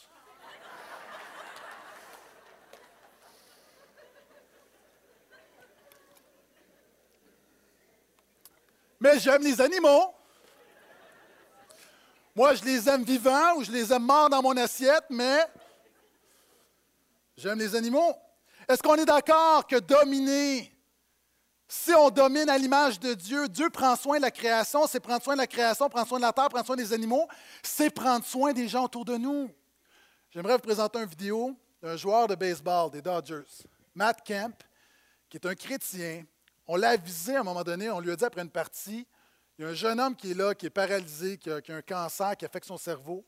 Mais 9.01 9.18
j'aime 9.18 9.42
les 9.42 9.61
animaux. 9.61 10.14
Moi, 12.35 12.55
je 12.55 12.64
les 12.64 12.88
aime 12.88 13.03
vivants 13.03 13.57
ou 13.57 13.64
je 13.64 13.71
les 13.73 13.92
aime 13.92 14.05
morts 14.05 14.29
dans 14.29 14.42
mon 14.42 14.57
assiette, 14.57 15.05
mais 15.11 15.44
j'aime 17.38 17.59
les 17.59 17.74
animaux. 17.74 18.14
Est-ce 18.68 18.83
qu'on 18.83 18.96
est 18.96 19.07
d'accord 19.07 19.66
que 19.66 19.77
dominer 19.77 20.70
Si 21.66 21.92
on 21.92 22.11
domine 22.11 22.51
à 22.51 22.59
l'image 22.59 23.01
de 23.01 23.14
Dieu, 23.14 23.48
Dieu 23.48 23.70
prend 23.70 23.96
soin 23.96 24.18
de 24.18 24.22
la 24.22 24.31
création, 24.31 24.87
c'est 24.87 25.01
prendre 25.01 25.22
soin 25.22 25.35
de 25.35 25.40
la 25.40 25.46
création, 25.46 25.88
prendre 25.88 26.09
soin 26.09 26.18
de 26.18 26.24
la 26.24 26.33
terre, 26.33 26.48
prendre 26.48 26.66
soin 26.66 26.77
des 26.77 26.92
animaux, 26.92 27.27
c'est 27.62 27.90
prendre 27.90 28.24
soin 28.24 28.53
des 28.53 28.68
gens 28.68 28.85
autour 28.85 29.05
de 29.05 29.16
nous. 29.16 29.51
J'aimerais 30.31 30.55
vous 30.55 30.62
présenter 30.62 30.98
une 30.98 31.07
vidéo 31.07 31.57
d'un 31.81 31.96
joueur 31.96 32.27
de 32.27 32.35
baseball 32.35 32.90
des 32.90 33.01
Dodgers, 33.01 33.46
Matt 33.94 34.22
Kemp, 34.27 34.62
qui 35.31 35.37
est 35.37 35.46
un 35.46 35.55
chrétien. 35.55 36.24
On 36.66 36.77
l'a 36.77 36.90
avisé 36.90 37.37
à 37.37 37.40
un 37.40 37.44
moment 37.44 37.62
donné, 37.62 37.88
on 37.88 38.01
lui 38.01 38.11
a 38.11 38.16
dit 38.16 38.24
après 38.24 38.42
une 38.42 38.51
partie, 38.51 39.07
il 39.59 39.62
y 39.62 39.64
a 39.64 39.70
un 39.70 39.74
jeune 39.74 39.98
homme 39.98 40.14
qui 40.14 40.33
est 40.33 40.35
là, 40.35 40.55
qui 40.55 40.66
est 40.66 40.70
paralysé, 40.70 41.38
qui 41.38 41.51
a, 41.51 41.61
un 41.68 41.83
cancer, 41.83 42.37
qui 42.37 42.44
affecte 42.44 42.66
son 42.66 42.77
cerveau. 42.77 43.24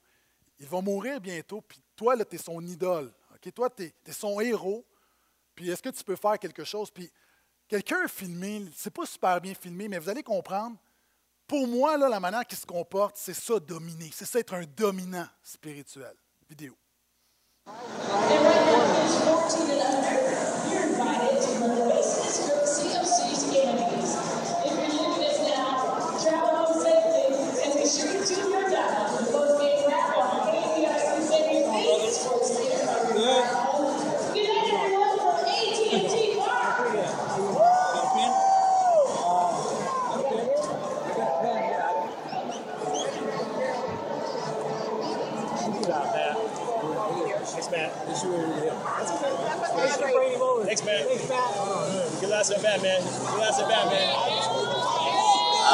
Il 0.59 0.67
va 0.67 0.81
mourir 0.81 1.21
bientôt, 1.21 1.61
puis 1.61 1.81
toi, 1.97 2.17
tu 2.25 2.37
es 2.37 2.39
son 2.39 2.61
idole. 2.61 3.13
Toi, 3.55 3.71
tu 3.71 3.85
es, 3.85 4.13
son 4.13 4.41
héros. 4.41 4.85
Puis 5.55 5.71
est-ce 5.71 5.83
que 5.83 5.89
tu 5.89 6.05
peux 6.05 6.17
faire 6.17 6.39
quelque 6.39 6.65
chose? 6.65 6.91
Puis 6.91 7.11
Quelqu'un 7.71 8.09
filmé, 8.09 8.65
c'est 8.75 8.93
pas 8.93 9.07
super 9.07 9.41
bien 9.41 9.55
filmé, 9.55 9.87
mais 9.87 10.01
vous 10.01 10.09
allez 10.09 10.25
comprendre. 10.25 10.77
Pour 11.47 11.69
moi, 11.69 11.97
là, 11.97 12.09
la 12.09 12.19
manière 12.19 12.45
qu'il 12.45 12.59
se 12.59 12.67
comporte, 12.67 13.17
c'est 13.17 13.33
ça 13.33 13.61
dominer. 13.61 14.11
C'est 14.13 14.25
ça 14.25 14.41
être 14.41 14.55
un 14.55 14.65
dominant 14.77 15.29
spirituel. 15.41 16.17
Vidéo. 16.49 16.75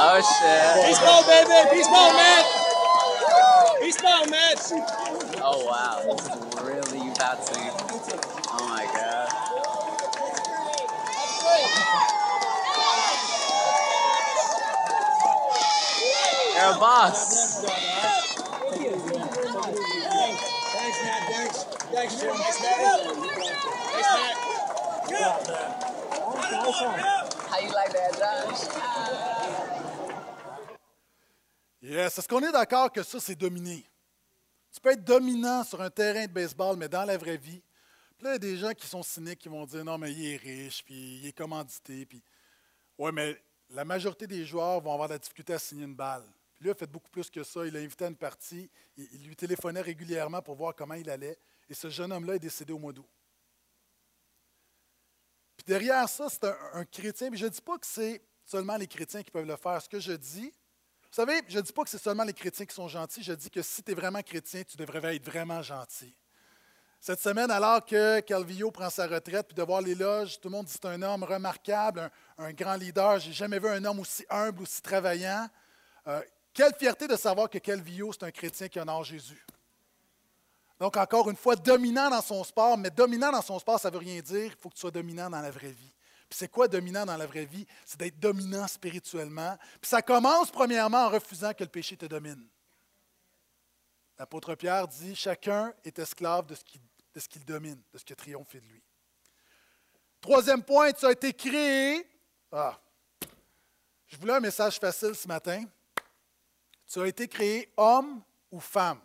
Oh, 0.09 0.23
shit. 0.23 0.87
Peace 0.87 1.03
mode, 1.03 1.27
baby. 1.27 1.51
Peace 1.75 1.91
mode, 1.91 2.15
man. 2.15 2.47
Peace 3.83 3.99
mode, 4.05 4.31
man. 4.31 4.55
Oh, 5.43 5.67
wow. 5.67 5.99
This 6.07 6.31
is 6.31 6.39
really 6.63 7.11
bad 7.19 7.43
scene. 7.43 7.75
Oh, 8.55 8.71
my 8.71 8.87
God. 8.87 9.27
You're 16.55 16.71
a 16.71 16.79
boss. 16.79 17.67
Thanks, 20.71 20.99
Matt. 21.03 21.23
Thanks. 21.91 22.15
Jim. 22.21 22.31
Matt. 22.31 22.55
Thanks, 23.91 24.11
Matt. 26.81 27.27
How 27.51 27.59
you 27.59 27.71
like 27.73 27.93
that, 27.93 28.15
Josh? 28.17 28.63
Yes. 31.87 32.19
Est-ce 32.19 32.27
qu'on 32.27 32.43
est 32.43 32.51
d'accord 32.51 32.91
que 32.91 33.05
ça, 33.05 33.21
c'est 33.21 33.37
dominer? 33.37 33.89
Tu 34.73 34.81
peux 34.81 34.91
être 34.91 35.05
dominant 35.05 35.63
sur 35.63 35.81
un 35.81 35.89
terrain 35.89 36.27
de 36.27 36.33
baseball, 36.33 36.77
mais 36.77 36.89
dans 36.89 37.05
la 37.05 37.17
vraie 37.17 37.37
vie. 37.37 37.63
Puis 38.19 38.25
là, 38.25 38.31
il 38.31 38.33
y 38.33 38.35
a 38.35 38.39
des 38.39 38.57
gens 38.57 38.73
qui 38.73 38.89
sont 38.89 39.05
cyniques 39.05 39.39
qui 39.39 39.49
vont 39.49 39.65
dire 39.67 39.85
non, 39.85 39.97
mais 39.97 40.13
il 40.13 40.33
est 40.33 40.37
riche, 40.37 40.85
puis 40.85 41.19
il 41.19 41.27
est 41.29 41.33
commandité. 41.33 42.05
Puis... 42.05 42.21
Oui, 42.99 43.13
mais 43.13 43.41
la 43.71 43.85
majorité 43.85 44.27
des 44.27 44.45
joueurs 44.45 44.81
vont 44.81 44.93
avoir 44.93 45.07
de 45.07 45.15
la 45.15 45.19
difficulté 45.21 45.53
à 45.53 45.61
signer 45.61 45.85
une 45.85 45.95
balle. 45.95 46.25
Puis 46.55 46.65
lui, 46.65 46.71
il 46.71 46.73
a 46.73 46.75
fait 46.75 46.91
beaucoup 46.91 47.09
plus 47.09 47.31
que 47.31 47.45
ça. 47.45 47.65
Il 47.65 47.77
a 47.77 47.81
invité 47.81 48.05
à 48.05 48.09
une 48.09 48.17
partie. 48.17 48.69
Il, 48.97 49.25
lui 49.25 49.37
téléphonait 49.37 49.81
régulièrement 49.81 50.43
pour 50.43 50.57
voir 50.57 50.75
comment 50.75 50.95
il 50.95 51.09
allait. 51.09 51.39
Et 51.71 51.75
ce 51.75 51.89
jeune 51.89 52.11
homme-là 52.11 52.35
est 52.35 52.41
décédé 52.41 52.73
au 52.73 52.79
mois 52.81 52.93
d'août. 52.93 53.07
Puis 55.57 55.67
derrière 55.67 56.09
ça, 56.09 56.29
c'est 56.29 56.45
un, 56.73 56.85
chrétien. 56.85 57.31
Mais 57.31 57.37
je 57.37 57.45
ne 57.45 57.51
dis 57.51 57.63
pas 57.63 57.79
que 57.79 57.87
c'est 57.87 58.21
seulement 58.45 58.77
les 58.77 58.89
chrétiens 58.89 59.23
qui 59.23 59.31
peuvent 59.31 59.47
le 59.47 59.57
faire. 59.57 59.81
Ce 59.81 59.89
que 59.89 60.01
je 60.01 60.15
dis, 60.15 60.53
savez, 61.17 61.43
je 61.49 61.57
ne 61.57 61.63
dis 61.63 61.73
pas 61.73 61.83
que 61.83 61.89
c'est 61.89 61.99
seulement 61.99 62.25
les 62.25 62.35
chrétiens 62.35 62.67
qui 62.67 62.75
sont 62.75 62.89
gentils. 62.89 63.23
Je 63.23 63.33
dis 63.33 63.51
que 63.51 63.63
si 63.63 63.83
tu 63.83 63.93
es 63.93 63.95
vraiment 63.95 64.23
chrétien, 64.23 64.63
tu 64.65 64.77
devrais 64.77 65.17
être 65.17 65.25
vraiment 65.25 65.63
gentil. 65.63 66.15
Cette 67.01 67.21
semaine, 67.21 67.51
alors 67.51 67.85
que 67.85 68.21
Calvillo 68.21 68.71
prend 68.71 68.91
sa 68.91 69.07
retraite, 69.07 69.47
puis 69.47 69.55
de 69.55 69.63
voir 69.63 69.81
l'éloge, 69.81 70.39
tout 70.41 70.49
le 70.49 70.57
monde 70.57 70.67
dit 70.67 70.73
c'est 70.73 70.85
un 70.85 71.01
homme 71.01 71.23
remarquable, 71.25 72.11
un, 72.37 72.53
grand 72.53 72.75
leader. 72.75 73.19
Je 73.19 73.29
n'ai 73.29 73.35
jamais 73.35 73.59
vu 73.59 73.69
un 73.69 73.83
homme 73.85 74.01
aussi 74.01 74.27
humble, 74.29 74.63
aussi 74.63 74.83
travaillant. 74.83 75.49
Euh, 76.07 76.21
quelle 76.53 76.75
fierté 76.75 77.09
de 77.09 77.17
savoir 77.17 77.49
que 77.49 77.59
Calvillo, 77.59 78.13
c'est 78.13 78.25
un 78.25 78.31
chrétien 78.31 78.69
qui 78.69 78.79
honore 78.79 79.05
Jésus. 79.05 79.43
Donc, 80.79 80.99
encore 80.99 81.31
une 81.31 81.37
fois, 81.37 81.57
dominant 81.57 82.11
dans 82.11 82.21
son 82.21 82.45
sport, 82.45 82.77
mais 82.77 82.91
dominant 82.91 83.33
dans 83.33 83.43
son 83.43 83.59
sport, 83.59 83.81
ça 83.81 83.89
ne 83.89 83.95
veut 83.95 84.01
rien 84.01 84.21
dire. 84.21 84.53
Il 84.53 84.57
faut 84.61 84.69
que 84.69 84.75
tu 84.75 84.81
sois 84.81 84.91
dominant 84.91 85.31
dans 85.31 85.41
la 85.41 85.51
vraie 85.51 85.73
vie. 85.73 85.93
Puis 86.29 86.39
c'est 86.39 86.49
quoi 86.49 86.67
dominant 86.67 87.07
dans 87.07 87.17
la 87.17 87.27
vraie 87.27 87.45
vie? 87.45 87.67
C'est 87.85 87.99
d'être 87.99 88.19
dominant 88.19 88.67
spirituellement. 88.67 89.57
Puis 89.81 89.89
ça 89.89 90.03
commence 90.03 90.51
premièrement 90.51 91.07
en 91.07 91.09
refusant 91.09 91.53
que 91.53 91.63
le 91.63 91.71
péché 91.71 91.97
te 91.97 92.07
domine. 92.07 92.47
L'apôtre 94.19 94.55
Pierre 94.55 94.89
dit 94.89 95.15
Chacun 95.15 95.73
est 95.85 95.99
esclave 95.99 96.47
de 96.47 96.55
ce 96.55 97.29
qu'il 97.29 97.45
domine, 97.45 97.81
de 97.93 97.99
ce 97.99 98.05
qui 98.05 98.13
a 98.13 98.17
triomphé 98.17 98.61
de 98.61 98.67
lui. 98.67 98.83
Troisième 100.21 100.63
point, 100.63 100.93
tu 100.93 101.07
as 101.07 101.13
été 101.13 101.33
créé. 101.33 102.09
Ah, 102.51 102.81
je 104.07 104.17
voulais 104.17 104.35
un 104.35 104.41
message 104.41 104.79
facile 104.79 105.15
ce 105.15 105.29
matin. 105.29 105.65
Tu 106.87 107.01
as 107.01 107.07
été 107.07 107.29
créé 107.29 107.73
homme 107.77 108.23
ou 108.51 108.61
femme. 108.61 109.01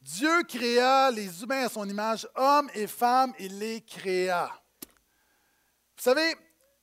Dieu 0.00 0.42
créa 0.44 1.10
les 1.10 1.42
humains 1.42 1.66
à 1.66 1.68
son 1.68 1.88
image, 1.88 2.26
hommes 2.34 2.70
et 2.74 2.86
femmes, 2.86 3.34
il 3.38 3.58
les 3.58 3.82
créa. 3.82 4.50
Vous 5.96 6.02
savez, 6.02 6.34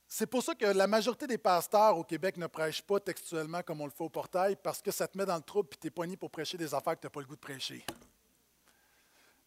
c'est 0.08 0.28
pour 0.28 0.44
ça 0.44 0.54
que 0.54 0.66
la 0.66 0.86
majorité 0.86 1.26
des 1.26 1.40
pasteurs 1.40 1.98
au 1.98 2.04
Québec 2.04 2.38
ne 2.38 2.48
prêchent 2.48 2.84
pas 2.84 3.00
textuellement 3.00 3.64
comme 3.64 3.82
on 3.82 3.86
le 3.86 3.92
fait 3.92 4.04
au 4.04 4.10
portail, 4.10 4.56
parce 4.56 4.82
que 4.82 4.92
ça 4.92 5.08
te 5.08 5.18
met 5.18 5.26
dans 5.26 5.36
le 5.36 5.42
trouble 5.42 5.70
et 5.74 5.78
tu 5.78 5.88
es 5.88 5.90
poigné 5.90 6.16
pour 6.16 6.30
prêcher 6.30 6.58
des 6.58 6.74
affaires 6.74 6.96
que 6.96 7.02
tu 7.02 7.08
n'as 7.08 7.12
pas 7.12 7.22
le 7.22 7.26
goût 7.26 7.36
de 7.36 7.42
prêcher. 7.42 7.84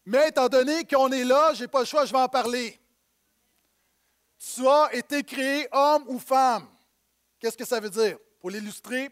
Mais 0.05 0.29
étant 0.29 0.49
donné 0.49 0.83
qu'on 0.85 1.09
est 1.11 1.23
là, 1.23 1.53
je 1.53 1.61
n'ai 1.61 1.67
pas 1.67 1.79
le 1.79 1.85
choix, 1.85 2.05
je 2.05 2.11
vais 2.11 2.19
en 2.19 2.27
parler. 2.27 2.77
Tu 4.37 4.67
as 4.67 4.93
été 4.93 5.23
créé 5.23 5.67
homme 5.71 6.03
ou 6.07 6.19
femme. 6.19 6.67
Qu'est-ce 7.39 7.57
que 7.57 7.65
ça 7.65 7.79
veut 7.79 7.89
dire? 7.89 8.17
Pour 8.39 8.49
l'illustrer, 8.49 9.09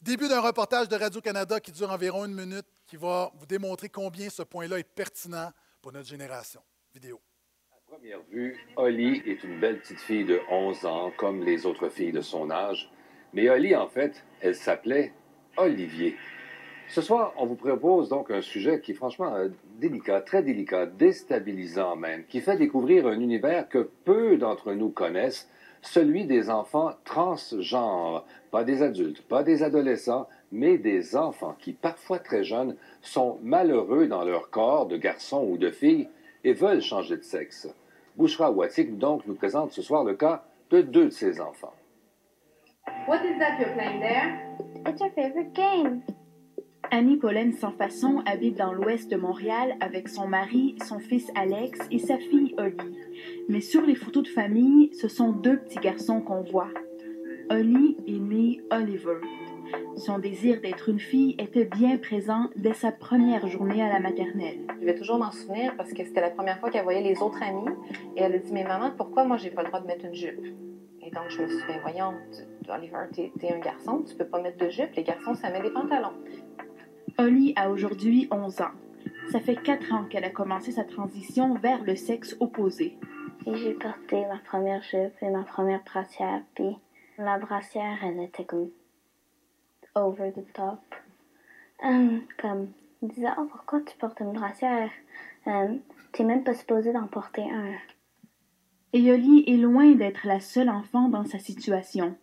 début 0.00 0.28
d'un 0.28 0.40
reportage 0.40 0.88
de 0.88 0.96
Radio-Canada 0.96 1.58
qui 1.58 1.72
dure 1.72 1.90
environ 1.90 2.24
une 2.24 2.34
minute 2.34 2.66
qui 2.90 2.96
va 2.96 3.30
vous 3.38 3.46
démontrer 3.46 3.88
combien 3.88 4.28
ce 4.28 4.42
point-là 4.42 4.80
est 4.80 4.94
pertinent 4.94 5.52
pour 5.80 5.92
notre 5.92 6.08
génération. 6.08 6.60
Vidéo. 6.92 7.20
À 7.70 7.76
première 7.86 8.18
vue, 8.32 8.58
Holly 8.74 9.22
est 9.26 9.44
une 9.44 9.60
belle 9.60 9.78
petite 9.78 10.00
fille 10.00 10.24
de 10.24 10.40
11 10.50 10.84
ans, 10.86 11.12
comme 11.16 11.44
les 11.44 11.66
autres 11.66 11.88
filles 11.88 12.10
de 12.10 12.20
son 12.20 12.50
âge. 12.50 12.90
Mais 13.32 13.48
Holly, 13.48 13.76
en 13.76 13.86
fait, 13.86 14.24
elle 14.40 14.56
s'appelait 14.56 15.12
Olivier. 15.56 16.16
Ce 16.88 17.00
soir, 17.00 17.32
on 17.36 17.46
vous 17.46 17.54
propose 17.54 18.08
donc 18.08 18.32
un 18.32 18.42
sujet 18.42 18.80
qui 18.80 18.90
est 18.90 18.94
franchement 18.94 19.36
euh, 19.36 19.50
délicat, 19.78 20.20
très 20.22 20.42
délicat, 20.42 20.86
déstabilisant 20.86 21.94
même, 21.94 22.24
qui 22.26 22.40
fait 22.40 22.56
découvrir 22.56 23.06
un 23.06 23.20
univers 23.20 23.68
que 23.68 23.88
peu 24.04 24.36
d'entre 24.36 24.72
nous 24.72 24.90
connaissent, 24.90 25.48
celui 25.80 26.24
des 26.24 26.50
enfants 26.50 26.94
transgenres, 27.04 28.26
pas 28.50 28.64
des 28.64 28.82
adultes, 28.82 29.22
pas 29.22 29.44
des 29.44 29.62
adolescents, 29.62 30.26
mais 30.52 30.78
des 30.78 31.16
enfants 31.16 31.56
qui, 31.58 31.72
parfois 31.72 32.18
très 32.18 32.44
jeunes, 32.44 32.76
sont 33.02 33.38
malheureux 33.42 34.06
dans 34.06 34.24
leur 34.24 34.50
corps 34.50 34.86
de 34.86 34.96
garçon 34.96 35.46
ou 35.48 35.56
de 35.56 35.70
fille 35.70 36.08
et 36.44 36.52
veulent 36.52 36.82
changer 36.82 37.16
de 37.16 37.22
sexe. 37.22 37.68
Bouchra 38.16 38.50
Watik 38.50 38.98
donc 38.98 39.26
nous 39.26 39.34
présente 39.34 39.72
ce 39.72 39.82
soir 39.82 40.04
le 40.04 40.14
cas 40.14 40.44
de 40.70 40.82
deux 40.82 41.06
de 41.06 41.10
ces 41.10 41.40
enfants. 41.40 41.74
What 43.06 43.24
is 43.24 43.38
that 43.38 43.58
you're 43.58 43.72
playing 43.74 44.00
there? 44.00 44.38
It's 44.86 45.00
our 45.00 45.10
favorite 45.14 45.52
game? 45.54 46.02
Annie 46.90 47.18
Pauline 47.18 47.52
Sans 47.52 47.70
Façon 47.70 48.22
habite 48.26 48.56
dans 48.56 48.72
l'ouest 48.72 49.08
de 49.10 49.16
Montréal 49.16 49.76
avec 49.80 50.08
son 50.08 50.26
mari, 50.26 50.74
son 50.84 50.98
fils 50.98 51.30
Alex 51.36 51.78
et 51.92 52.00
sa 52.00 52.18
fille 52.18 52.54
Holly. 52.58 52.96
Mais 53.48 53.60
sur 53.60 53.82
les 53.82 53.94
photos 53.94 54.24
de 54.24 54.28
famille, 54.28 54.92
ce 54.94 55.06
sont 55.06 55.30
deux 55.30 55.58
petits 55.58 55.78
garçons 55.78 56.20
qu'on 56.20 56.42
voit. 56.42 56.70
Holly 57.48 57.96
est 58.08 58.18
né 58.18 58.60
Oliver. 58.72 59.20
Son 59.96 60.18
désir 60.18 60.60
d'être 60.60 60.88
une 60.88 60.98
fille 60.98 61.34
était 61.38 61.64
bien 61.64 61.98
présent 61.98 62.48
dès 62.56 62.72
sa 62.72 62.90
première 62.90 63.46
journée 63.48 63.82
à 63.82 63.92
la 63.92 64.00
maternelle. 64.00 64.60
Je 64.80 64.86
vais 64.86 64.94
toujours 64.94 65.18
m'en 65.18 65.30
souvenir 65.30 65.76
parce 65.76 65.92
que 65.92 66.04
c'était 66.04 66.20
la 66.20 66.30
première 66.30 66.58
fois 66.58 66.70
qu'elle 66.70 66.84
voyait 66.84 67.02
les 67.02 67.20
autres 67.20 67.42
amis 67.42 67.70
et 68.16 68.22
elle 68.22 68.34
a 68.34 68.38
dit 68.38 68.52
Mais 68.52 68.64
maman, 68.64 68.92
pourquoi 68.96 69.24
moi 69.24 69.36
j'ai 69.36 69.50
pas 69.50 69.62
le 69.62 69.68
droit 69.68 69.80
de 69.80 69.86
mettre 69.86 70.04
une 70.06 70.14
jupe 70.14 70.44
Et 71.02 71.10
donc 71.10 71.24
je 71.28 71.42
me 71.42 71.48
suis 71.48 71.56
dit 71.56 71.62
ben, 71.68 71.80
Voyons, 71.82 72.14
Oliver, 72.68 73.06
t'es 73.12 73.32
es 73.42 73.52
un 73.52 73.58
garçon, 73.58 74.02
tu 74.08 74.14
peux 74.14 74.26
pas 74.26 74.40
mettre 74.40 74.58
de 74.64 74.70
jupe, 74.70 74.94
les 74.94 75.02
garçons 75.02 75.34
ça 75.34 75.50
met 75.50 75.60
des 75.60 75.70
pantalons. 75.70 76.14
Holly 77.18 77.52
a 77.56 77.70
aujourd'hui 77.70 78.28
11 78.30 78.60
ans. 78.62 78.72
Ça 79.30 79.40
fait 79.40 79.56
4 79.56 79.92
ans 79.92 80.04
qu'elle 80.08 80.24
a 80.24 80.30
commencé 80.30 80.72
sa 80.72 80.84
transition 80.84 81.54
vers 81.54 81.84
le 81.84 81.94
sexe 81.96 82.36
opposé. 82.40 82.96
J'ai 83.46 83.74
porté 83.74 84.24
ma 84.26 84.38
première 84.38 84.82
jupe 84.82 85.14
et 85.22 85.30
ma 85.30 85.42
première 85.42 85.82
brassière. 85.84 86.42
Puis 86.54 86.76
la 87.18 87.38
brassière, 87.38 87.98
elle 88.02 88.20
était 88.20 88.44
comme 88.44 88.70
over 89.94 90.32
the 90.32 90.52
top. 90.52 90.80
Hum, 91.82 92.22
comme, 92.38 92.72
il 93.02 93.08
disait, 93.08 93.28
oh, 93.38 93.46
pourquoi 93.50 93.80
tu 93.80 93.96
portes 93.96 94.20
une 94.20 94.32
brassière? 94.32 94.90
Hum, 95.46 95.80
T'es 96.12 96.24
même 96.24 96.44
pas 96.44 96.54
supposé 96.54 96.92
d'en 96.92 97.06
porter 97.06 97.48
un. 97.48 97.74
Et 98.92 99.00
Yoli 99.00 99.44
est 99.46 99.56
loin 99.56 99.94
d'être 99.94 100.26
la 100.26 100.40
seule 100.40 100.68
enfant 100.68 101.08
dans 101.08 101.24
sa 101.24 101.38
situation. 101.38 102.16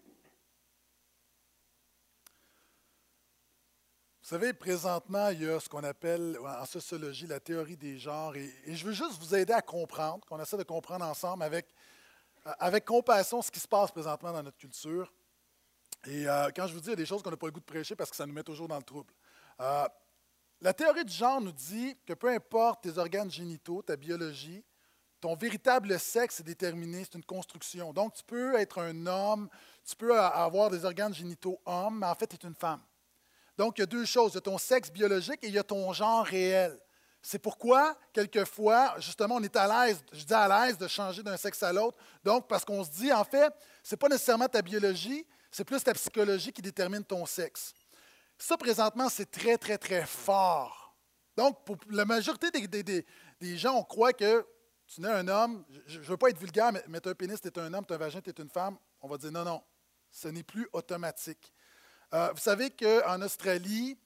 Vous 4.21 4.35
savez, 4.35 4.51
présentement, 4.51 5.29
il 5.29 5.43
y 5.43 5.49
a 5.49 5.57
ce 5.57 5.69
qu'on 5.69 5.85
appelle 5.85 6.37
en 6.43 6.65
sociologie 6.65 7.27
la 7.27 7.39
théorie 7.39 7.77
des 7.77 7.97
genres. 7.97 8.35
Et, 8.35 8.51
et 8.65 8.75
je 8.75 8.85
veux 8.85 8.91
juste 8.91 9.17
vous 9.21 9.33
aider 9.33 9.53
à 9.53 9.61
comprendre, 9.61 10.25
qu'on 10.25 10.41
essaie 10.41 10.57
de 10.57 10.63
comprendre 10.63 11.05
ensemble 11.05 11.43
avec, 11.43 11.73
euh, 12.45 12.51
avec 12.59 12.83
compassion 12.83 13.41
ce 13.41 13.49
qui 13.49 13.61
se 13.61 13.67
passe 13.69 13.89
présentement 13.89 14.33
dans 14.33 14.43
notre 14.43 14.57
culture. 14.57 15.13
Et 16.07 16.25
euh, 16.25 16.49
quand 16.55 16.67
je 16.67 16.73
vous 16.73 16.79
dis, 16.79 16.87
il 16.87 16.91
y 16.91 16.93
a 16.93 16.95
des 16.95 17.05
choses 17.05 17.21
qu'on 17.21 17.31
n'a 17.31 17.37
pas 17.37 17.47
le 17.47 17.51
goût 17.51 17.59
de 17.59 17.65
prêcher 17.65 17.95
parce 17.95 18.09
que 18.09 18.15
ça 18.15 18.25
nous 18.25 18.33
met 18.33 18.43
toujours 18.43 18.69
dans 18.69 18.77
le 18.77 18.83
trouble. 18.83 19.13
Euh, 19.59 19.85
la 20.61 20.73
théorie 20.73 21.03
du 21.03 21.13
genre 21.13 21.41
nous 21.41 21.51
dit 21.51 21.97
que 22.05 22.13
peu 22.13 22.29
importe 22.29 22.83
tes 22.83 22.97
organes 22.97 23.29
génitaux, 23.29 23.81
ta 23.81 23.97
biologie, 23.97 24.63
ton 25.19 25.35
véritable 25.35 25.99
sexe 25.99 26.39
est 26.39 26.43
déterminé, 26.43 27.03
c'est 27.03 27.15
une 27.15 27.25
construction. 27.25 27.91
Donc, 27.91 28.13
tu 28.13 28.23
peux 28.23 28.55
être 28.55 28.81
un 28.81 29.05
homme, 29.05 29.49
tu 29.85 29.97
peux 29.97 30.17
avoir 30.17 30.69
des 30.69 30.85
organes 30.85 31.13
génitaux 31.13 31.59
hommes, 31.65 31.99
mais 31.99 32.07
en 32.07 32.15
fait, 32.15 32.27
tu 32.27 32.35
es 32.35 32.47
une 32.47 32.55
femme. 32.55 32.81
Donc, 33.57 33.77
il 33.77 33.81
y 33.81 33.83
a 33.83 33.87
deux 33.87 34.05
choses. 34.05 34.31
Il 34.31 34.35
y 34.35 34.37
a 34.37 34.41
ton 34.41 34.57
sexe 34.57 34.89
biologique 34.89 35.43
et 35.43 35.47
il 35.47 35.53
y 35.55 35.59
a 35.59 35.63
ton 35.63 35.91
genre 35.91 36.23
réel. 36.23 36.79
C'est 37.21 37.39
pourquoi, 37.39 37.97
quelquefois, 38.13 38.95
justement, 38.99 39.35
on 39.35 39.43
est 39.43 39.55
à 39.57 39.87
l'aise, 39.87 40.01
je 40.13 40.23
dis 40.23 40.33
à 40.33 40.47
l'aise 40.47 40.77
de 40.77 40.87
changer 40.87 41.21
d'un 41.23 41.35
sexe 41.35 41.61
à 41.63 41.73
l'autre. 41.73 41.97
Donc, 42.23 42.47
parce 42.47 42.63
qu'on 42.63 42.83
se 42.85 42.91
dit, 42.91 43.11
en 43.11 43.25
fait, 43.25 43.51
ce 43.83 43.95
n'est 43.95 43.97
pas 43.97 44.07
nécessairement 44.07 44.47
ta 44.47 44.61
biologie, 44.61 45.25
c'est 45.51 45.63
plus 45.63 45.83
ta 45.83 45.93
psychologie 45.93 46.51
qui 46.51 46.61
détermine 46.61 47.03
ton 47.03 47.25
sexe. 47.25 47.73
Ça, 48.37 48.57
présentement, 48.57 49.09
c'est 49.09 49.29
très, 49.29 49.57
très, 49.57 49.77
très 49.77 50.05
fort. 50.05 50.95
Donc, 51.35 51.65
pour 51.65 51.77
la 51.89 52.05
majorité 52.05 52.51
des, 52.51 53.57
gens, 53.57 53.75
on 53.75 53.83
croit 53.83 54.13
que 54.13 54.45
tu 54.87 55.01
n'es 55.01 55.09
un 55.09 55.27
homme, 55.27 55.65
je 55.85 55.99
ne 55.99 56.03
veux 56.03 56.17
pas 56.17 56.29
être 56.29 56.39
vulgaire, 56.39 56.71
mais, 56.87 57.01
tu 57.01 57.09
un 57.09 57.15
pénis, 57.15 57.39
tu 57.39 57.47
es 57.47 57.59
un 57.59 57.73
homme, 57.73 57.85
tu 57.85 57.93
un 57.93 57.97
vagin, 57.97 58.21
tu 58.21 58.29
es 58.29 58.41
une 58.41 58.49
femme. 58.49 58.77
On 59.01 59.07
va 59.07 59.17
dire 59.17 59.31
non, 59.31 59.43
non, 59.43 59.63
ce 60.11 60.27
n'est 60.27 60.43
plus 60.43 60.67
automatique. 60.73 61.53
Euh, 62.13 62.31
vous 62.31 62.39
savez 62.39 62.71
qu'en 62.71 63.21
Australie, 63.21 63.97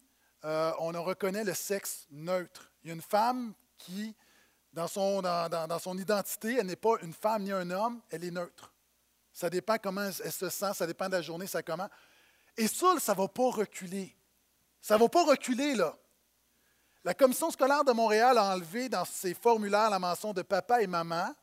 euh, 0.43 0.71
on 0.79 0.91
reconnaît 1.03 1.43
le 1.43 1.53
sexe 1.53 2.07
neutre. 2.09 2.71
Il 2.83 2.87
y 2.87 2.91
a 2.91 2.95
une 2.95 3.01
femme 3.01 3.53
qui, 3.77 4.15
dans 4.73 4.87
son, 4.87 5.21
dans 5.21 5.79
son 5.79 5.97
identité, 5.97 6.57
elle 6.59 6.65
n'est 6.65 6.75
pas 6.75 6.95
une 7.01 7.13
femme 7.13 7.43
ni 7.43 7.51
un 7.51 7.69
homme, 7.69 8.01
elle 8.09 8.23
est 8.23 8.31
neutre. 8.31 8.73
Ça 9.33 9.49
dépend 9.49 9.77
comment 9.77 10.03
elle 10.03 10.31
se 10.31 10.49
sent, 10.49 10.73
ça 10.73 10.85
dépend 10.85 11.07
de 11.07 11.13
la 11.13 11.21
journée, 11.21 11.47
ça 11.47 11.63
comment. 11.63 11.87
Et 12.57 12.67
ça, 12.67 12.99
ça 12.99 13.13
ne 13.13 13.17
va 13.17 13.27
pas 13.27 13.49
reculer. 13.49 14.15
Ça 14.81 14.95
ne 14.95 14.99
va 14.99 15.09
pas 15.09 15.23
reculer, 15.23 15.75
là. 15.75 15.97
La 17.03 17.13
Commission 17.13 17.49
scolaire 17.49 17.83
de 17.83 17.91
Montréal 17.91 18.37
a 18.37 18.53
enlevé 18.53 18.87
dans 18.87 19.05
ses 19.05 19.33
formulaires 19.33 19.89
la 19.89 19.99
mention 19.99 20.33
de 20.33 20.41
papa 20.41 20.81
et 20.81 20.87
maman. 20.87 21.33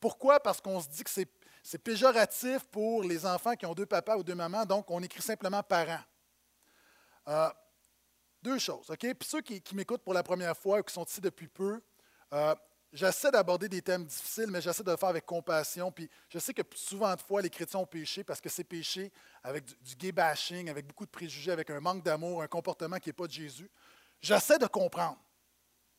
Pourquoi? 0.00 0.40
Parce 0.40 0.60
qu'on 0.60 0.80
se 0.80 0.88
dit 0.88 1.04
que 1.04 1.10
c'est, 1.10 1.30
c'est 1.62 1.78
péjoratif 1.78 2.64
pour 2.64 3.04
les 3.04 3.24
enfants 3.24 3.54
qui 3.54 3.66
ont 3.66 3.74
deux 3.74 3.86
papas 3.86 4.16
ou 4.16 4.24
deux 4.24 4.34
mamans, 4.34 4.64
donc 4.64 4.90
on 4.90 5.02
écrit 5.02 5.22
simplement 5.22 5.62
parents. 5.62 6.02
Euh, 7.28 7.50
deux 8.42 8.58
choses, 8.58 8.90
OK? 8.90 8.98
Puis 8.98 9.28
ceux 9.28 9.42
qui, 9.42 9.60
qui 9.60 9.76
m'écoutent 9.76 10.02
pour 10.02 10.14
la 10.14 10.22
première 10.22 10.56
fois 10.56 10.80
ou 10.80 10.82
qui 10.82 10.92
sont 10.92 11.04
ici 11.04 11.20
depuis 11.20 11.48
peu, 11.48 11.80
euh, 12.32 12.54
j'essaie 12.92 13.30
d'aborder 13.30 13.68
des 13.68 13.82
thèmes 13.82 14.04
difficiles, 14.04 14.48
mais 14.48 14.60
j'essaie 14.60 14.82
de 14.82 14.90
le 14.90 14.96
faire 14.96 15.08
avec 15.08 15.26
compassion. 15.26 15.90
Puis 15.92 16.08
je 16.28 16.38
sais 16.38 16.54
que 16.54 16.62
souvent 16.74 17.14
de 17.14 17.20
fois, 17.20 17.42
les 17.42 17.50
chrétiens 17.50 17.80
ont 17.80 17.86
péché 17.86 18.24
parce 18.24 18.40
que 18.40 18.48
c'est 18.48 18.64
péché 18.64 19.12
avec 19.42 19.64
du, 19.64 19.74
du 19.82 19.96
gay 19.96 20.12
bashing, 20.12 20.68
avec 20.68 20.86
beaucoup 20.86 21.06
de 21.06 21.10
préjugés, 21.10 21.52
avec 21.52 21.70
un 21.70 21.80
manque 21.80 22.02
d'amour, 22.02 22.42
un 22.42 22.48
comportement 22.48 22.98
qui 22.98 23.08
n'est 23.08 23.14
pas 23.14 23.26
de 23.26 23.32
Jésus. 23.32 23.70
J'essaie 24.20 24.58
de 24.58 24.66
comprendre. 24.66 25.18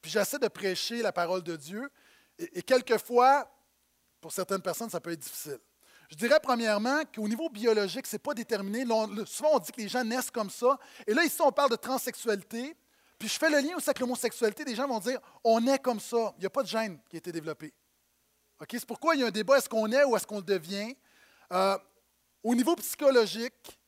Puis 0.02 0.12
j'essaie 0.12 0.40
de 0.40 0.48
prêcher 0.48 1.02
la 1.02 1.12
parole 1.12 1.44
de 1.44 1.56
Dieu. 1.56 1.90
Et, 2.38 2.60
et 2.60 2.62
quelquefois, 2.64 3.50
pour 4.20 4.32
certaines 4.32 4.62
personnes, 4.62 4.90
ça 4.90 5.00
peut 5.00 5.12
être 5.12 5.20
difficile. 5.20 5.60
Je 6.12 6.18
dirais 6.18 6.40
premièrement 6.44 7.04
qu'au 7.06 7.26
niveau 7.26 7.50
biologique, 7.50 8.06
ce 8.06 8.16
n'est 8.16 8.20
pas 8.20 8.34
déterminé. 8.34 8.84
Souvent, 9.26 9.52
on 9.54 9.60
dit 9.60 9.72
que 9.72 9.80
les 9.80 9.88
gens 9.88 10.04
naissent 10.04 10.30
comme 10.30 10.50
ça. 10.50 10.78
Et 11.08 11.14
là, 11.14 11.24
ici, 11.24 11.42
on 11.42 11.54
parle 11.54 11.72
de 11.72 11.78
transsexualité. 11.78 12.76
Puis 13.22 13.30
je 13.30 13.38
fais 13.38 13.52
le 13.52 13.60
lien 13.60 13.76
aussi 13.78 13.88
avec 13.88 14.00
l'homosexualité. 14.00 14.66
Des 14.66 14.74
gens 14.74 14.88
vont 14.88 14.98
dire 14.98 15.20
on 15.44 15.64
est 15.68 15.78
comme 15.78 16.00
ça. 16.00 16.34
Il 16.38 16.40
n'y 16.40 16.48
a 16.48 16.50
pas 16.50 16.64
de 16.64 16.68
gène 16.68 16.98
qui 17.08 17.18
a 17.18 17.20
été 17.20 17.32
développé. 17.32 17.72
OK? 18.60 18.68
C'est 18.72 18.86
pourquoi 18.88 19.14
il 19.14 19.22
y 19.22 19.24
a 19.24 19.28
un 19.28 19.32
débat 19.32 19.60
est-ce 19.60 19.70
qu'on 19.70 19.92
est 19.92 20.04
ou 20.06 20.16
est-ce 20.16 20.26
qu'on 20.26 20.38
le 20.38 20.42
devient? 20.42 20.96
Euh, 21.52 21.78
Au 22.42 22.56
niveau 22.56 22.76
psychologique, 22.78 23.80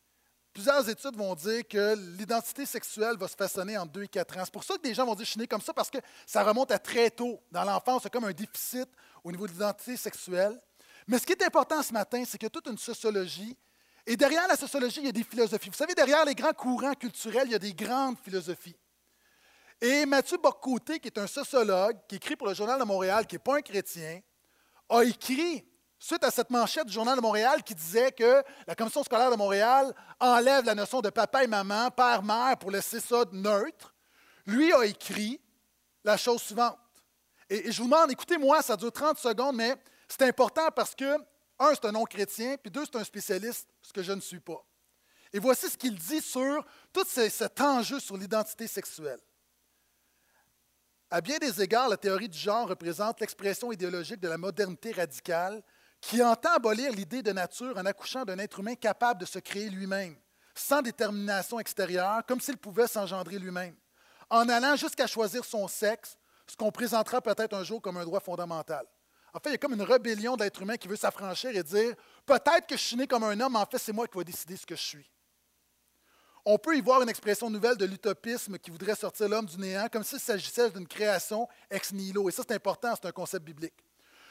plusieurs 0.53 0.88
études 0.88 1.15
vont 1.15 1.34
dire 1.34 1.67
que 1.67 1.95
l'identité 2.15 2.67
sexuelle 2.67 3.17
va 3.17 3.27
se 3.27 3.36
façonner 3.36 3.75
en 3.75 3.88
2 3.88 4.03
et 4.03 4.07
4 4.07 4.38
ans. 4.38 4.41
C'est 4.45 4.53
pour 4.53 4.63
ça 4.63 4.75
que 4.75 4.84
des 4.84 4.93
gens 4.93 5.03
vont 5.03 5.15
dire 5.15 5.25
je 5.25 5.31
suis 5.31 5.39
né 5.39 5.47
comme 5.47 5.61
ça 5.61 5.73
parce 5.73 5.89
que 5.89 5.97
ça 6.27 6.43
remonte 6.43 6.69
à 6.69 6.77
très 6.77 7.09
tôt. 7.09 7.41
Dans 7.51 7.63
l'enfance, 7.63 8.03
c'est 8.03 8.13
comme 8.13 8.25
un 8.25 8.34
déficit 8.34 8.88
au 9.23 9.31
niveau 9.31 9.47
de 9.47 9.53
l'identité 9.53 9.97
sexuelle. 9.97 10.61
Mais 11.07 11.17
ce 11.17 11.25
qui 11.25 11.31
est 11.31 11.43
important 11.43 11.81
ce 11.81 11.91
matin, 11.91 12.23
c'est 12.23 12.38
qu'il 12.38 12.45
y 12.45 12.45
a 12.45 12.51
toute 12.51 12.67
une 12.67 12.77
sociologie. 12.77 13.57
Et 14.05 14.15
derrière 14.15 14.47
la 14.47 14.55
sociologie, 14.55 14.99
il 14.99 15.05
y 15.07 15.09
a 15.09 15.11
des 15.11 15.23
philosophies. 15.23 15.69
Vous 15.69 15.75
savez, 15.75 15.95
derrière 15.95 16.23
les 16.23 16.36
grands 16.36 16.53
courants 16.53 16.93
culturels, 16.93 17.47
il 17.47 17.53
y 17.53 17.55
a 17.55 17.59
des 17.59 17.73
grandes 17.73 18.19
philosophies. 18.19 18.75
Et 19.86 20.05
Mathieu 20.05 20.38
Boccoté, 20.38 20.97
qui 20.97 21.07
est 21.09 21.17
un 21.17 21.27
sociologue, 21.27 21.97
qui 22.07 22.15
écrit 22.15 22.38
pour 22.38 22.47
le 22.47 22.53
Journal 22.53 22.79
de 22.79 22.86
Montréal, 22.86 23.27
qui 23.27 23.36
n'est 23.36 23.39
pas 23.39 23.57
un 23.57 23.61
chrétien, 23.61 24.21
a 24.88 25.03
écrit, 25.03 25.67
suite 25.99 26.23
à 26.23 26.31
cette 26.31 26.49
manchette 26.51 26.86
du 26.88 26.93
Journal 26.93 27.17
de 27.17 27.21
Montréal 27.21 27.61
qui 27.63 27.75
disait 27.75 28.13
que 28.13 28.41
la 28.65 28.75
Commission 28.75 29.03
scolaire 29.03 29.29
de 29.29 29.36
Montréal 29.36 29.93
enlève 30.21 30.63
la 30.63 30.73
notion 30.73 31.01
de 31.01 31.09
papa 31.09 31.43
et 31.43 31.47
maman, 31.47 31.91
père, 31.91 32.23
mère, 32.23 32.57
pour 32.57 32.71
laisser 32.71 33.01
ça 33.01 33.25
neutre, 33.34 33.93
lui 34.45 34.71
a 34.71 34.86
écrit 34.86 35.41
la 36.05 36.15
chose 36.15 36.41
suivante. 36.41 36.77
Et, 37.49 37.69
je 37.69 37.81
vous 37.81 37.89
demande, 37.89 38.09
écoutez-moi, 38.09 38.61
ça 38.61 38.77
dure 38.77 38.89
30 38.91 39.17
secondes, 39.17 39.57
mais 39.57 39.75
c'est 40.07 40.21
important 40.21 40.69
parce 40.73 40.95
que, 40.95 41.17
un, 41.59 41.73
c'est 41.73 41.84
un 41.84 41.91
non-chrétien, 41.91 42.55
puis 42.55 42.71
deux, 42.71 42.86
c'est 42.86 42.95
un 42.95 43.03
spécialiste, 43.03 43.67
ce 43.81 43.91
que 43.91 44.01
je 44.01 44.13
ne 44.13 44.21
suis 44.21 44.39
pas. 44.39 44.63
Et 45.34 45.39
voici 45.39 45.69
ce 45.69 45.75
qu'il 45.77 45.95
dit 45.95 46.21
sur 46.21 46.65
tout 46.93 47.03
ce- 47.05 47.27
cet 47.27 47.59
enjeu 47.59 47.99
sur 47.99 48.15
l'identité 48.15 48.65
sexuelle. 48.65 49.19
À 51.14 51.22
bien 51.22 51.38
des 51.38 51.61
égards, 51.61 51.89
la 51.89 51.97
théorie 51.97 52.28
du 52.28 52.39
genre 52.39 52.68
représente 52.68 53.20
l'expression 53.20 53.72
idéologique 53.72 54.20
de 54.20 54.28
la 54.28 54.39
modernité 54.39 54.93
radicale 54.93 55.61
qui 56.01 56.24
entend 56.24 56.53
abolir 56.53 56.91
l'idée 56.91 57.22
de 57.22 57.32
nature 57.32 57.78
en 57.78 57.86
accouchant 57.86 58.26
d'un 58.26 58.39
être 58.39 58.59
humain 58.59 58.74
capable 58.74 59.22
de 59.22 59.28
se 59.28 59.38
créer 59.38 59.70
lui-même, 59.70 60.16
sans 60.55 60.82
détermination 60.82 61.59
extérieure, 61.59 62.26
comme 62.28 62.41
s'il 62.41 62.57
pouvait 62.57 62.88
s'engendrer 62.88 63.38
lui-même, 63.38 63.76
en 64.32 64.49
allant 64.49 64.76
jusqu'à 64.76 65.05
choisir 65.05 65.45
son 65.45 65.68
sexe, 65.68 66.18
ce 66.47 66.55
qu'on 66.55 66.72
présentera 66.72 67.22
peut-être 67.22 67.53
un 67.53 67.64
jour 67.64 67.80
comme 67.80 67.97
un 67.97 68.05
droit 68.05 68.20
fondamental. 68.20 68.84
En 69.36 69.39
fait, 69.39 69.49
il 69.49 69.51
y 69.51 69.55
a 69.55 69.59
comme 69.59 69.74
une 69.74 69.84
rébellion 69.84 70.36
de 70.36 70.43
l'être 70.43 70.64
humain 70.64 70.78
qui 70.78 70.88
veut 70.88 70.95
s'affranchir 70.95 71.55
et 71.55 71.61
dire 71.61 71.93
peut-être 72.26 72.66
que 72.66 72.76
je 72.76 72.82
suis 72.82 72.95
né 72.95 73.05
comme 73.05 73.24
un 73.24 73.39
homme, 73.39 73.55
en 73.55 73.68
fait, 73.68 73.78
c'est 73.78 73.93
moi 73.93 74.07
qui 74.07 74.18
vais 74.18 74.24
décider 74.24 74.57
ce 74.57 74.66
que 74.66 74.76
je 74.76 74.82
suis. 74.82 75.11
On 76.46 76.58
peut 76.58 76.76
y 76.76 76.82
voir 76.82 77.02
une 77.02 77.10
expression 77.10 77.50
nouvelle 77.50 77.78
de 77.78 77.86
l'utopisme 77.86 78.58
qui 78.58 78.70
voudrait 78.70 78.96
sortir 78.96 79.30
l'homme 79.30 79.46
du 79.46 79.58
néant, 79.58 79.88
comme 79.91 80.04
s'il 80.04 80.20
s'agissait 80.20 80.70
d'une 80.72 80.88
création 80.88 81.48
ex 81.72 81.94
nihilo. 81.94 82.28
Et 82.28 82.34
ça, 82.34 82.44
c'est 82.46 82.56
important, 82.56 82.94
c'est 82.96 83.08
un 83.08 83.14
concept 83.14 83.46
biblique. 83.46 83.74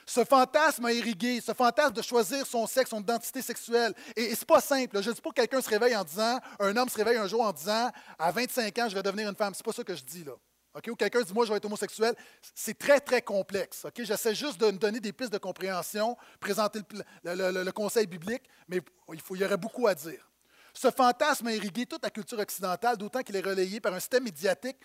Ce 0.05 0.25
fantasme 0.25 0.85
a 0.85 0.93
irrigué, 0.93 1.41
ce 1.41 1.55
fantasme 1.55 1.95
de 1.95 2.03
choisir 2.03 2.47
son 2.47 2.67
sexe, 2.67 2.91
son 2.91 3.01
identité 3.01 3.41
sexuelle. 3.41 3.95
Et, 4.17 4.25
et 4.25 4.35
c'est 4.35 4.47
pas 4.47 4.61
simple. 4.61 5.01
Je 5.01 5.09
ne 5.09 5.15
dis 5.15 5.21
pas 5.21 5.31
que 5.31 5.37
quelqu'un 5.37 5.63
se 5.63 5.71
réveille 5.71 5.97
en 5.97 6.05
disant, 6.05 6.39
un 6.59 6.77
homme 6.77 6.89
se 6.89 6.97
réveille 6.97 7.17
un 7.17 7.29
jour 7.29 7.41
en 7.41 7.53
disant, 7.53 7.91
à 8.19 8.31
25 8.31 8.79
ans, 8.79 8.89
je 8.89 8.95
vais 8.95 9.03
devenir 9.03 9.29
une 9.29 9.37
femme. 9.37 9.55
C'est 9.55 9.65
pas 9.65 9.73
ça 9.73 9.85
que 9.85 9.95
je 9.95 10.05
dis 10.05 10.25
là. 10.25 10.33
OK? 10.75 10.89
Ou 10.89 10.97
quelqu'un 10.97 11.23
dit, 11.23 11.33
moi, 11.33 11.45
je 11.45 11.51
vais 11.51 11.57
être 11.57 11.65
homosexuel. 11.65 12.15
C'est 12.55 12.77
très, 12.77 13.01
très 13.01 13.23
complexe. 13.23 13.87
J'essaie 13.97 14.35
juste 14.35 14.59
de 14.61 14.71
donner 14.73 15.01
des 15.01 15.13
pistes 15.13 15.33
de 15.33 15.39
compréhension, 15.39 16.17
présenter 16.41 16.81
le 17.25 17.71
conseil 17.71 18.07
biblique, 18.07 18.43
mais 18.69 18.81
il, 19.13 19.21
faut, 19.21 19.37
il 19.37 19.43
y 19.43 19.45
aurait 19.45 19.57
beaucoup 19.57 19.87
à 19.87 19.95
dire. 19.95 20.32
Ce 20.75 20.91
fantasme 20.91 21.47
a 21.49 21.53
irrigué 21.53 21.87
toute 21.87 22.03
la 22.03 22.11
culture 22.11 22.39
occidentale, 22.39 22.97
d'autant 22.97 23.23
qu'il 23.23 23.37
est 23.37 23.45
relayé 23.45 23.81
par 23.81 23.93
un 23.95 24.01
système 24.01 24.25
médiatique 24.25 24.79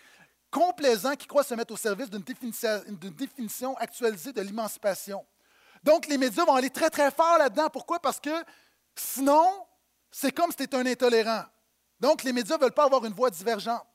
complaisant 0.50 1.16
qui 1.16 1.28
croit 1.28 1.44
se 1.44 1.54
mettre 1.54 1.74
au 1.74 1.78
service 1.78 2.10
d'une 2.10 2.24
définition, 2.24 3.76
actualisée 3.78 4.34
de 4.34 4.42
l'émancipation. 4.42 5.26
Donc, 5.84 6.08
les 6.08 6.18
médias 6.18 6.46
vont 6.46 6.56
aller 6.56 6.70
très, 6.70 6.90
très 6.90 7.12
fort 7.12 7.38
là-dedans. 7.38 7.70
Pourquoi? 7.70 8.00
Parce 8.00 8.20
que 8.20 8.44
sinon, 8.96 9.66
c'est 10.12 10.32
comme 10.32 10.52
si 10.52 10.68
tu 10.68 10.76
un 10.76 10.86
intolérant. 10.86 11.44
Donc, 12.00 12.24
les 12.24 12.34
médias 12.34 12.58
ne 12.58 12.62
veulent 12.62 12.72
pas 12.72 12.86
avoir 12.86 13.06
une 13.06 13.14
voix 13.14 13.30
divergente. 13.30 13.86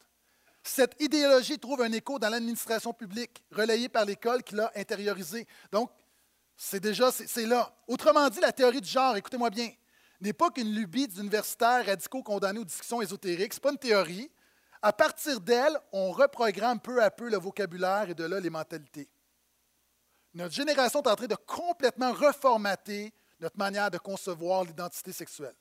Cette 0.62 1.00
idéologie 1.00 1.58
trouve 1.58 1.82
un 1.82 1.92
écho 1.92 2.18
dans 2.18 2.28
l'administration 2.28 2.92
publique, 2.92 3.42
relayée 3.50 3.88
par 3.88 4.04
l'école 4.04 4.42
qui 4.42 4.54
l'a 4.54 4.70
intériorisée. 4.76 5.46
Donc, 5.72 5.90
c'est 6.56 6.80
déjà, 6.80 7.10
c'est 7.10 7.46
là. 7.46 7.74
Autrement 7.88 8.28
dit, 8.28 8.40
la 8.40 8.52
théorie 8.52 8.80
du 8.80 8.88
genre, 8.88 9.16
écoutez-moi 9.16 9.50
bien, 9.50 9.70
n'est 10.22 10.32
pas 10.32 10.50
qu'une 10.50 10.72
lubie 10.72 11.08
d'universitaires 11.08 11.84
radicaux 11.84 12.22
condamnés 12.22 12.60
aux 12.60 12.64
discussions 12.64 13.02
ésotériques. 13.02 13.52
Ce 13.52 13.58
n'est 13.58 13.62
pas 13.62 13.72
une 13.72 13.78
théorie. 13.78 14.30
À 14.80 14.92
partir 14.92 15.40
d'elle, 15.40 15.78
on 15.92 16.10
reprogramme 16.12 16.80
peu 16.80 17.02
à 17.02 17.10
peu 17.10 17.28
le 17.28 17.36
vocabulaire 17.36 18.10
et 18.10 18.14
de 18.14 18.24
là 18.24 18.40
les 18.40 18.50
mentalités. 18.50 19.08
notre 20.34 20.54
génération 20.54 21.02
est 21.02 21.08
en 21.08 21.16
train 21.16 21.26
de 21.26 21.36
complètement 21.46 22.12
reformater 22.12 23.12
notre 23.38 23.58
manière 23.58 23.90
de 23.90 23.98
concevoir 23.98 24.64
l'identité 24.64 25.12
sexuelle. 25.12 25.54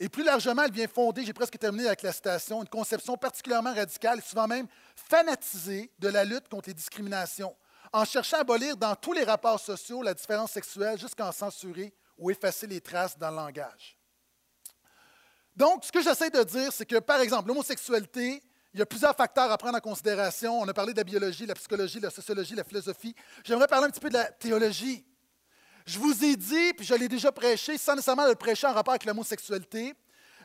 Et 0.00 0.08
plus 0.08 0.24
largement, 0.24 0.62
elle 0.62 0.72
vient 0.72 0.86
fonder, 0.86 1.24
j'ai 1.24 1.32
presque 1.32 1.58
terminé 1.58 1.86
avec 1.86 2.02
la 2.02 2.12
citation, 2.12 2.60
une 2.62 2.68
conception 2.68 3.16
particulièrement 3.16 3.74
radicale 3.74 4.18
et 4.18 4.22
souvent 4.22 4.46
même 4.46 4.66
fanatisée 4.94 5.90
de 5.98 6.08
la 6.08 6.24
lutte 6.24 6.48
contre 6.48 6.68
les 6.68 6.74
discriminations, 6.74 7.54
en 7.92 8.04
cherchant 8.04 8.38
à 8.38 8.40
abolir 8.40 8.76
dans 8.76 8.94
tous 8.94 9.12
les 9.12 9.24
rapports 9.24 9.60
sociaux 9.60 10.02
la 10.02 10.14
différence 10.14 10.52
sexuelle 10.52 10.98
jusqu'à 10.98 11.26
en 11.26 11.32
censurer 11.32 11.92
ou 12.18 12.30
effacer 12.30 12.66
les 12.66 12.80
traces 12.80 13.16
dans 13.16 13.30
le 13.30 13.36
langage. 13.36 13.96
Donc, 15.56 15.84
ce 15.84 15.92
que 15.92 16.02
j'essaie 16.02 16.30
de 16.30 16.42
dire, 16.44 16.72
c'est 16.72 16.86
que, 16.86 16.98
par 16.98 17.20
exemple, 17.20 17.48
l'homosexualité, 17.48 18.42
il 18.74 18.78
y 18.78 18.82
a 18.82 18.86
plusieurs 18.86 19.16
facteurs 19.16 19.50
à 19.50 19.58
prendre 19.58 19.76
en 19.76 19.80
considération. 19.80 20.60
On 20.60 20.68
a 20.68 20.74
parlé 20.74 20.92
de 20.92 20.98
la 20.98 21.04
biologie, 21.04 21.46
la 21.46 21.54
psychologie, 21.54 21.98
la 22.00 22.10
sociologie, 22.10 22.54
la 22.54 22.64
philosophie. 22.64 23.14
J'aimerais 23.42 23.66
parler 23.66 23.86
un 23.86 23.90
petit 23.90 24.00
peu 24.00 24.08
de 24.08 24.14
la 24.14 24.26
théologie. 24.26 25.04
Je 25.86 25.98
vous 25.98 26.24
ai 26.24 26.36
dit, 26.36 26.72
puis 26.74 26.84
je 26.84 26.94
l'ai 26.94 27.08
déjà 27.08 27.32
prêché, 27.32 27.78
sans 27.78 27.94
nécessairement 27.94 28.26
le 28.26 28.34
prêcher 28.34 28.66
en 28.66 28.72
rapport 28.74 28.92
avec 28.92 29.04
l'homosexualité, 29.04 29.94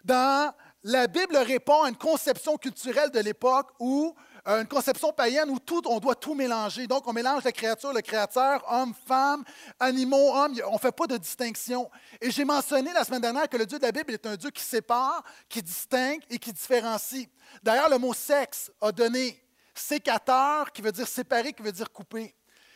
dans 0.04 0.54
la 0.84 1.08
Bible 1.08 1.38
répond 1.38 1.84
à 1.84 1.90
une 1.90 1.96
conception 1.96 2.58
culturelle 2.58 3.12
de 3.12 3.20
l'époque 3.20 3.72
où 3.80 4.16
une 4.46 4.68
conception 4.68 5.14
païenne 5.14 5.50
où 5.50 5.60
tout, 5.60 5.82
on 5.88 6.00
doit 6.00 6.16
tout 6.16 6.34
mélanger. 6.34 6.86
Donc, 6.88 7.08
on 7.08 7.14
mélange 7.14 7.44
la 7.44 7.52
créature, 7.52 7.94
le 7.94 8.02
créateur, 8.02 8.64
homme, 8.70 8.94
femme, 9.08 9.44
animaux, 9.80 10.34
hommes. 10.34 10.60
On 10.68 10.74
ne 10.74 10.80
fait 10.80 10.92
pas 10.92 11.08
de 11.08 11.18
distinction. 11.18 11.90
Et 12.20 12.30
j'ai 12.30 12.44
mentionné 12.44 12.92
la 12.94 13.04
semaine 13.04 13.22
dernière 13.22 13.48
que 13.48 13.58
le 13.58 13.66
Dieu 13.66 13.80
de 13.80 13.84
la 13.84 13.92
Bible 13.92 14.12
est 14.14 14.26
un 14.26 14.36
Dieu 14.36 14.50
qui 14.50 14.64
sépare, 14.64 15.24
qui 15.48 15.62
distingue 15.62 16.22
et 16.30 16.38
qui 16.38 16.52
différencie. 16.52 17.28
D'ailleurs, 17.62 17.90
le 17.90 17.98
mot 17.98 18.14
sexe 18.14 18.72
a 18.82 18.92
donné 18.92 19.42
sécateur, 19.74 20.72
qui 20.72 20.82
veut 20.82 20.92
dire 20.92 21.08
séparer, 21.08 21.54
qui 21.54 21.64
veut 21.64 21.72
dire 21.72 21.92
couper. 21.92 22.36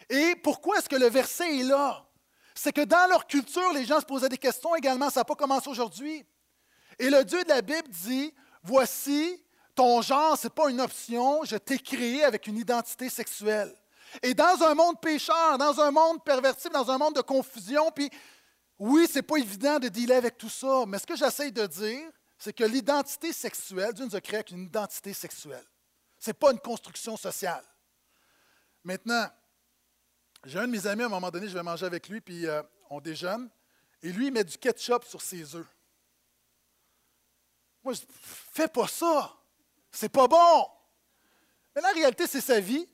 Et 0.10 0.36
pourquoi 0.44 0.78
est-ce 0.78 0.90
que 0.90 0.96
le 0.96 1.10
verset 1.10 1.60
est 1.60 1.64
là? 1.64 2.08
c'est 2.58 2.74
que 2.74 2.82
dans 2.82 3.08
leur 3.08 3.28
culture, 3.28 3.72
les 3.74 3.86
gens 3.86 4.00
se 4.00 4.06
posaient 4.06 4.30
des 4.30 4.38
questions 4.38 4.76
également. 4.76 5.10
Ça 5.10 5.20
n'a 5.20 5.26
pas 5.26 5.36
commencé 5.36 5.70
aujourd'hui. 5.70 6.26
Et 6.98 7.10
le 7.10 7.24
Dieu 7.24 7.44
de 7.44 7.50
la 7.50 7.62
Bible 7.62 7.88
dit, 7.88 8.34
voici, 8.64 9.44
ton 9.78 10.02
genre, 10.02 10.36
ce 10.36 10.48
n'est 10.48 10.54
pas 10.54 10.72
une 10.72 10.82
option, 10.82 11.46
je 11.46 11.56
t'ai 11.56 11.78
créé 11.78 12.24
avec 12.24 12.48
une 12.48 12.58
identité 12.58 13.10
sexuelle. 13.10 13.74
Et 14.24 14.34
dans 14.34 14.64
un 14.64 14.74
monde 14.74 15.00
pécheur, 15.00 15.58
dans 15.60 15.80
un 15.80 15.92
monde 15.92 16.24
perverti, 16.24 16.68
dans 16.70 16.90
un 16.90 16.98
monde 16.98 17.16
de 17.16 17.22
confusion, 17.22 17.92
puis 17.92 18.10
oui, 18.80 19.08
ce 19.08 19.16
n'est 19.20 19.22
pas 19.22 19.38
évident 19.38 19.78
de 19.78 19.88
dealer 19.88 20.18
avec 20.18 20.36
tout 20.36 20.50
ça, 20.50 20.84
mais 20.88 20.98
ce 20.98 21.06
que 21.06 21.16
j'essaie 21.16 21.52
de 21.52 21.68
dire, 21.68 22.10
c'est 22.40 22.54
que 22.54 22.64
l'identité 22.64 23.32
sexuelle, 23.32 23.94
Dieu 23.94 24.06
nous 24.06 24.16
a 24.16 24.22
créé 24.22 24.38
avec 24.38 24.50
une 24.50 24.64
identité 24.64 25.14
sexuelle. 25.14 25.66
Ce 26.18 26.32
n'est 26.32 26.34
pas 26.34 26.52
une 26.52 26.60
construction 26.60 27.16
sociale. 27.16 27.64
Maintenant, 28.84 29.28
j'ai 30.44 30.58
un 30.58 30.66
de 30.66 30.72
mes 30.72 30.88
amis, 30.88 31.04
à 31.04 31.06
un 31.06 31.10
moment 31.10 31.30
donné, 31.30 31.48
je 31.48 31.54
vais 31.54 31.64
manger 31.64 31.86
avec 31.86 32.10
lui, 32.10 32.20
puis 32.20 32.48
euh, 32.48 32.64
on 32.90 33.00
déjeune, 33.00 33.48
et 34.02 34.12
lui, 34.12 34.28
il 34.28 34.34
met 34.34 34.44
du 34.44 34.58
ketchup 34.58 35.06
sur 35.06 35.22
ses 35.22 35.56
œufs. 35.56 35.68
Moi, 37.84 37.94
je 37.94 38.00
dis, 38.00 38.08
fais 38.10 38.68
pas 38.68 38.88
ça, 38.88 39.37
c'est 39.98 40.10
pas 40.10 40.28
bon. 40.28 40.68
Mais 41.76 41.82
la 41.82 41.90
réalité, 41.90 42.28
c'est 42.28 42.42
sa 42.42 42.60
vie. 42.60 42.88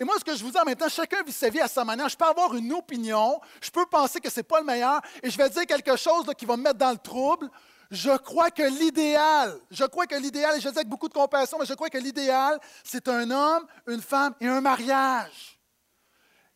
Et 0.00 0.04
moi, 0.04 0.16
ce 0.18 0.24
que 0.24 0.34
je 0.34 0.42
vous 0.42 0.50
dis 0.50 0.58
en 0.58 0.88
chacun 0.88 1.22
vit 1.22 1.32
sa 1.32 1.48
vie 1.48 1.60
à 1.60 1.68
sa 1.68 1.84
manière. 1.84 2.08
Je 2.08 2.16
peux 2.16 2.24
avoir 2.24 2.52
une 2.54 2.72
opinion, 2.72 3.40
je 3.60 3.70
peux 3.70 3.86
penser 3.86 4.20
que 4.20 4.28
ce 4.28 4.40
n'est 4.40 4.44
pas 4.44 4.58
le 4.58 4.66
meilleur, 4.66 5.00
et 5.22 5.30
je 5.30 5.38
vais 5.38 5.48
dire 5.48 5.64
quelque 5.66 5.96
chose 5.96 6.26
qui 6.36 6.46
va 6.46 6.56
me 6.56 6.62
mettre 6.62 6.78
dans 6.78 6.90
le 6.90 6.98
trouble. 6.98 7.48
Je 7.92 8.16
crois 8.16 8.50
que 8.50 8.64
l'idéal, 8.64 9.56
je 9.70 9.84
crois 9.84 10.06
que 10.06 10.16
l'idéal, 10.16 10.56
et 10.56 10.60
je 10.60 10.66
le 10.66 10.72
dis 10.72 10.78
avec 10.78 10.88
beaucoup 10.88 11.08
de 11.08 11.14
compassion, 11.14 11.58
mais 11.60 11.66
je 11.66 11.74
crois 11.74 11.90
que 11.90 11.98
l'idéal, 11.98 12.58
c'est 12.82 13.06
un 13.06 13.30
homme, 13.30 13.64
une 13.86 14.02
femme 14.02 14.34
et 14.40 14.48
un 14.48 14.60
mariage. 14.60 15.60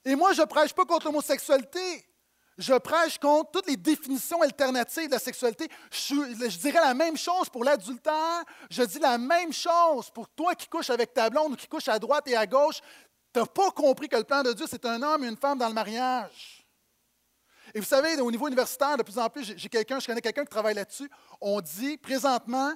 Et 0.04 0.16
moi, 0.16 0.32
je 0.32 0.40
ne 0.40 0.46
prêche 0.46 0.72
pas 0.72 0.84
contre 0.84 1.06
l'homosexualité. 1.06 2.07
Je 2.58 2.74
prêche 2.74 3.18
contre 3.18 3.52
toutes 3.52 3.68
les 3.68 3.76
définitions 3.76 4.42
alternatives 4.42 5.06
de 5.06 5.12
la 5.12 5.20
sexualité. 5.20 5.68
Je, 5.92 6.58
dirais 6.58 6.80
la 6.80 6.92
même 6.92 7.16
chose 7.16 7.48
pour 7.48 7.62
l'adultère. 7.62 8.42
Je 8.68 8.82
dis 8.82 8.98
la 8.98 9.16
même 9.16 9.52
chose 9.52 10.10
pour 10.10 10.28
toi 10.28 10.56
qui 10.56 10.66
couches 10.66 10.90
avec 10.90 11.14
ta 11.14 11.30
blonde 11.30 11.52
ou 11.52 11.56
qui 11.56 11.68
couches 11.68 11.86
à 11.86 12.00
droite 12.00 12.26
et 12.26 12.36
à 12.36 12.46
gauche. 12.46 12.80
Tu 13.32 13.38
n'as 13.38 13.46
pas 13.46 13.70
compris 13.70 14.08
que 14.08 14.16
le 14.16 14.24
plan 14.24 14.42
de 14.42 14.52
Dieu, 14.52 14.66
c'est 14.68 14.84
un 14.86 15.00
homme 15.00 15.22
et 15.22 15.28
une 15.28 15.36
femme 15.36 15.56
dans 15.56 15.68
le 15.68 15.74
mariage. 15.74 16.66
Et 17.72 17.78
vous 17.78 17.86
savez, 17.86 18.20
au 18.20 18.30
niveau 18.30 18.48
universitaire, 18.48 18.96
de 18.96 19.04
plus 19.04 19.18
en 19.18 19.28
plus, 19.28 19.54
j'ai 19.56 19.68
quelqu'un, 19.68 20.00
je 20.00 20.06
connais 20.06 20.20
quelqu'un 20.20 20.42
qui 20.42 20.50
travaille 20.50 20.74
là-dessus. 20.74 21.08
On 21.40 21.60
dit 21.60 21.96
présentement, 21.96 22.72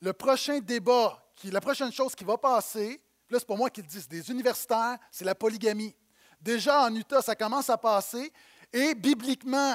le 0.00 0.14
prochain 0.14 0.60
débat, 0.60 1.22
qui, 1.34 1.50
la 1.50 1.60
prochaine 1.60 1.92
chose 1.92 2.14
qui 2.14 2.24
va 2.24 2.38
passer, 2.38 3.02
là, 3.28 3.38
c'est 3.38 3.46
pas 3.46 3.56
moi 3.56 3.68
qui 3.68 3.82
le 3.82 3.86
dis, 3.86 4.00
c'est 4.00 4.10
des 4.10 4.30
universitaires, 4.30 4.96
c'est 5.10 5.26
la 5.26 5.34
polygamie. 5.34 5.94
Déjà 6.40 6.84
en 6.84 6.94
Utah, 6.94 7.20
ça 7.20 7.34
commence 7.34 7.68
à 7.68 7.76
passer. 7.76 8.32
Et 8.76 8.94
bibliquement, 8.94 9.74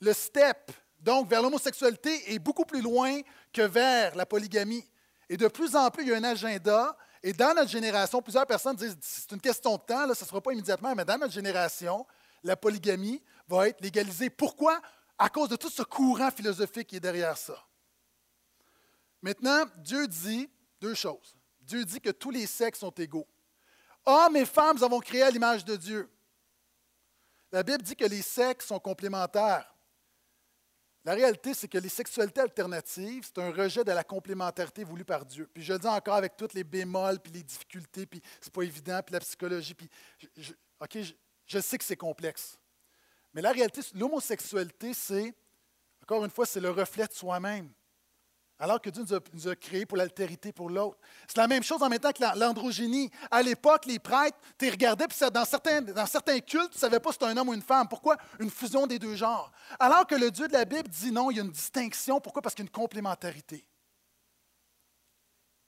le 0.00 0.14
step, 0.14 0.72
donc 0.98 1.28
vers 1.28 1.42
l'homosexualité, 1.42 2.32
est 2.32 2.38
beaucoup 2.38 2.64
plus 2.64 2.80
loin 2.80 3.20
que 3.52 3.60
vers 3.60 4.16
la 4.16 4.24
polygamie. 4.24 4.88
Et 5.28 5.36
de 5.36 5.48
plus 5.48 5.76
en 5.76 5.90
plus, 5.90 6.04
il 6.04 6.08
y 6.08 6.14
a 6.14 6.16
un 6.16 6.24
agenda. 6.24 6.96
Et 7.22 7.34
dans 7.34 7.54
notre 7.54 7.68
génération, 7.68 8.22
plusieurs 8.22 8.46
personnes 8.46 8.74
disent 8.74 8.96
c'est 9.02 9.30
une 9.32 9.40
question 9.40 9.76
de 9.76 9.82
temps, 9.82 10.06
là, 10.06 10.14
ce 10.14 10.24
ne 10.24 10.28
sera 10.28 10.40
pas 10.40 10.52
immédiatement, 10.52 10.94
mais 10.94 11.04
dans 11.04 11.18
notre 11.18 11.34
génération, 11.34 12.06
la 12.42 12.56
polygamie 12.56 13.22
va 13.46 13.68
être 13.68 13.82
légalisée. 13.82 14.30
Pourquoi? 14.30 14.80
À 15.18 15.28
cause 15.28 15.50
de 15.50 15.56
tout 15.56 15.68
ce 15.68 15.82
courant 15.82 16.30
philosophique 16.30 16.86
qui 16.88 16.96
est 16.96 17.00
derrière 17.00 17.36
ça. 17.36 17.62
Maintenant, 19.20 19.66
Dieu 19.76 20.08
dit 20.08 20.48
deux 20.80 20.94
choses. 20.94 21.36
Dieu 21.60 21.84
dit 21.84 22.00
que 22.00 22.10
tous 22.10 22.30
les 22.30 22.46
sexes 22.46 22.80
sont 22.80 22.92
égaux. 22.92 23.28
Hommes 24.06 24.36
et 24.36 24.46
femmes, 24.46 24.78
nous 24.78 24.84
avons 24.84 25.00
créé 25.00 25.20
à 25.20 25.30
l'image 25.30 25.66
de 25.66 25.76
Dieu. 25.76 26.08
La 27.52 27.62
Bible 27.62 27.82
dit 27.82 27.94
que 27.94 28.06
les 28.06 28.22
sexes 28.22 28.66
sont 28.66 28.80
complémentaires. 28.80 29.68
La 31.04 31.14
réalité, 31.14 31.52
c'est 31.52 31.68
que 31.68 31.78
les 31.78 31.88
sexualités 31.88 32.40
alternatives, 32.40 33.24
c'est 33.26 33.42
un 33.42 33.50
rejet 33.50 33.84
de 33.84 33.90
la 33.90 34.04
complémentarité 34.04 34.84
voulue 34.84 35.04
par 35.04 35.26
Dieu. 35.26 35.50
Puis 35.52 35.62
je 35.62 35.72
le 35.72 35.78
dis 35.78 35.86
encore 35.86 36.14
avec 36.14 36.36
toutes 36.36 36.54
les 36.54 36.64
bémols, 36.64 37.18
puis 37.18 37.32
les 37.32 37.42
difficultés, 37.42 38.06
puis 38.06 38.22
c'est 38.40 38.52
pas 38.52 38.62
évident, 38.62 39.00
puis 39.04 39.12
la 39.12 39.20
psychologie, 39.20 39.74
puis 39.74 39.90
je, 40.36 40.52
OK, 40.80 40.98
je 41.46 41.58
sais 41.58 41.76
que 41.76 41.84
c'est 41.84 41.96
complexe. 41.96 42.56
Mais 43.34 43.42
la 43.42 43.50
réalité, 43.50 43.80
l'homosexualité, 43.94 44.94
c'est, 44.94 45.34
encore 46.02 46.24
une 46.24 46.30
fois, 46.30 46.46
c'est 46.46 46.60
le 46.60 46.70
reflet 46.70 47.06
de 47.06 47.12
soi-même 47.12 47.70
alors 48.62 48.80
que 48.80 48.90
Dieu 48.90 49.02
nous 49.32 49.48
a, 49.48 49.56
créés 49.56 49.86
pour 49.86 49.98
l'altérité 49.98 50.52
pour 50.52 50.70
l'autre. 50.70 50.96
C'est 51.26 51.38
la 51.38 51.48
même 51.48 51.64
chose 51.64 51.82
en 51.82 51.88
même 51.88 51.98
temps 51.98 52.12
que 52.12 52.22
l'androgynie. 52.38 53.10
À 53.28 53.42
l'époque, 53.42 53.86
les 53.86 53.98
prêtres, 53.98 54.38
tu 54.56 54.70
regardais, 54.70 55.08
puis 55.08 55.18
dans 55.32 55.44
certains, 55.44 55.82
dans 55.82 56.06
cultes, 56.06 56.70
tu 56.70 56.76
ne 56.76 56.78
savais 56.78 57.00
pas 57.00 57.10
si 57.10 57.14
c'était 57.14 57.24
un 57.24 57.36
homme 57.38 57.48
ou 57.48 57.54
une 57.54 57.60
femme. 57.60 57.88
Pourquoi? 57.88 58.16
Une 58.38 58.50
fusion 58.50 58.86
des 58.86 59.00
deux 59.00 59.16
genres. 59.16 59.50
Alors 59.80 60.06
que 60.06 60.14
le 60.14 60.30
Dieu 60.30 60.46
de 60.46 60.52
la 60.52 60.64
Bible 60.64 60.88
dit 60.88 61.10
non, 61.10 61.32
il 61.32 61.38
y 61.38 61.40
a 61.40 61.42
une 61.42 61.50
distinction. 61.50 62.20
Pourquoi? 62.20 62.40
Parce 62.40 62.54
qu'il 62.54 62.64
y 62.64 62.68
a 62.68 62.68
une 62.68 62.72
complémentarité. 62.72 63.66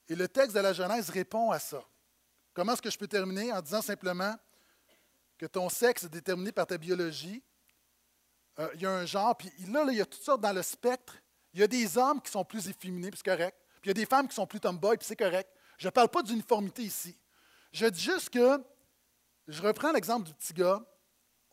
Et 0.07 0.15
le 0.15 0.29
texte 0.29 0.55
de 0.55 0.61
la 0.61 0.71
Genèse 0.71 1.09
répond 1.09 1.51
à 1.51 1.59
ça. 1.59 1.83
Comment 2.53 2.71
est-ce 2.71 2.81
que 2.81 2.89
je 2.89 2.97
peux 2.97 3.09
terminer? 3.09 3.51
En 3.51 3.61
disant 3.61 3.81
simplement 3.81 4.35
que 5.37 5.47
ton 5.47 5.67
sexe 5.67 6.05
est 6.05 6.09
déterminé 6.09 6.53
par 6.53 6.65
ta 6.65 6.77
biologie? 6.77 7.43
Euh, 8.57 8.69
il 8.75 8.83
y 8.83 8.85
a 8.85 8.91
un 8.91 9.05
genre, 9.05 9.35
puis 9.35 9.51
là, 9.67 9.83
il 9.89 9.97
y 9.97 10.01
a 10.01 10.05
toutes 10.05 10.23
sortes 10.23 10.39
dans 10.39 10.53
le 10.53 10.61
spectre 10.61 11.15
il 11.55 11.61
y 11.61 11.63
a 11.63 11.67
des 11.67 11.97
hommes 11.97 12.21
qui 12.21 12.29
sont 12.29 12.43
plus 12.43 12.67
efféminés, 12.67 13.09
puis 13.09 13.21
c'est 13.23 13.31
correct. 13.31 13.57
Puis 13.81 13.85
il 13.85 13.87
y 13.87 13.91
a 13.91 13.93
des 13.93 14.05
femmes 14.05 14.27
qui 14.27 14.35
sont 14.35 14.45
plus 14.45 14.59
tomboy, 14.59 14.97
puis 14.97 15.07
c'est 15.07 15.15
correct. 15.15 15.49
Je 15.77 15.87
ne 15.87 15.91
parle 15.91 16.09
pas 16.09 16.21
d'uniformité 16.21 16.83
ici. 16.83 17.17
Je 17.71 17.85
dis 17.85 18.01
juste 18.01 18.29
que, 18.29 18.61
je 19.47 19.61
reprends 19.61 19.93
l'exemple 19.93 20.27
du 20.27 20.33
petit 20.33 20.51
gars. 20.51 20.83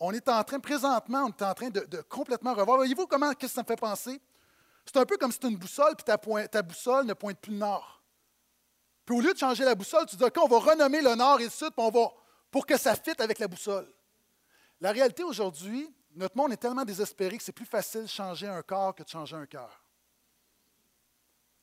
On 0.00 0.12
est 0.12 0.28
en 0.28 0.42
train, 0.42 0.59
présentement, 0.59 1.26
on 1.26 1.28
est 1.28 1.42
en 1.42 1.55
train 1.55 1.70
de, 1.70 2.00
complètement 2.09 2.53
revoir. 2.53 2.78
Voyez-vous 2.78 3.07
comment 3.07 3.30
ça 3.40 3.62
me 3.62 3.66
fait 3.66 3.76
penser? 3.76 4.20
C'est 4.84 4.96
un 4.96 5.05
peu 5.05 5.16
comme 5.16 5.30
si 5.30 5.38
tu 5.38 5.46
une 5.46 5.57
boussole, 5.57 5.94
puis 5.94 6.05
ta, 6.05 6.62
boussole 6.62 7.07
ne 7.07 7.14
pointe 7.14 7.38
plus 7.38 7.53
le 7.53 7.59
nord. 7.59 8.03
Puis 9.07 9.14
au 9.14 9.20
lieu 9.20 9.32
de 9.32 9.38
changer 9.38 9.64
la 9.64 9.76
boussole, 9.76 10.07
tu 10.07 10.16
dis, 10.16 10.24
OK, 10.24 10.36
on 10.42 10.48
va 10.48 10.59
renommer 10.59 11.00
le 11.00 11.14
nord 11.14 11.40
et 11.40 11.44
le 11.44 11.50
sud, 11.50 11.70
pour 11.74 12.66
que 12.66 12.76
ça 12.76 12.96
fitte 12.96 13.20
avec 13.20 13.38
la 13.38 13.46
boussole. 13.46 13.88
La 14.80 14.90
réalité 14.90 15.22
aujourd'hui, 15.22 15.94
notre 16.16 16.36
monde 16.36 16.53
est 16.53 16.57
tellement 16.57 16.84
désespéré 16.84 17.38
que 17.38 17.44
c'est 17.44 17.53
plus 17.53 17.66
facile 17.66 18.03
de 18.03 18.09
changer 18.09 18.48
un 18.48 18.62
corps 18.62 18.96
que 18.96 19.05
de 19.05 19.09
changer 19.09 19.36
un 19.36 19.46
cœur. 19.46 19.82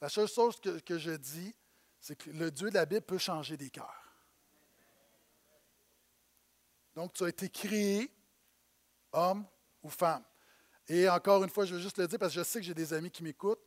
La 0.02 0.08
seule 0.08 0.28
chose 0.28 0.60
que, 0.60 0.98
je 0.98 1.12
dis, 1.12 1.54
c'est 2.00 2.16
que 2.16 2.30
le 2.30 2.52
Dieu 2.52 2.70
de 2.70 2.76
la 2.76 2.86
Bible 2.86 3.06
peut 3.06 3.18
changer 3.18 3.58
des 3.58 3.70
cœurs. 3.70 4.04
Donc, 6.96 7.14
tu 7.14 7.24
as 7.24 7.30
été 7.30 7.50
créé, 7.50 8.12
homme 9.12 9.46
ou 9.84 9.90
femme. 9.90 10.24
Et 10.88 11.08
encore 11.10 11.44
une 11.44 11.50
fois, 11.50 11.66
je 11.66 11.76
veux 11.76 11.82
juste 11.82 11.98
le 11.98 12.08
dire 12.08 12.18
parce 12.18 12.34
que 12.34 12.40
je 12.40 12.44
sais 12.44 12.60
que 12.60 12.66
j'ai 12.66 12.74
des 12.74 12.94
amis 12.94 13.12
qui 13.12 13.24
m'écoutent. 13.24 13.62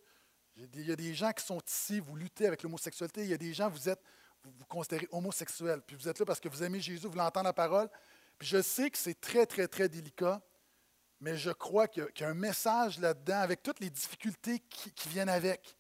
Il 0.57 0.87
y 0.87 0.93
a 0.93 0.97
des 0.97 1.15
gens 1.15 1.33
qui 1.33 1.45
sont 1.45 1.61
ici, 1.67 2.01
vous 2.01 2.17
luttez 2.17 2.47
avec 2.47 2.63
l'homosexualité. 2.63 3.23
Il 3.23 3.31
y 3.31 3.35
a 3.35 3.39
des 3.39 3.55
gens, 3.55 3.69
vous 3.69 3.89
êtes, 3.89 4.03
vous 4.43 4.51
vous 4.51 4.67
considérez 4.67 5.09
homosexuel. 5.13 5.83
Puis 5.87 5.97
vous 5.97 6.09
êtes 6.09 6.19
là 6.19 6.27
parce 6.27 6.41
que 6.41 6.49
vous 6.49 6.63
aimez 6.63 6.81
Jésus, 6.81 7.07
vous 7.07 7.17
l'entendez 7.17 7.45
la 7.45 7.53
parole. 7.53 7.89
Puis 8.39 8.49
je 8.49 8.61
sais 8.61 8.91
que 8.91 8.99
c'est 8.99 9.21
très, 9.21 9.47
très, 9.47 9.69
très 9.69 9.89
délicat, 9.89 10.43
mais 11.21 11.37
je 11.37 11.51
crois 11.51 11.87
qu'il 11.89 12.07
y, 12.19 12.25
a 12.25 12.29
un 12.29 12.35
message 12.35 12.99
là-dedans 12.99 13.39
avec 13.39 13.63
toutes 13.63 13.81
les 13.81 13.91
difficultés 13.91 14.59
qui 14.59 15.09
viennent 15.09 15.29
avec. 15.29 15.77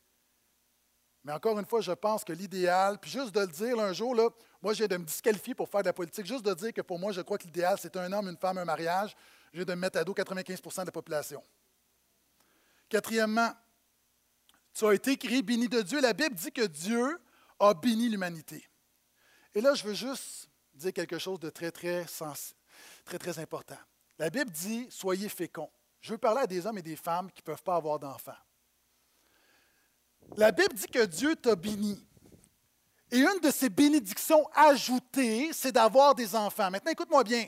Mais 1.25 1.33
encore 1.33 1.59
une 1.59 1.67
fois, 1.67 1.81
je 1.81 1.93
pense 1.93 2.25
que 2.25 2.33
l'idéal, 2.33 2.99
puis 2.99 3.11
juste 3.11 3.33
de 3.33 3.41
le 3.41 3.47
dire 3.47 3.79
un 3.79 3.93
jour, 3.93 4.15
là, 4.15 4.29
Moi, 4.61 4.75
j'ai 4.75 4.87
de 4.87 4.97
me 4.97 5.05
disqualifier 5.05 5.55
pour 5.55 5.69
faire 5.69 5.83
de 5.83 5.87
la 5.87 5.93
politique, 5.93 6.25
juste 6.25 6.45
de 6.45 6.55
dire 6.55 6.73
que 6.73 6.83
pour 6.83 6.99
moi, 6.99 7.11
je 7.13 7.21
crois 7.21 7.37
que 7.37 7.45
l'idéal, 7.45 7.77
c'est 7.81 7.97
un 7.97 8.13
homme, 8.13 8.29
une 8.29 8.37
femme, 8.37 8.59
un 8.59 8.65
mariage. 8.65 9.17
J'ai 9.53 9.65
de 9.65 9.75
me 9.75 9.81
mettre 9.81 9.99
à 9.99 10.05
dos 10.05 10.15
95% 10.15 10.81
de 10.83 10.87
la 10.87 10.93
population. 10.93 11.43
Quatrièmement, 12.89 13.51
tu 14.73 14.87
as 14.87 14.95
été 14.95 15.17
créé 15.17 15.43
béni 15.43 15.69
de 15.69 15.83
Dieu. 15.83 16.01
La 16.01 16.13
Bible 16.13 16.35
dit 16.35 16.53
que 16.53 16.67
Dieu 16.67 17.21
a 17.59 17.75
béni 17.75 18.09
l'humanité. 18.09 18.69
Et 19.55 19.61
là, 19.61 19.75
je 19.75 19.85
veux 19.85 19.95
juste 19.95 20.49
dire 20.75 20.93
quelque 20.93 21.19
chose 21.19 21.39
de 21.41 21.51
très, 21.51 21.71
très, 21.71 22.07
sens, 22.07 22.55
très, 23.05 23.19
très 23.19 23.39
important. 23.39 23.79
La 24.19 24.31
Bible 24.31 24.51
dit 24.51 24.87
Soyez 24.91 25.29
féconds. 25.29 25.71
Je 26.01 26.13
veux 26.13 26.19
parler 26.19 26.43
à 26.43 26.47
des 26.47 26.67
hommes 26.67 26.79
et 26.79 26.83
des 26.83 26.97
femmes 26.97 27.31
qui 27.31 27.43
ne 27.43 27.45
peuvent 27.45 27.63
pas 27.63 27.77
avoir 27.77 27.99
d'enfants. 27.99 28.33
La 30.37 30.51
Bible 30.51 30.75
dit 30.75 30.87
que 30.87 31.05
Dieu 31.05 31.37
t'a 31.37 31.55
béni. 31.55 32.03
Et 33.11 33.19
une 33.19 33.41
de 33.43 33.51
ces 33.51 33.69
bénédictions 33.69 34.49
ajoutées, 34.55 35.51
c'est 35.53 35.73
d'avoir 35.73 36.15
des 36.15 36.35
enfants. 36.35 36.71
Maintenant, 36.71 36.93
écoute-moi 36.93 37.23
bien. 37.25 37.47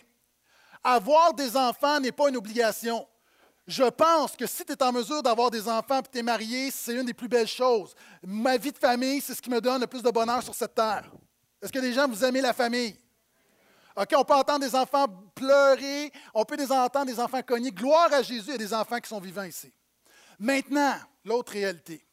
Avoir 0.82 1.32
des 1.32 1.56
enfants 1.56 1.98
n'est 2.00 2.12
pas 2.12 2.28
une 2.28 2.36
obligation. 2.36 3.08
Je 3.66 3.84
pense 3.84 4.36
que 4.36 4.46
si 4.46 4.62
tu 4.66 4.72
es 4.72 4.82
en 4.82 4.92
mesure 4.92 5.22
d'avoir 5.22 5.50
des 5.50 5.66
enfants 5.66 6.00
et 6.00 6.10
tu 6.12 6.18
es 6.18 6.22
marié, 6.22 6.70
c'est 6.70 6.94
une 6.94 7.06
des 7.06 7.14
plus 7.14 7.28
belles 7.28 7.48
choses. 7.48 7.94
Ma 8.22 8.58
vie 8.58 8.72
de 8.72 8.78
famille, 8.78 9.22
c'est 9.22 9.34
ce 9.34 9.40
qui 9.40 9.48
me 9.48 9.60
donne 9.60 9.80
le 9.80 9.86
plus 9.86 10.02
de 10.02 10.10
bonheur 10.10 10.42
sur 10.42 10.54
cette 10.54 10.74
terre. 10.74 11.10
Est-ce 11.62 11.72
que 11.72 11.78
les 11.78 11.94
gens, 11.94 12.06
vous 12.06 12.22
aimez 12.22 12.42
la 12.42 12.52
famille? 12.52 12.94
OK, 13.96 14.12
on 14.16 14.24
peut 14.24 14.34
entendre 14.34 14.60
des 14.60 14.74
enfants 14.74 15.06
pleurer, 15.34 16.12
on 16.34 16.44
peut 16.44 16.58
entendre 16.70 17.06
des 17.06 17.18
enfants 17.18 17.40
cogner. 17.42 17.70
Gloire 17.70 18.12
à 18.12 18.22
Jésus, 18.22 18.48
il 18.48 18.52
y 18.52 18.54
a 18.54 18.58
des 18.58 18.74
enfants 18.74 18.98
qui 18.98 19.08
sont 19.08 19.20
vivants 19.20 19.44
ici. 19.44 19.72
Maintenant, 20.38 20.96
l'autre 21.24 21.52
réalité, 21.52 22.04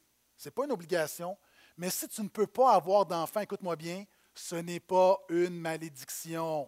ce 0.41 0.47
n'est 0.47 0.51
pas 0.53 0.65
une 0.65 0.71
obligation, 0.71 1.37
mais 1.77 1.91
si 1.91 2.07
tu 2.07 2.19
ne 2.23 2.27
peux 2.27 2.47
pas 2.47 2.73
avoir 2.73 3.05
d'enfants, 3.05 3.41
écoute-moi 3.41 3.75
bien, 3.75 4.05
ce 4.33 4.55
n'est 4.55 4.79
pas 4.79 5.19
une 5.29 5.59
malédiction. 5.59 6.67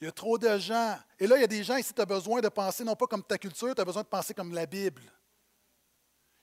Il 0.00 0.06
y 0.06 0.08
a 0.08 0.12
trop 0.12 0.38
de 0.38 0.56
gens. 0.56 0.98
Et 1.18 1.26
là, 1.26 1.36
il 1.36 1.42
y 1.42 1.44
a 1.44 1.46
des 1.46 1.62
gens 1.62 1.76
ici, 1.76 1.92
tu 1.92 2.00
as 2.00 2.06
besoin 2.06 2.40
de 2.40 2.48
penser 2.48 2.84
non 2.84 2.96
pas 2.96 3.06
comme 3.06 3.22
ta 3.22 3.36
culture, 3.36 3.74
tu 3.74 3.80
as 3.82 3.84
besoin 3.84 4.02
de 4.02 4.08
penser 4.08 4.32
comme 4.32 4.54
la 4.54 4.64
Bible. 4.64 5.02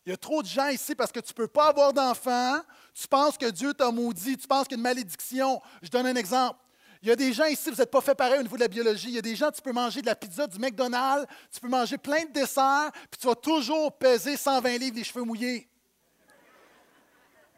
Il 0.05 0.11
y 0.11 0.13
a 0.13 0.17
trop 0.17 0.43
de 0.43 0.47
gens 0.47 0.67
ici 0.67 0.93
parce 0.93 1.11
que 1.11 1.21
tu 1.21 1.31
ne 1.31 1.37
peux 1.37 1.47
pas 1.47 1.69
avoir 1.69 1.91
d'enfants, 1.91 2.61
tu 2.93 3.07
penses 3.07 3.35
que 3.35 3.49
Dieu 3.49 3.73
t'a 3.73 3.89
maudit, 3.89 4.37
tu 4.37 4.47
penses 4.47 4.67
qu'il 4.67 4.73
y 4.73 4.75
a 4.75 4.77
une 4.77 4.83
malédiction. 4.83 5.59
Je 5.81 5.89
donne 5.89 6.05
un 6.05 6.15
exemple. 6.15 6.59
Il 7.03 7.09
y 7.09 7.11
a 7.11 7.17
des 7.17 7.33
gens 7.33 7.43
ici, 7.47 7.69
vous 7.69 7.75
n'êtes 7.75 7.91
pas 7.91 7.99
fait 7.99 8.15
pareil 8.15 8.39
au 8.39 8.43
niveau 8.43 8.55
de 8.55 8.61
la 8.61 8.69
biologie. 8.69 9.09
Il 9.09 9.15
y 9.15 9.17
a 9.17 9.21
des 9.21 9.35
gens, 9.35 9.51
tu 9.51 9.61
peux 9.61 9.73
manger 9.73 10.01
de 10.01 10.05
la 10.05 10.15
pizza 10.15 10.47
du 10.47 10.57
McDonald's, 10.57 11.27
tu 11.51 11.59
peux 11.59 11.67
manger 11.67 11.97
plein 11.97 12.23
de 12.23 12.31
desserts, 12.31 12.91
puis 13.11 13.19
tu 13.19 13.27
vas 13.27 13.35
toujours 13.35 13.91
peser 13.97 14.37
120 14.37 14.77
livres 14.77 14.95
les 14.95 15.03
cheveux 15.03 15.23
mouillés. 15.25 15.69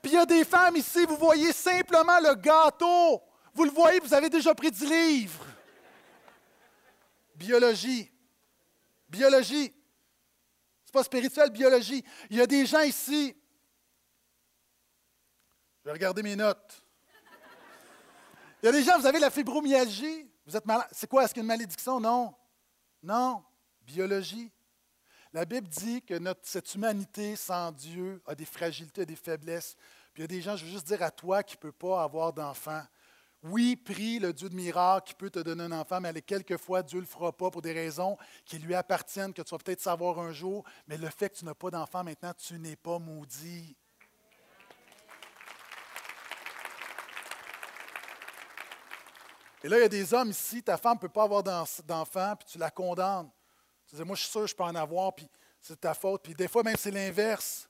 Puis 0.01 0.13
il 0.13 0.15
y 0.15 0.17
a 0.17 0.25
des 0.25 0.43
femmes 0.43 0.77
ici, 0.77 1.05
vous 1.05 1.17
voyez 1.17 1.53
simplement 1.53 2.19
le 2.21 2.33
gâteau. 2.33 3.21
Vous 3.53 3.65
le 3.65 3.69
voyez, 3.69 3.99
vous 3.99 4.15
avez 4.15 4.31
déjà 4.31 4.55
pris 4.55 4.71
du 4.71 4.83
livre. 4.83 5.45
Biologie. 7.35 8.11
Biologie. 9.07 9.71
Ce 10.85 10.89
n'est 10.89 10.91
pas 10.91 11.03
spirituel, 11.03 11.51
biologie. 11.51 12.03
Il 12.31 12.37
y 12.37 12.41
a 12.41 12.47
des 12.47 12.65
gens 12.65 12.81
ici. 12.81 13.35
Je 15.81 15.85
vais 15.85 15.91
regarder 15.91 16.23
mes 16.23 16.35
notes. 16.35 16.84
Il 18.65 18.69
y 18.69 18.69
a 18.69 18.71
des 18.71 18.83
gens, 18.83 18.97
vous 18.97 19.05
avez 19.05 19.19
la 19.19 19.29
fibromyalgie, 19.29 20.27
vous 20.43 20.57
êtes 20.57 20.65
malade. 20.65 20.87
C'est 20.91 21.05
quoi? 21.05 21.23
Est-ce 21.23 21.35
qu'il 21.35 21.43
a 21.43 21.45
malédiction? 21.45 21.99
Non. 21.99 22.33
Non. 23.03 23.43
Biologie. 23.83 24.51
La 25.31 25.45
Bible 25.45 25.67
dit 25.67 26.01
que 26.01 26.19
cette 26.41 26.73
humanité 26.73 27.35
sans 27.35 27.71
Dieu 27.71 28.23
a 28.25 28.33
des 28.33 28.43
fragilités, 28.43 29.05
des 29.05 29.15
faiblesses. 29.15 29.75
Puis 30.15 30.21
il 30.21 30.21
y 30.21 30.23
a 30.23 30.27
des 30.27 30.41
gens, 30.41 30.57
je 30.57 30.65
veux 30.65 30.71
juste 30.71 30.87
dire 30.87 31.03
à 31.03 31.11
toi 31.11 31.43
qui 31.43 31.57
ne 31.57 31.59
peux 31.59 31.71
pas 31.71 32.01
avoir 32.01 32.33
d'enfant. 32.33 32.81
Oui, 33.43 33.75
prie 33.75 34.17
le 34.17 34.33
Dieu 34.33 34.49
de 34.49 34.55
miracle 34.55 35.09
qui 35.09 35.13
peut 35.13 35.29
te 35.29 35.37
donner 35.37 35.65
un 35.65 35.71
enfant, 35.71 36.01
mais 36.01 36.19
quelquefois, 36.23 36.81
Dieu 36.81 36.97
ne 36.97 37.01
le 37.01 37.07
fera 37.07 37.31
pas 37.31 37.51
pour 37.51 37.61
des 37.61 37.71
raisons 37.71 38.17
qui 38.45 38.57
lui 38.57 38.73
appartiennent, 38.73 39.31
que 39.31 39.43
tu 39.43 39.51
vas 39.51 39.59
peut-être 39.59 39.81
savoir 39.81 40.17
un 40.17 40.33
jour. 40.33 40.65
Mais 40.87 40.97
le 40.97 41.11
fait 41.11 41.29
que 41.29 41.37
tu 41.37 41.45
n'as 41.45 41.53
pas 41.53 41.69
d'enfant 41.69 42.03
maintenant, 42.03 42.33
tu 42.35 42.57
n'es 42.57 42.77
pas 42.77 42.97
maudit. 42.97 43.77
Et 49.65 49.67
là, 49.67 49.79
il 49.79 49.81
y 49.81 49.85
a 49.85 49.89
des 49.89 50.13
hommes 50.13 50.29
ici, 50.29 50.61
ta 50.61 50.77
femme 50.77 50.93
ne 50.93 50.99
peut 50.99 51.09
pas 51.09 51.23
avoir 51.23 51.41
d'enfant, 51.41 52.35
puis 52.37 52.47
tu 52.51 52.59
la 52.59 52.69
condamnes. 52.69 53.31
Tu 53.89 53.95
dis, 53.95 54.03
moi, 54.03 54.15
je 54.15 54.21
suis 54.21 54.29
sûr 54.29 54.41
que 54.41 54.47
je 54.47 54.55
peux 54.55 54.61
en 54.61 54.75
avoir, 54.75 55.15
puis 55.15 55.27
c'est 55.59 55.81
ta 55.81 55.95
faute. 55.95 56.21
Puis 56.21 56.35
des 56.35 56.47
fois, 56.47 56.61
même, 56.61 56.75
c'est 56.77 56.91
l'inverse. 56.91 57.67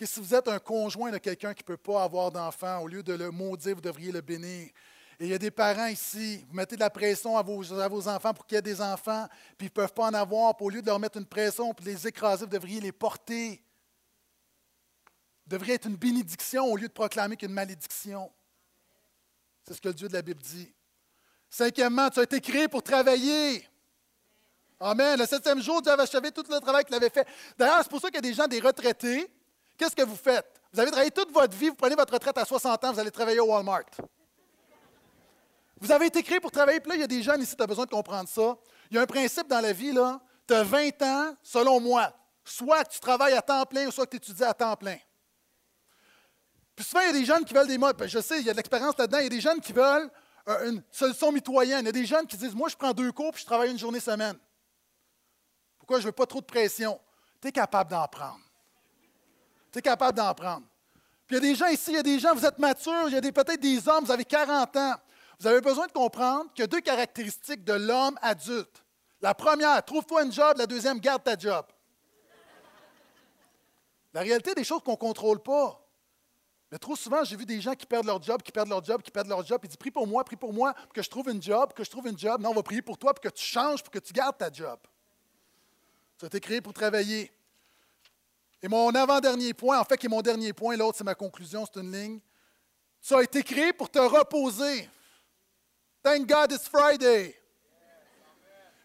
si 0.00 0.18
vous 0.18 0.34
êtes 0.34 0.48
un 0.48 0.58
conjoint 0.58 1.10
de 1.10 1.18
quelqu'un 1.18 1.52
qui 1.52 1.62
ne 1.62 1.66
peut 1.66 1.76
pas 1.76 2.04
avoir 2.04 2.32
d'enfant, 2.32 2.78
au 2.78 2.88
lieu 2.88 3.02
de 3.02 3.12
le 3.12 3.30
maudire, 3.30 3.74
vous 3.74 3.82
devriez 3.82 4.12
le 4.12 4.22
bénir. 4.22 4.70
Et 5.20 5.26
il 5.26 5.28
y 5.28 5.34
a 5.34 5.38
des 5.38 5.50
parents 5.50 5.88
ici, 5.88 6.42
vous 6.48 6.56
mettez 6.56 6.74
de 6.74 6.80
la 6.80 6.88
pression 6.88 7.36
à 7.36 7.42
vos, 7.42 8.08
enfants 8.08 8.32
pour 8.32 8.46
qu'il 8.46 8.56
y 8.56 8.58
ait 8.58 8.62
des 8.62 8.80
enfants, 8.80 9.28
puis 9.58 9.66
ils 9.66 9.70
ne 9.70 9.74
peuvent 9.74 9.92
pas 9.92 10.06
en 10.06 10.14
avoir. 10.14 10.56
Puis 10.56 10.64
au 10.64 10.70
lieu 10.70 10.80
de 10.80 10.86
leur 10.86 10.98
mettre 10.98 11.18
une 11.18 11.26
pression 11.26 11.74
pour 11.74 11.84
les 11.84 12.06
écraser, 12.06 12.46
vous 12.46 12.50
devriez 12.50 12.80
les 12.80 12.92
porter. 12.92 13.62
Vous 15.44 15.50
devriez 15.50 15.74
être 15.74 15.86
une 15.86 15.96
bénédiction 15.96 16.64
au 16.64 16.78
lieu 16.78 16.88
de 16.88 16.94
proclamer 16.94 17.36
qu'une 17.36 17.52
malédiction. 17.52 18.32
C'est 19.68 19.74
ce 19.74 19.82
que 19.82 19.88
le 19.88 19.94
Dieu 19.94 20.08
de 20.08 20.14
la 20.14 20.22
Bible 20.22 20.40
dit. 20.40 20.72
Cinquièmement, 21.48 22.10
tu 22.10 22.20
as 22.20 22.24
été 22.24 22.40
créé 22.40 22.68
pour 22.68 22.82
travailler. 22.82 23.66
Amen. 24.78 25.18
Le 25.18 25.26
septième 25.26 25.62
jour, 25.62 25.80
Dieu 25.80 25.90
avait 25.90 26.02
achevé 26.02 26.30
tout 26.30 26.44
le 26.48 26.60
travail 26.60 26.84
qu'il 26.84 26.94
avait 26.94 27.10
fait. 27.10 27.26
D'ailleurs, 27.56 27.80
c'est 27.82 27.88
pour 27.88 28.00
ça 28.00 28.08
qu'il 28.08 28.16
y 28.16 28.18
a 28.18 28.22
des 28.22 28.34
gens, 28.34 28.46
des 28.46 28.60
retraités. 28.60 29.30
Qu'est-ce 29.78 29.96
que 29.96 30.02
vous 30.02 30.16
faites? 30.16 30.60
Vous 30.72 30.80
avez 30.80 30.90
travaillé 30.90 31.10
toute 31.10 31.32
votre 31.32 31.56
vie, 31.56 31.68
vous 31.68 31.74
prenez 31.74 31.94
votre 31.94 32.12
retraite 32.12 32.36
à 32.36 32.44
60 32.44 32.84
ans, 32.84 32.92
vous 32.92 32.98
allez 32.98 33.10
travailler 33.10 33.40
au 33.40 33.46
Walmart. 33.46 33.84
Vous 35.80 35.92
avez 35.92 36.06
été 36.06 36.22
créé 36.22 36.40
pour 36.40 36.50
travailler, 36.50 36.80
puis 36.80 36.90
là, 36.90 36.96
il 36.96 37.00
y 37.00 37.04
a 37.04 37.06
des 37.06 37.22
jeunes 37.22 37.42
ici, 37.42 37.54
tu 37.56 37.62
as 37.62 37.66
besoin 37.66 37.84
de 37.84 37.90
comprendre 37.90 38.28
ça. 38.28 38.56
Il 38.90 38.96
y 38.96 38.98
a 38.98 39.02
un 39.02 39.06
principe 39.06 39.48
dans 39.48 39.60
la 39.60 39.72
vie, 39.72 39.92
là. 39.92 40.20
Tu 40.46 40.54
as 40.54 40.62
20 40.62 41.02
ans, 41.02 41.36
selon 41.42 41.80
moi. 41.80 42.12
Soit 42.44 42.84
que 42.84 42.92
tu 42.92 43.00
travailles 43.00 43.34
à 43.34 43.42
temps 43.42 43.64
plein, 43.64 43.86
ou 43.86 43.90
soit 43.90 44.06
que 44.06 44.10
tu 44.10 44.16
étudies 44.16 44.44
à 44.44 44.54
temps 44.54 44.76
plein. 44.76 44.96
Puis 46.74 46.84
souvent, 46.84 47.00
il 47.02 47.06
y 47.06 47.10
a 47.10 47.12
des 47.12 47.24
jeunes 47.24 47.44
qui 47.44 47.54
veulent 47.54 47.66
des 47.66 47.78
modes. 47.78 47.96
Je 48.06 48.20
sais, 48.20 48.40
il 48.40 48.46
y 48.46 48.50
a 48.50 48.52
de 48.52 48.58
l'expérience 48.58 48.96
là-dedans. 48.98 49.18
Il 49.18 49.24
y 49.24 49.26
a 49.26 49.30
des 49.30 49.40
jeunes 49.40 49.60
qui 49.60 49.72
veulent 49.72 50.10
une 50.46 50.82
solution 50.90 51.32
mitoyenne. 51.32 51.80
Il 51.80 51.86
y 51.86 51.88
a 51.88 51.92
des 51.92 52.06
jeunes 52.06 52.26
qui 52.26 52.36
disent 52.36 52.54
Moi, 52.54 52.68
je 52.68 52.76
prends 52.76 52.92
deux 52.92 53.12
cours 53.12 53.32
puis 53.32 53.42
je 53.42 53.46
travaille 53.46 53.70
une 53.70 53.78
journée 53.78 54.00
semaine. 54.00 54.36
Pourquoi 55.78 55.98
je 55.98 56.02
ne 56.02 56.06
veux 56.06 56.12
pas 56.12 56.26
trop 56.26 56.40
de 56.40 56.46
pression? 56.46 57.00
Tu 57.40 57.48
es 57.48 57.52
capable 57.52 57.90
d'en 57.90 58.06
prendre. 58.08 58.40
Tu 59.72 59.78
es 59.78 59.82
capable 59.82 60.16
d'en 60.16 60.34
prendre. 60.34 60.66
Puis 61.26 61.36
il 61.36 61.42
y 61.42 61.46
a 61.46 61.50
des 61.52 61.54
gens 61.54 61.66
ici, 61.66 61.90
il 61.90 61.96
y 61.96 61.98
a 61.98 62.02
des 62.02 62.18
gens, 62.18 62.34
vous 62.34 62.46
êtes 62.46 62.58
matures, 62.58 63.08
il 63.08 63.14
y 63.14 63.16
a 63.16 63.20
peut-être 63.20 63.60
des 63.60 63.88
hommes, 63.88 64.04
vous 64.04 64.12
avez 64.12 64.24
40 64.24 64.76
ans. 64.76 64.94
Vous 65.38 65.46
avez 65.46 65.60
besoin 65.60 65.86
de 65.86 65.92
comprendre 65.92 66.50
qu'il 66.54 66.62
y 66.62 66.64
a 66.64 66.66
deux 66.68 66.80
caractéristiques 66.80 67.64
de 67.64 67.74
l'homme 67.74 68.18
adulte. 68.22 68.84
La 69.20 69.34
première, 69.34 69.84
trouve-toi 69.84 70.22
un 70.22 70.30
job. 70.30 70.56
La 70.56 70.66
deuxième, 70.66 70.98
garde 70.98 71.24
ta 71.24 71.36
job. 71.36 71.66
La 74.14 74.22
réalité 74.22 74.54
des 74.54 74.64
choses 74.64 74.82
qu'on 74.82 74.92
ne 74.92 74.96
contrôle 74.96 75.42
pas. 75.42 75.85
Mais 76.70 76.78
trop 76.78 76.96
souvent, 76.96 77.22
j'ai 77.22 77.36
vu 77.36 77.46
des 77.46 77.60
gens 77.60 77.74
qui 77.74 77.86
perdent 77.86 78.06
leur 78.06 78.20
job, 78.20 78.42
qui 78.42 78.50
perdent 78.50 78.68
leur 78.68 78.84
job, 78.84 79.00
qui 79.00 79.10
perdent 79.10 79.28
leur 79.28 79.44
job. 79.46 79.60
Ils 79.62 79.68
disent 79.68 79.76
Prie 79.76 79.92
pour 79.92 80.06
moi, 80.06 80.24
prie 80.24 80.36
pour 80.36 80.52
moi, 80.52 80.74
pour 80.74 80.92
que 80.92 81.02
je 81.02 81.08
trouve 81.08 81.28
une 81.28 81.40
job, 81.40 81.72
que 81.72 81.84
je 81.84 81.90
trouve 81.90 82.08
une 82.08 82.18
job. 82.18 82.40
Non, 82.40 82.50
on 82.50 82.54
va 82.54 82.62
prier 82.62 82.82
pour 82.82 82.98
toi, 82.98 83.14
pour 83.14 83.22
que 83.22 83.28
tu 83.28 83.44
changes, 83.44 83.82
pour 83.82 83.92
que 83.92 84.00
tu 84.00 84.12
gardes 84.12 84.36
ta 84.36 84.50
job. 84.52 84.78
Tu 86.18 86.24
as 86.24 86.28
été 86.28 86.40
créé 86.40 86.60
pour 86.60 86.72
travailler. 86.72 87.30
Et 88.62 88.68
mon 88.68 88.92
avant-dernier 88.94 89.54
point, 89.54 89.78
en 89.78 89.84
fait, 89.84 89.96
qui 89.96 90.06
est 90.06 90.08
mon 90.08 90.22
dernier 90.22 90.52
point, 90.52 90.76
l'autre, 90.76 90.98
c'est 90.98 91.04
ma 91.04 91.14
conclusion, 91.14 91.64
c'est 91.66 91.80
une 91.80 91.92
ligne. 91.92 92.20
Tu 93.00 93.14
as 93.14 93.22
été 93.22 93.42
créé 93.44 93.72
pour 93.72 93.88
te 93.88 93.98
reposer. 93.98 94.88
Thank 96.02 96.26
God 96.26 96.52
it's 96.52 96.68
Friday. 96.68 97.40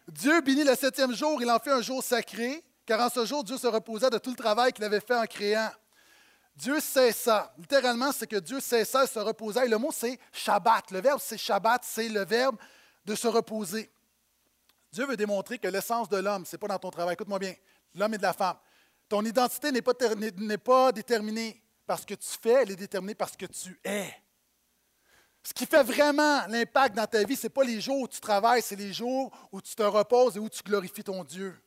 Dieu 0.06 0.40
bénit 0.40 0.64
le 0.64 0.74
septième 0.74 1.14
jour, 1.14 1.40
il 1.40 1.50
en 1.50 1.58
fait 1.58 1.70
un 1.70 1.80
jour 1.80 2.02
sacré, 2.02 2.62
car 2.84 3.00
en 3.00 3.08
ce 3.08 3.24
jour, 3.24 3.42
Dieu 3.42 3.56
se 3.56 3.66
reposait 3.66 4.10
de 4.10 4.18
tout 4.18 4.30
le 4.30 4.36
travail 4.36 4.72
qu'il 4.72 4.84
avait 4.84 5.00
fait 5.00 5.16
en 5.16 5.24
créant. 5.24 5.70
Dieu 6.54 6.80
cessa. 6.80 7.52
Littéralement, 7.58 8.12
c'est 8.12 8.26
que 8.26 8.36
Dieu 8.36 8.60
cessa 8.60 9.04
et 9.04 9.06
se 9.06 9.18
reposa. 9.18 9.64
Et 9.64 9.68
le 9.68 9.78
mot, 9.78 9.90
c'est 9.92 10.18
Shabbat. 10.32 10.90
Le 10.90 11.00
verbe, 11.00 11.20
c'est 11.22 11.38
Shabbat, 11.38 11.82
c'est 11.84 12.08
le 12.08 12.24
verbe 12.24 12.56
de 13.04 13.14
se 13.14 13.26
reposer. 13.26 13.90
Dieu 14.92 15.06
veut 15.06 15.16
démontrer 15.16 15.58
que 15.58 15.68
l'essence 15.68 16.08
de 16.08 16.18
l'homme, 16.18 16.44
ce 16.44 16.54
n'est 16.54 16.58
pas 16.58 16.68
dans 16.68 16.78
ton 16.78 16.90
travail. 16.90 17.14
Écoute-moi 17.14 17.38
bien, 17.38 17.54
l'homme 17.94 18.14
et 18.14 18.18
de 18.18 18.22
la 18.22 18.34
femme. 18.34 18.56
Ton 19.08 19.24
identité 19.24 19.72
n'est 19.72 19.82
pas, 19.82 19.94
pas 20.64 20.92
déterminée 20.92 21.62
par 21.86 21.98
ce 21.98 22.06
que 22.06 22.14
tu 22.14 22.28
fais, 22.40 22.62
elle 22.62 22.70
est 22.70 22.76
déterminée 22.76 23.14
par 23.14 23.28
ce 23.28 23.36
que 23.36 23.46
tu 23.46 23.78
es. 23.84 24.14
Ce 25.42 25.52
qui 25.52 25.66
fait 25.66 25.82
vraiment 25.82 26.46
l'impact 26.46 26.94
dans 26.94 27.06
ta 27.06 27.24
vie, 27.24 27.34
ce 27.34 27.46
n'est 27.46 27.50
pas 27.50 27.64
les 27.64 27.80
jours 27.80 28.02
où 28.02 28.08
tu 28.08 28.20
travailles, 28.20 28.62
c'est 28.62 28.76
les 28.76 28.92
jours 28.92 29.32
où 29.50 29.60
tu 29.60 29.74
te 29.74 29.82
reposes 29.82 30.36
et 30.36 30.40
où 30.40 30.48
tu 30.48 30.62
glorifies 30.62 31.02
ton 31.02 31.24
Dieu 31.24 31.60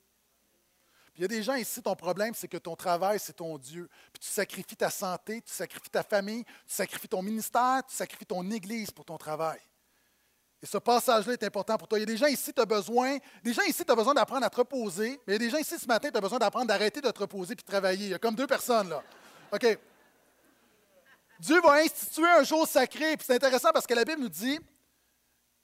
il 1.18 1.22
y 1.22 1.26
a 1.26 1.28
des 1.28 1.43
gens 1.43 1.55
ici, 1.55 1.82
ton 1.82 1.95
problème, 1.95 2.34
c'est 2.36 2.47
que 2.47 2.57
ton 2.57 2.76
travail, 2.76 3.20
c'est 3.20 3.34
ton 3.34 3.57
Dieu. 3.57 3.89
Puis 4.11 4.20
tu 4.22 4.28
sacrifies 4.30 4.76
ta 4.76 4.89
santé, 4.89 5.41
tu 5.41 5.53
sacrifies 5.53 5.89
ta 5.89 6.03
famille, 6.03 6.43
tu 6.43 6.74
sacrifies 6.76 7.07
ton 7.07 7.22
ministère, 7.22 7.82
tu 7.88 7.95
sacrifies 7.95 8.26
ton 8.26 8.49
Église 8.51 8.91
pour 8.91 9.05
ton 9.05 9.18
travail. 9.18 9.59
Et 10.61 10.66
ce 10.66 10.78
passage-là 10.78 11.34
est 11.34 11.43
important 11.43 11.78
pour 11.78 11.88
toi. 11.88 11.99
Il 11.99 12.01
y 12.01 12.03
a 12.03 12.07
des 12.07 12.18
gens 12.18 12.26
ici, 12.28 12.51
tu 12.53 12.61
as 12.61 12.66
besoin, 12.66 13.18
des 13.43 13.53
gens 13.53 13.61
ici, 13.63 13.86
tu 13.86 13.91
as 13.91 13.95
besoin 13.95 14.13
d'apprendre 14.13 14.45
à 14.45 14.49
te 14.49 14.57
reposer, 14.57 15.20
mais 15.28 15.34
il 15.34 15.34
y 15.34 15.36
a 15.36 15.39
des 15.39 15.49
gens 15.49 15.57
ici 15.57 15.78
ce 15.78 15.86
matin, 15.86 16.09
tu 16.11 16.18
as 16.18 16.22
besoin 16.22 16.39
d'apprendre 16.39 16.68
d'arrêter 16.68 17.01
de 17.01 17.11
te 17.11 17.20
reposer 17.20 17.55
puis 17.55 17.63
de 17.63 17.70
travailler. 17.70 18.05
Il 18.07 18.11
y 18.11 18.13
a 18.13 18.20
comme 18.20 18.36
deux 18.36 18.47
personnes 18.47 18.89
là. 18.89 19.03
OK. 19.51 19.78
Dieu 21.39 21.61
va 21.61 21.74
instituer 21.84 22.28
un 22.30 22.43
jour 22.43 22.68
sacré. 22.68 23.16
Puis 23.18 23.26
c'est 23.28 23.36
intéressant 23.36 23.70
parce 23.74 23.86
que 23.86 23.93
la 23.93 24.05
Bible 24.05 24.22
nous 24.22 24.30
dit, 24.30 24.59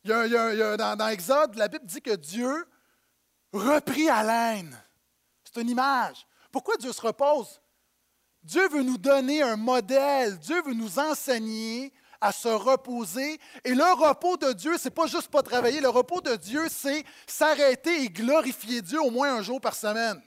il 0.03 0.09
y 0.09 0.13
a- 0.13 0.77
dans, 0.77 0.95
dans 0.95 1.07
Exode, 1.07 1.55
la 1.55 1.67
Bible 1.67 1.85
dit 1.85 2.01
que 2.01 2.15
Dieu 2.15 2.67
reprit 3.53 4.09
haleine. 4.09 4.77
C'est 5.53 5.61
une 5.61 5.69
image. 5.69 6.25
Pourquoi 6.51 6.77
Dieu 6.77 6.91
se 6.91 7.01
repose? 7.01 7.61
Dieu 8.43 8.67
veut 8.69 8.83
nous 8.83 8.97
donner 8.97 9.41
un 9.41 9.55
modèle. 9.55 10.37
Dieu 10.39 10.61
veut 10.63 10.73
nous 10.73 10.99
enseigner 10.99 11.93
à 12.19 12.31
se 12.31 12.47
reposer. 12.47 13.39
Et 13.63 13.73
le 13.73 13.93
repos 13.93 14.37
de 14.37 14.53
Dieu, 14.53 14.75
c'est 14.77 14.91
pas 14.91 15.07
juste 15.07 15.27
pas 15.29 15.41
travailler. 15.41 15.81
Le 15.81 15.89
repos 15.89 16.21
de 16.21 16.35
Dieu, 16.35 16.67
c'est 16.69 17.03
s'arrêter 17.27 18.03
et 18.03 18.09
glorifier 18.09 18.81
Dieu 18.81 19.01
au 19.01 19.09
moins 19.09 19.35
un 19.35 19.41
jour 19.41 19.59
par 19.59 19.75
semaine. 19.75 20.21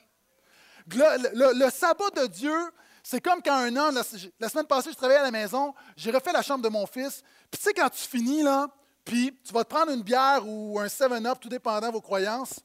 Le, 0.89 1.71
sabbat 1.71 2.11
de 2.11 2.27
Dieu, 2.27 2.57
c'est 3.03 3.21
comme 3.21 3.41
quand 3.43 3.55
un 3.55 3.71
la, 3.71 4.03
la 4.39 4.49
semaine 4.49 4.67
passée, 4.67 4.91
je 4.91 4.97
travaillais 4.97 5.21
à 5.21 5.25
la 5.25 5.31
maison, 5.31 5.75
j'ai 5.97 6.11
refait 6.11 6.33
la 6.33 6.43
chambre 6.43 6.63
de 6.63 6.69
mon 6.69 6.87
fils. 6.87 7.23
Puis 7.51 7.59
tu 7.59 7.63
sais, 7.63 7.73
quand 7.73 7.89
tu 7.89 8.03
finis, 8.03 8.43
là, 8.43 8.69
puis 9.05 9.39
tu 9.45 9.53
vas 9.53 9.65
te 9.65 9.69
prendre 9.69 9.93
une 9.93 10.03
bière 10.03 10.47
ou 10.47 10.79
un 10.79 10.87
7-up, 10.87 11.39
tout 11.41 11.49
dépendant 11.49 11.89
de 11.89 11.93
vos 11.93 12.01
croyances. 12.01 12.61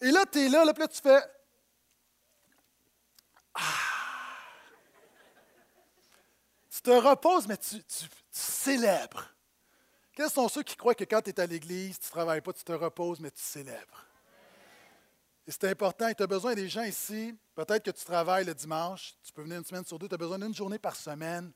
Et 0.00 0.10
là, 0.10 0.24
tu 0.30 0.38
es 0.38 0.48
là, 0.48 0.64
là, 0.64 0.72
puis 0.72 0.82
là, 0.82 0.88
tu 0.88 1.00
fais. 1.00 1.22
Tu 6.70 6.82
te 6.82 6.90
reposes, 6.90 7.46
mais 7.46 7.56
tu, 7.56 7.82
célèbres. 8.30 9.24
Quels 10.12 10.30
sont 10.30 10.48
ceux 10.48 10.62
qui 10.62 10.76
croient 10.76 10.94
que 10.94 11.04
quand 11.04 11.22
tu 11.22 11.30
es 11.30 11.40
à 11.40 11.46
l'église, 11.46 11.98
tu 11.98 12.06
ne 12.06 12.10
travailles 12.10 12.40
pas, 12.40 12.52
tu 12.52 12.64
te 12.64 12.72
reposes, 12.72 13.20
mais 13.20 13.30
tu 13.30 13.42
célèbres? 13.42 14.06
Et 15.46 15.52
c'est 15.52 15.70
important, 15.70 16.12
tu 16.12 16.22
as 16.22 16.26
besoin 16.26 16.54
des 16.54 16.68
gens 16.68 16.82
ici, 16.82 17.34
peut-être 17.54 17.84
que 17.84 17.90
tu 17.90 18.04
travailles 18.04 18.44
le 18.44 18.54
dimanche, 18.54 19.14
tu 19.22 19.32
peux 19.32 19.42
venir 19.42 19.58
une 19.58 19.64
semaine 19.64 19.84
sur 19.84 19.98
deux, 19.98 20.08
tu 20.08 20.14
as 20.14 20.18
besoin 20.18 20.38
d'une 20.38 20.54
journée 20.54 20.78
par 20.78 20.96
semaine 20.96 21.52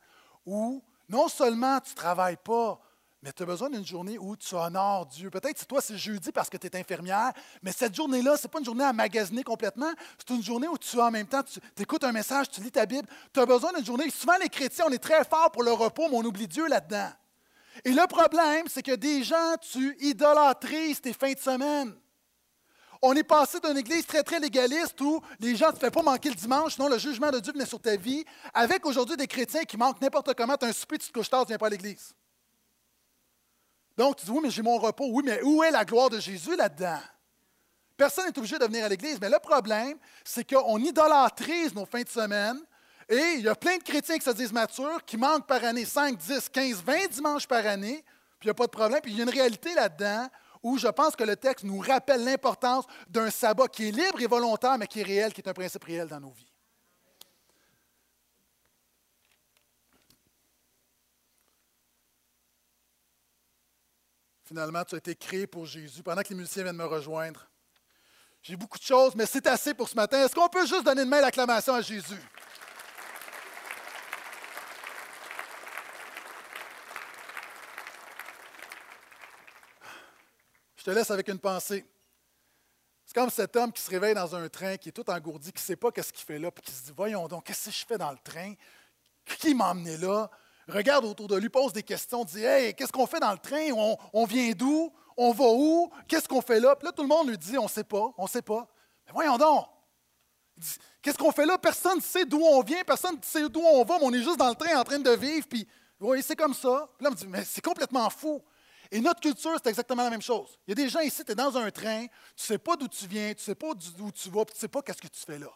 où 0.47 0.83
non 1.09 1.29
seulement 1.29 1.81
tu 1.81 1.91
ne 1.91 1.97
travailles 1.97 2.37
pas, 2.37 2.81
mais 3.23 3.33
tu 3.33 3.43
as 3.43 3.47
besoin 3.47 3.69
d'une 3.69 3.85
journée 3.85 4.19
où 4.19 4.35
tu 4.35 4.55
honores 4.55 5.07
Dieu. 5.07 5.29
Peut-être 5.29 5.67
toi, 5.67 5.81
c'est 5.83 5.99
jeudi 5.99 6.33
parce 6.33 6.49
que 6.49 6.57
tu 6.57 6.67
es 6.67 6.77
infirmière, 6.77 7.33
mais 7.63 7.73
cette 7.73 7.95
journée-là, 7.95 8.37
ce 8.37 8.45
n'est 8.45 8.51
pas 8.51 8.61
une 8.61 8.65
journée 8.65 8.85
à 8.85 8.93
magasiner 8.93 9.43
complètement, 9.43 9.93
c'est 10.19 10.35
une 10.35 10.43
journée 10.43 10.69
où 10.69 10.79
tu 10.79 10.99
en 10.99 11.11
même 11.11 11.27
temps, 11.27 11.43
tu 11.43 11.61
écoutes 11.83 12.05
un 12.05 12.13
message, 12.13 12.49
tu 12.51 12.63
lis 12.63 12.73
ta 12.73 12.87
Bible. 12.87 13.07
Tu 13.33 13.41
as 13.41 13.47
besoin 13.47 13.73
d'une 13.75 13.85
journée. 13.85 14.09
Souvent, 14.11 14.39
les 14.41 14.49
chrétiens, 14.49 14.87
on 14.89 14.93
est 14.93 14.99
très 14.99 15.25
forts 15.25 15.51
pour 15.53 15.63
le 15.63 15.73
repos, 15.73 16.09
mais 16.09 16.17
on 16.17 16.25
oublie 16.25 16.49
Dieu 16.49 16.67
là-dedans. 16.67 17.11
Et 17.85 17.93
le 17.93 18.07
problème, 18.07 18.67
c'est 18.69 18.83
que 18.83 18.95
des 18.95 19.23
gens, 19.23 19.57
tu 19.61 19.97
idolâtrises 20.01 21.01
tes 21.01 21.13
fins 21.13 21.33
de 21.33 21.39
semaine. 21.39 21.95
On 23.03 23.15
est 23.15 23.25
passé 23.25 23.59
d'une 23.61 23.79
église 23.79 24.07
très, 24.07 24.23
très 24.23 24.39
légaliste 24.39 25.01
où 25.01 25.21
les 25.39 25.57
gens 25.57 25.69
ne 25.69 25.73
te 25.73 25.87
font 25.87 25.91
pas 25.91 26.03
manquer 26.03 26.29
le 26.29 26.35
dimanche, 26.35 26.75
sinon 26.75 26.89
le 26.89 26.99
jugement 26.99 27.31
de 27.31 27.41
Dieu 27.41 27.53
venait 27.53 27.65
sur 27.65 27.81
ta 27.81 27.97
vie, 27.97 28.25
avec 28.53 28.85
aujourd'hui 28.85 29.17
des 29.17 29.27
chrétiens 29.27 29.65
qui 29.65 29.79
manquent 29.79 30.03
n'importe 30.03 30.35
comment, 30.35 30.57
tu 30.57 30.67
as 30.67 30.69
un 30.69 30.73
souper, 30.73 30.99
tu 30.99 31.09
te 31.09 31.13
couches 31.13 31.31
tard, 31.31 31.41
tu 31.41 31.45
ne 31.45 31.49
viens 31.49 31.59
pas 31.59 31.69
à 31.69 31.71
l'église. 31.71 32.15
Donc, 34.01 34.17
tu 34.17 34.25
dis, 34.25 34.31
oui, 34.31 34.41
mais 34.43 34.49
j'ai 34.49 34.63
mon 34.63 34.79
repos. 34.79 35.11
Oui, 35.11 35.23
mais 35.27 35.43
où 35.43 35.63
est 35.63 35.71
la 35.71 35.85
gloire 35.85 36.09
de 36.09 36.19
Jésus 36.19 36.57
là-dedans? 36.57 37.01
Personne 37.99 38.25
n'est 38.25 38.39
obligé 38.39 38.59
de 38.59 38.65
venir 38.65 38.87
à 38.87 38.89
l'église, 38.89 39.21
mais 39.21 39.29
le 39.29 39.39
problème, 39.39 39.99
c'est 40.25 40.51
qu'on 40.51 40.79
idolâtrise 40.79 41.75
nos 41.75 41.85
fins 41.85 42.01
de 42.01 42.09
semaine 42.09 42.59
et 43.11 43.35
il 43.37 43.43
y 43.43 43.49
a 43.51 43.55
plein 43.55 43.77
de 43.77 43.83
chrétiens 43.83 44.17
qui 44.17 44.25
se 44.25 44.31
disent 44.31 44.55
matures, 44.55 45.05
qui 45.05 45.19
manquent 45.19 45.47
par 45.47 45.63
année 45.63 45.85
5, 45.85 46.17
10, 46.17 46.49
15, 46.49 46.83
20 46.83 47.09
dimanches 47.11 47.47
par 47.47 47.67
année, 47.67 48.03
puis 48.39 48.45
il 48.45 48.47
n'y 48.47 48.53
a 48.53 48.55
pas 48.55 48.65
de 48.65 48.71
problème. 48.71 49.01
Puis 49.03 49.13
il 49.13 49.19
y 49.19 49.21
a 49.21 49.25
une 49.25 49.29
réalité 49.29 49.75
là-dedans 49.75 50.29
où 50.63 50.79
je 50.79 50.89
pense 50.89 51.15
que 51.15 51.25
le 51.25 51.37
texte 51.37 51.67
nous 51.67 51.81
rappelle 51.81 52.25
l'importance 52.25 52.87
d'un 53.07 53.29
sabbat 53.29 53.69
qui 53.69 53.89
est 53.89 53.93
libre 53.93 54.23
et 54.23 54.27
volontaire, 54.27 54.79
mais 54.79 54.87
qui 54.87 55.01
est 55.01 55.05
réel, 55.05 55.35
qui 55.35 55.43
est 55.43 55.49
un 55.51 55.53
principe 55.53 55.85
réel 55.85 56.09
dans 56.09 56.21
nos 56.21 56.31
vies. 56.31 56.50
Finalement, 64.51 64.85
tu 64.85 64.97
as 64.97 64.99
été 64.99 65.15
créé 65.15 65.47
pour 65.47 65.65
Jésus. 65.65 66.03
Pendant 66.03 66.23
que 66.23 66.31
les 66.31 66.35
musiciens 66.35 66.65
viennent 66.65 66.75
me 66.75 66.85
rejoindre, 66.85 67.49
j'ai 68.43 68.57
beaucoup 68.57 68.79
de 68.79 68.83
choses, 68.83 69.15
mais 69.15 69.25
c'est 69.25 69.47
assez 69.47 69.75
pour 69.75 69.89
ce 69.89 69.95
matin. 69.95 70.25
Est-ce 70.25 70.35
qu'on 70.35 70.49
peut 70.49 70.67
juste 70.67 70.83
donner 70.83 71.03
une 71.03 71.09
main 71.09 71.21
d'acclamation 71.21 71.73
à 71.73 71.81
Jésus? 71.81 72.21
Je 80.75 80.83
te 80.83 80.91
laisse 80.91 81.13
avec 81.13 81.29
une 81.29 81.39
pensée. 81.39 81.87
C'est 83.07 83.15
comme 83.15 83.31
cet 83.31 83.55
homme 83.55 83.73
qui 83.73 83.81
se 83.81 83.91
réveille 83.91 84.15
dans 84.17 84.35
un 84.35 84.49
train, 84.49 84.77
qui 84.77 84.89
est 84.89 84.93
tout 84.93 85.09
engourdi, 85.09 85.53
qui 85.53 85.61
ne 85.63 85.65
sait 85.65 85.77
pas 85.77 85.93
qu'est-ce 85.93 86.13
qu'il 86.13 86.27
fait 86.27 86.41
là, 86.41 86.51
puis 86.51 86.65
qui 86.65 86.73
se 86.73 86.83
dit 86.87 86.93
Voyons 86.97 87.29
donc, 87.29 87.45
qu'est-ce 87.45 87.67
que 87.67 87.71
je 87.71 87.87
fais 87.87 87.99
dans 87.99 88.11
le 88.11 88.19
train? 88.19 88.55
Qui 89.25 89.55
m'a 89.55 89.71
emmené 89.71 89.97
là? 89.97 90.29
Regarde 90.71 91.05
autour 91.05 91.29
de 91.29 91.37
lui, 91.37 91.49
pose 91.49 91.73
des 91.73 91.83
questions, 91.83 92.25
dit 92.25 92.45
Hey, 92.45 92.75
qu'est-ce 92.75 92.93
qu'on 92.93 93.07
fait 93.07 93.21
dans 93.21 93.33
le 93.33 93.39
train? 93.39 93.71
On, 94.13 94.25
vient 94.25 94.53
d'où? 94.53 94.93
On 95.17 95.33
va 95.33 95.47
où? 95.47 95.91
Qu'est-ce 96.09 96.29
qu'on 96.29 96.41
fait 96.41 96.61
là? 96.61 96.77
Puis 96.77 96.87
là, 96.87 96.93
tout 96.93 97.03
le 97.03 97.09
monde 97.09 97.29
lui 97.29 97.39
dit 97.39 97.59
On 97.59 97.65
ne 97.65 97.69
sait 97.69 97.85
pas, 97.85 98.13
on 98.17 98.25
ne 98.25 98.29
sait 98.29 98.43
pas. 98.43 98.67
Mais 99.07 99.13
voyons 99.13 99.37
donc 99.37 99.67
Qu'est-ce 101.03 101.17
qu'on 101.17 101.33
fait 101.33 101.47
là? 101.47 101.57
Personne 101.57 101.97
ne 101.97 102.03
sait 102.03 102.27
d'où 102.27 102.41
on 102.43 102.63
vient, 102.63 102.85
personne 102.85 103.17
ne 103.17 103.23
sait 103.23 103.49
d'où 103.49 103.61
on 103.61 103.83
va, 103.85 103.99
mais 103.99 104.05
on 104.05 104.13
est 104.13 104.23
juste 104.23 104.37
dans 104.37 104.51
le 104.51 104.55
train 104.55 104.79
en 104.79 104.85
train 104.85 104.99
de 104.99 105.11
vivre, 105.13 105.47
puis 105.49 105.67
oui, 106.01 106.23
c'est 106.23 106.37
comme 106.37 106.55
ça. 106.55 106.89
Puis 106.99 107.05
là, 107.05 107.11
on 107.11 107.13
me 107.13 107.17
dit 107.17 107.27
Mais 107.27 107.45
c'est 107.45 107.65
complètement 107.65 108.09
fou. 108.11 108.43
Et 108.91 109.01
notre 109.01 109.21
culture, 109.21 109.57
c'est 109.63 109.71
exactement 109.71 110.03
la 110.03 110.11
même 110.11 110.23
chose. 110.23 110.59
Il 110.67 110.71
y 110.71 110.73
a 110.73 110.75
des 110.75 110.89
gens 110.89 111.01
ici, 111.01 111.25
tu 111.25 111.33
es 111.33 111.35
dans 111.35 111.57
un 111.57 111.71
train, 111.71 112.07
tu 112.07 112.43
ne 112.43 112.47
sais 112.47 112.59
pas 112.59 112.77
d'où 112.77 112.89
tu 112.89 113.07
viens, 113.07 113.29
tu 113.29 113.41
ne 113.41 113.45
sais 113.45 113.55
pas 113.55 113.73
d'où 113.75 114.11
tu 114.11 114.29
vas, 114.31 114.45
puis 114.45 114.53
tu 114.53 114.59
ne 114.59 114.61
sais 114.61 114.69
pas 114.69 114.83
qu'est-ce 114.83 115.01
que 115.01 115.09
tu 115.09 115.21
fais 115.21 115.39
là. 115.39 115.51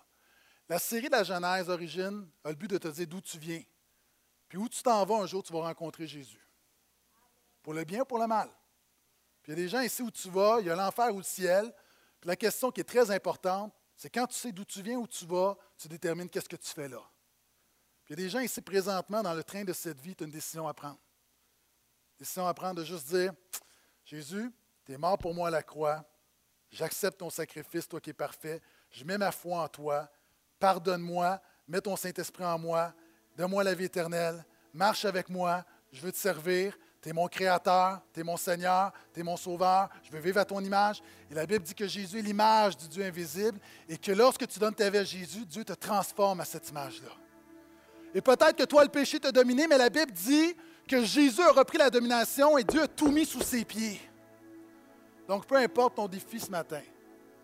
La 0.68 0.78
série 0.78 1.06
de 1.06 1.12
la 1.12 1.24
Genèse, 1.24 1.68
Origine, 1.68 2.26
a 2.44 2.50
le 2.50 2.54
but 2.54 2.70
de 2.70 2.78
te 2.78 2.88
dire 2.88 3.06
d'où 3.06 3.20
tu 3.20 3.38
viens. 3.38 3.62
Puis 4.54 4.62
où 4.62 4.68
tu 4.68 4.84
t'en 4.84 5.04
vas 5.04 5.16
un 5.16 5.26
jour, 5.26 5.42
tu 5.42 5.52
vas 5.52 5.62
rencontrer 5.62 6.06
Jésus. 6.06 6.48
Pour 7.60 7.74
le 7.74 7.82
bien 7.82 8.02
ou 8.02 8.04
pour 8.04 8.20
le 8.20 8.28
mal. 8.28 8.48
Puis 9.42 9.50
il 9.50 9.58
y 9.58 9.60
a 9.60 9.64
des 9.64 9.68
gens 9.68 9.80
ici 9.80 10.00
où 10.00 10.12
tu 10.12 10.30
vas, 10.30 10.60
il 10.60 10.68
y 10.68 10.70
a 10.70 10.76
l'enfer 10.76 11.12
ou 11.12 11.16
le 11.16 11.24
ciel. 11.24 11.74
Puis 12.20 12.28
la 12.28 12.36
question 12.36 12.70
qui 12.70 12.80
est 12.80 12.84
très 12.84 13.10
importante, 13.10 13.74
c'est 13.96 14.10
quand 14.10 14.28
tu 14.28 14.36
sais 14.36 14.52
d'où 14.52 14.64
tu 14.64 14.80
viens, 14.80 14.96
où 14.96 15.08
tu 15.08 15.26
vas, 15.26 15.56
tu 15.76 15.88
détermines 15.88 16.30
qu'est-ce 16.30 16.48
que 16.48 16.54
tu 16.54 16.70
fais 16.70 16.86
là. 16.86 17.00
Puis 18.04 18.14
il 18.14 18.20
y 18.20 18.22
a 18.22 18.26
des 18.26 18.30
gens 18.30 18.38
ici 18.38 18.60
présentement 18.60 19.24
dans 19.24 19.34
le 19.34 19.42
train 19.42 19.64
de 19.64 19.72
cette 19.72 20.00
vie, 20.00 20.14
tu 20.14 20.22
as 20.22 20.26
une 20.28 20.32
décision 20.32 20.68
à 20.68 20.72
prendre. 20.72 21.00
Décision 22.16 22.46
à 22.46 22.54
prendre 22.54 22.76
de 22.76 22.84
juste 22.84 23.08
dire 23.08 23.32
Jésus, 24.04 24.52
tu 24.84 24.92
es 24.92 24.96
mort 24.96 25.18
pour 25.18 25.34
moi 25.34 25.48
à 25.48 25.50
la 25.50 25.64
croix. 25.64 26.04
J'accepte 26.70 27.18
ton 27.18 27.28
sacrifice, 27.28 27.88
toi 27.88 28.00
qui 28.00 28.10
es 28.10 28.14
parfait. 28.14 28.62
Je 28.92 29.02
mets 29.02 29.18
ma 29.18 29.32
foi 29.32 29.64
en 29.64 29.68
toi. 29.68 30.08
Pardonne-moi. 30.60 31.42
Mets 31.66 31.80
ton 31.80 31.96
Saint-Esprit 31.96 32.44
en 32.44 32.60
moi. 32.60 32.94
Donne-moi 33.36 33.64
la 33.64 33.74
vie 33.74 33.84
éternelle. 33.84 34.44
Marche 34.72 35.04
avec 35.04 35.28
moi. 35.28 35.64
Je 35.92 36.00
veux 36.00 36.12
te 36.12 36.16
servir. 36.16 36.76
Tu 37.00 37.10
es 37.10 37.12
mon 37.12 37.28
Créateur. 37.28 38.00
Tu 38.12 38.20
es 38.20 38.22
mon 38.22 38.36
Seigneur. 38.36 38.92
Tu 39.12 39.20
es 39.20 39.22
mon 39.22 39.36
Sauveur. 39.36 39.88
Je 40.02 40.10
veux 40.10 40.20
vivre 40.20 40.38
à 40.38 40.44
ton 40.44 40.60
image. 40.60 41.02
Et 41.30 41.34
la 41.34 41.46
Bible 41.46 41.64
dit 41.64 41.74
que 41.74 41.86
Jésus 41.86 42.18
est 42.18 42.22
l'image 42.22 42.76
du 42.76 42.88
Dieu 42.88 43.04
invisible 43.04 43.58
et 43.88 43.96
que 43.96 44.12
lorsque 44.12 44.46
tu 44.46 44.58
donnes 44.58 44.74
ta 44.74 44.88
vie 44.90 44.98
à 44.98 45.04
Jésus, 45.04 45.44
Dieu 45.46 45.64
te 45.64 45.72
transforme 45.72 46.40
à 46.40 46.44
cette 46.44 46.68
image-là. 46.68 47.10
Et 48.14 48.20
peut-être 48.20 48.56
que 48.56 48.64
toi, 48.64 48.84
le 48.84 48.90
péché 48.90 49.18
t'a 49.18 49.32
dominé, 49.32 49.66
mais 49.66 49.76
la 49.76 49.90
Bible 49.90 50.12
dit 50.12 50.54
que 50.88 51.04
Jésus 51.04 51.42
a 51.42 51.50
repris 51.50 51.78
la 51.78 51.90
domination 51.90 52.56
et 52.56 52.64
Dieu 52.64 52.82
a 52.82 52.88
tout 52.88 53.10
mis 53.10 53.26
sous 53.26 53.42
ses 53.42 53.64
pieds. 53.64 54.00
Donc, 55.26 55.46
peu 55.46 55.56
importe 55.56 55.96
ton 55.96 56.06
défi 56.06 56.38
ce 56.38 56.50
matin, 56.50 56.80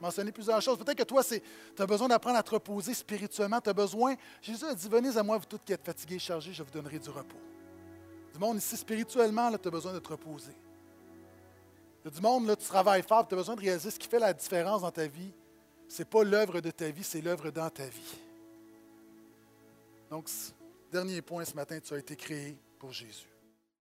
mentionner 0.01 0.33
plusieurs 0.33 0.61
choses. 0.61 0.79
Peut-être 0.79 0.99
que 0.99 1.05
toi, 1.05 1.23
tu 1.25 1.41
as 1.83 1.87
besoin 1.87 2.09
d'apprendre 2.09 2.39
à 2.39 2.43
te 2.43 2.51
reposer 2.51 2.95
spirituellement. 2.95 3.61
Tu 3.61 3.73
besoin. 3.73 4.15
Jésus 4.41 4.65
a 4.65 4.75
dit 4.75 4.89
Venez 4.89 5.17
à 5.17 5.23
moi, 5.23 5.39
vous 5.39 5.45
tous 5.45 5.59
qui 5.59 5.73
êtes 5.73 5.85
fatigués 5.85 6.17
et 6.17 6.19
chargés, 6.19 6.53
je 6.53 6.63
vous 6.63 6.71
donnerai 6.71 6.99
du 6.99 7.11
repos. 7.11 7.39
Du 8.33 8.39
monde 8.39 8.59
ici, 8.59 8.77
spirituellement, 8.77 9.51
tu 9.57 9.69
as 9.69 9.71
besoin 9.71 9.93
de 9.93 9.99
te 9.99 10.09
reposer. 10.09 10.55
Il 12.03 12.09
y 12.09 12.09
a 12.09 12.11
du 12.11 12.21
monde, 12.21 12.57
tu 12.59 12.67
travailles 12.67 13.03
fort, 13.03 13.27
tu 13.27 13.35
as 13.35 13.37
besoin 13.37 13.55
de 13.55 13.61
réaliser 13.61 13.91
ce 13.91 13.99
qui 13.99 14.09
fait 14.09 14.19
la 14.19 14.33
différence 14.33 14.83
dans 14.83 14.91
ta 14.91 15.07
vie. 15.07 15.33
Ce 15.89 15.99
n'est 15.99 16.07
pas 16.07 16.25
l'œuvre 16.25 16.61
de 16.61 16.71
ta 16.71 16.89
vie, 16.91 17.05
c'est 17.05 17.21
l'œuvre 17.21 17.51
dans 17.51 17.69
ta 17.69 17.85
vie. 17.85 18.19
Donc, 20.09 20.29
dernier 20.91 21.21
point 21.23 21.45
ce 21.45 21.55
matin, 21.55 21.79
tu 21.81 21.95
as 21.95 21.99
été 21.99 22.17
créé 22.17 22.57
pour 22.79 22.93
Jésus. 22.93 23.30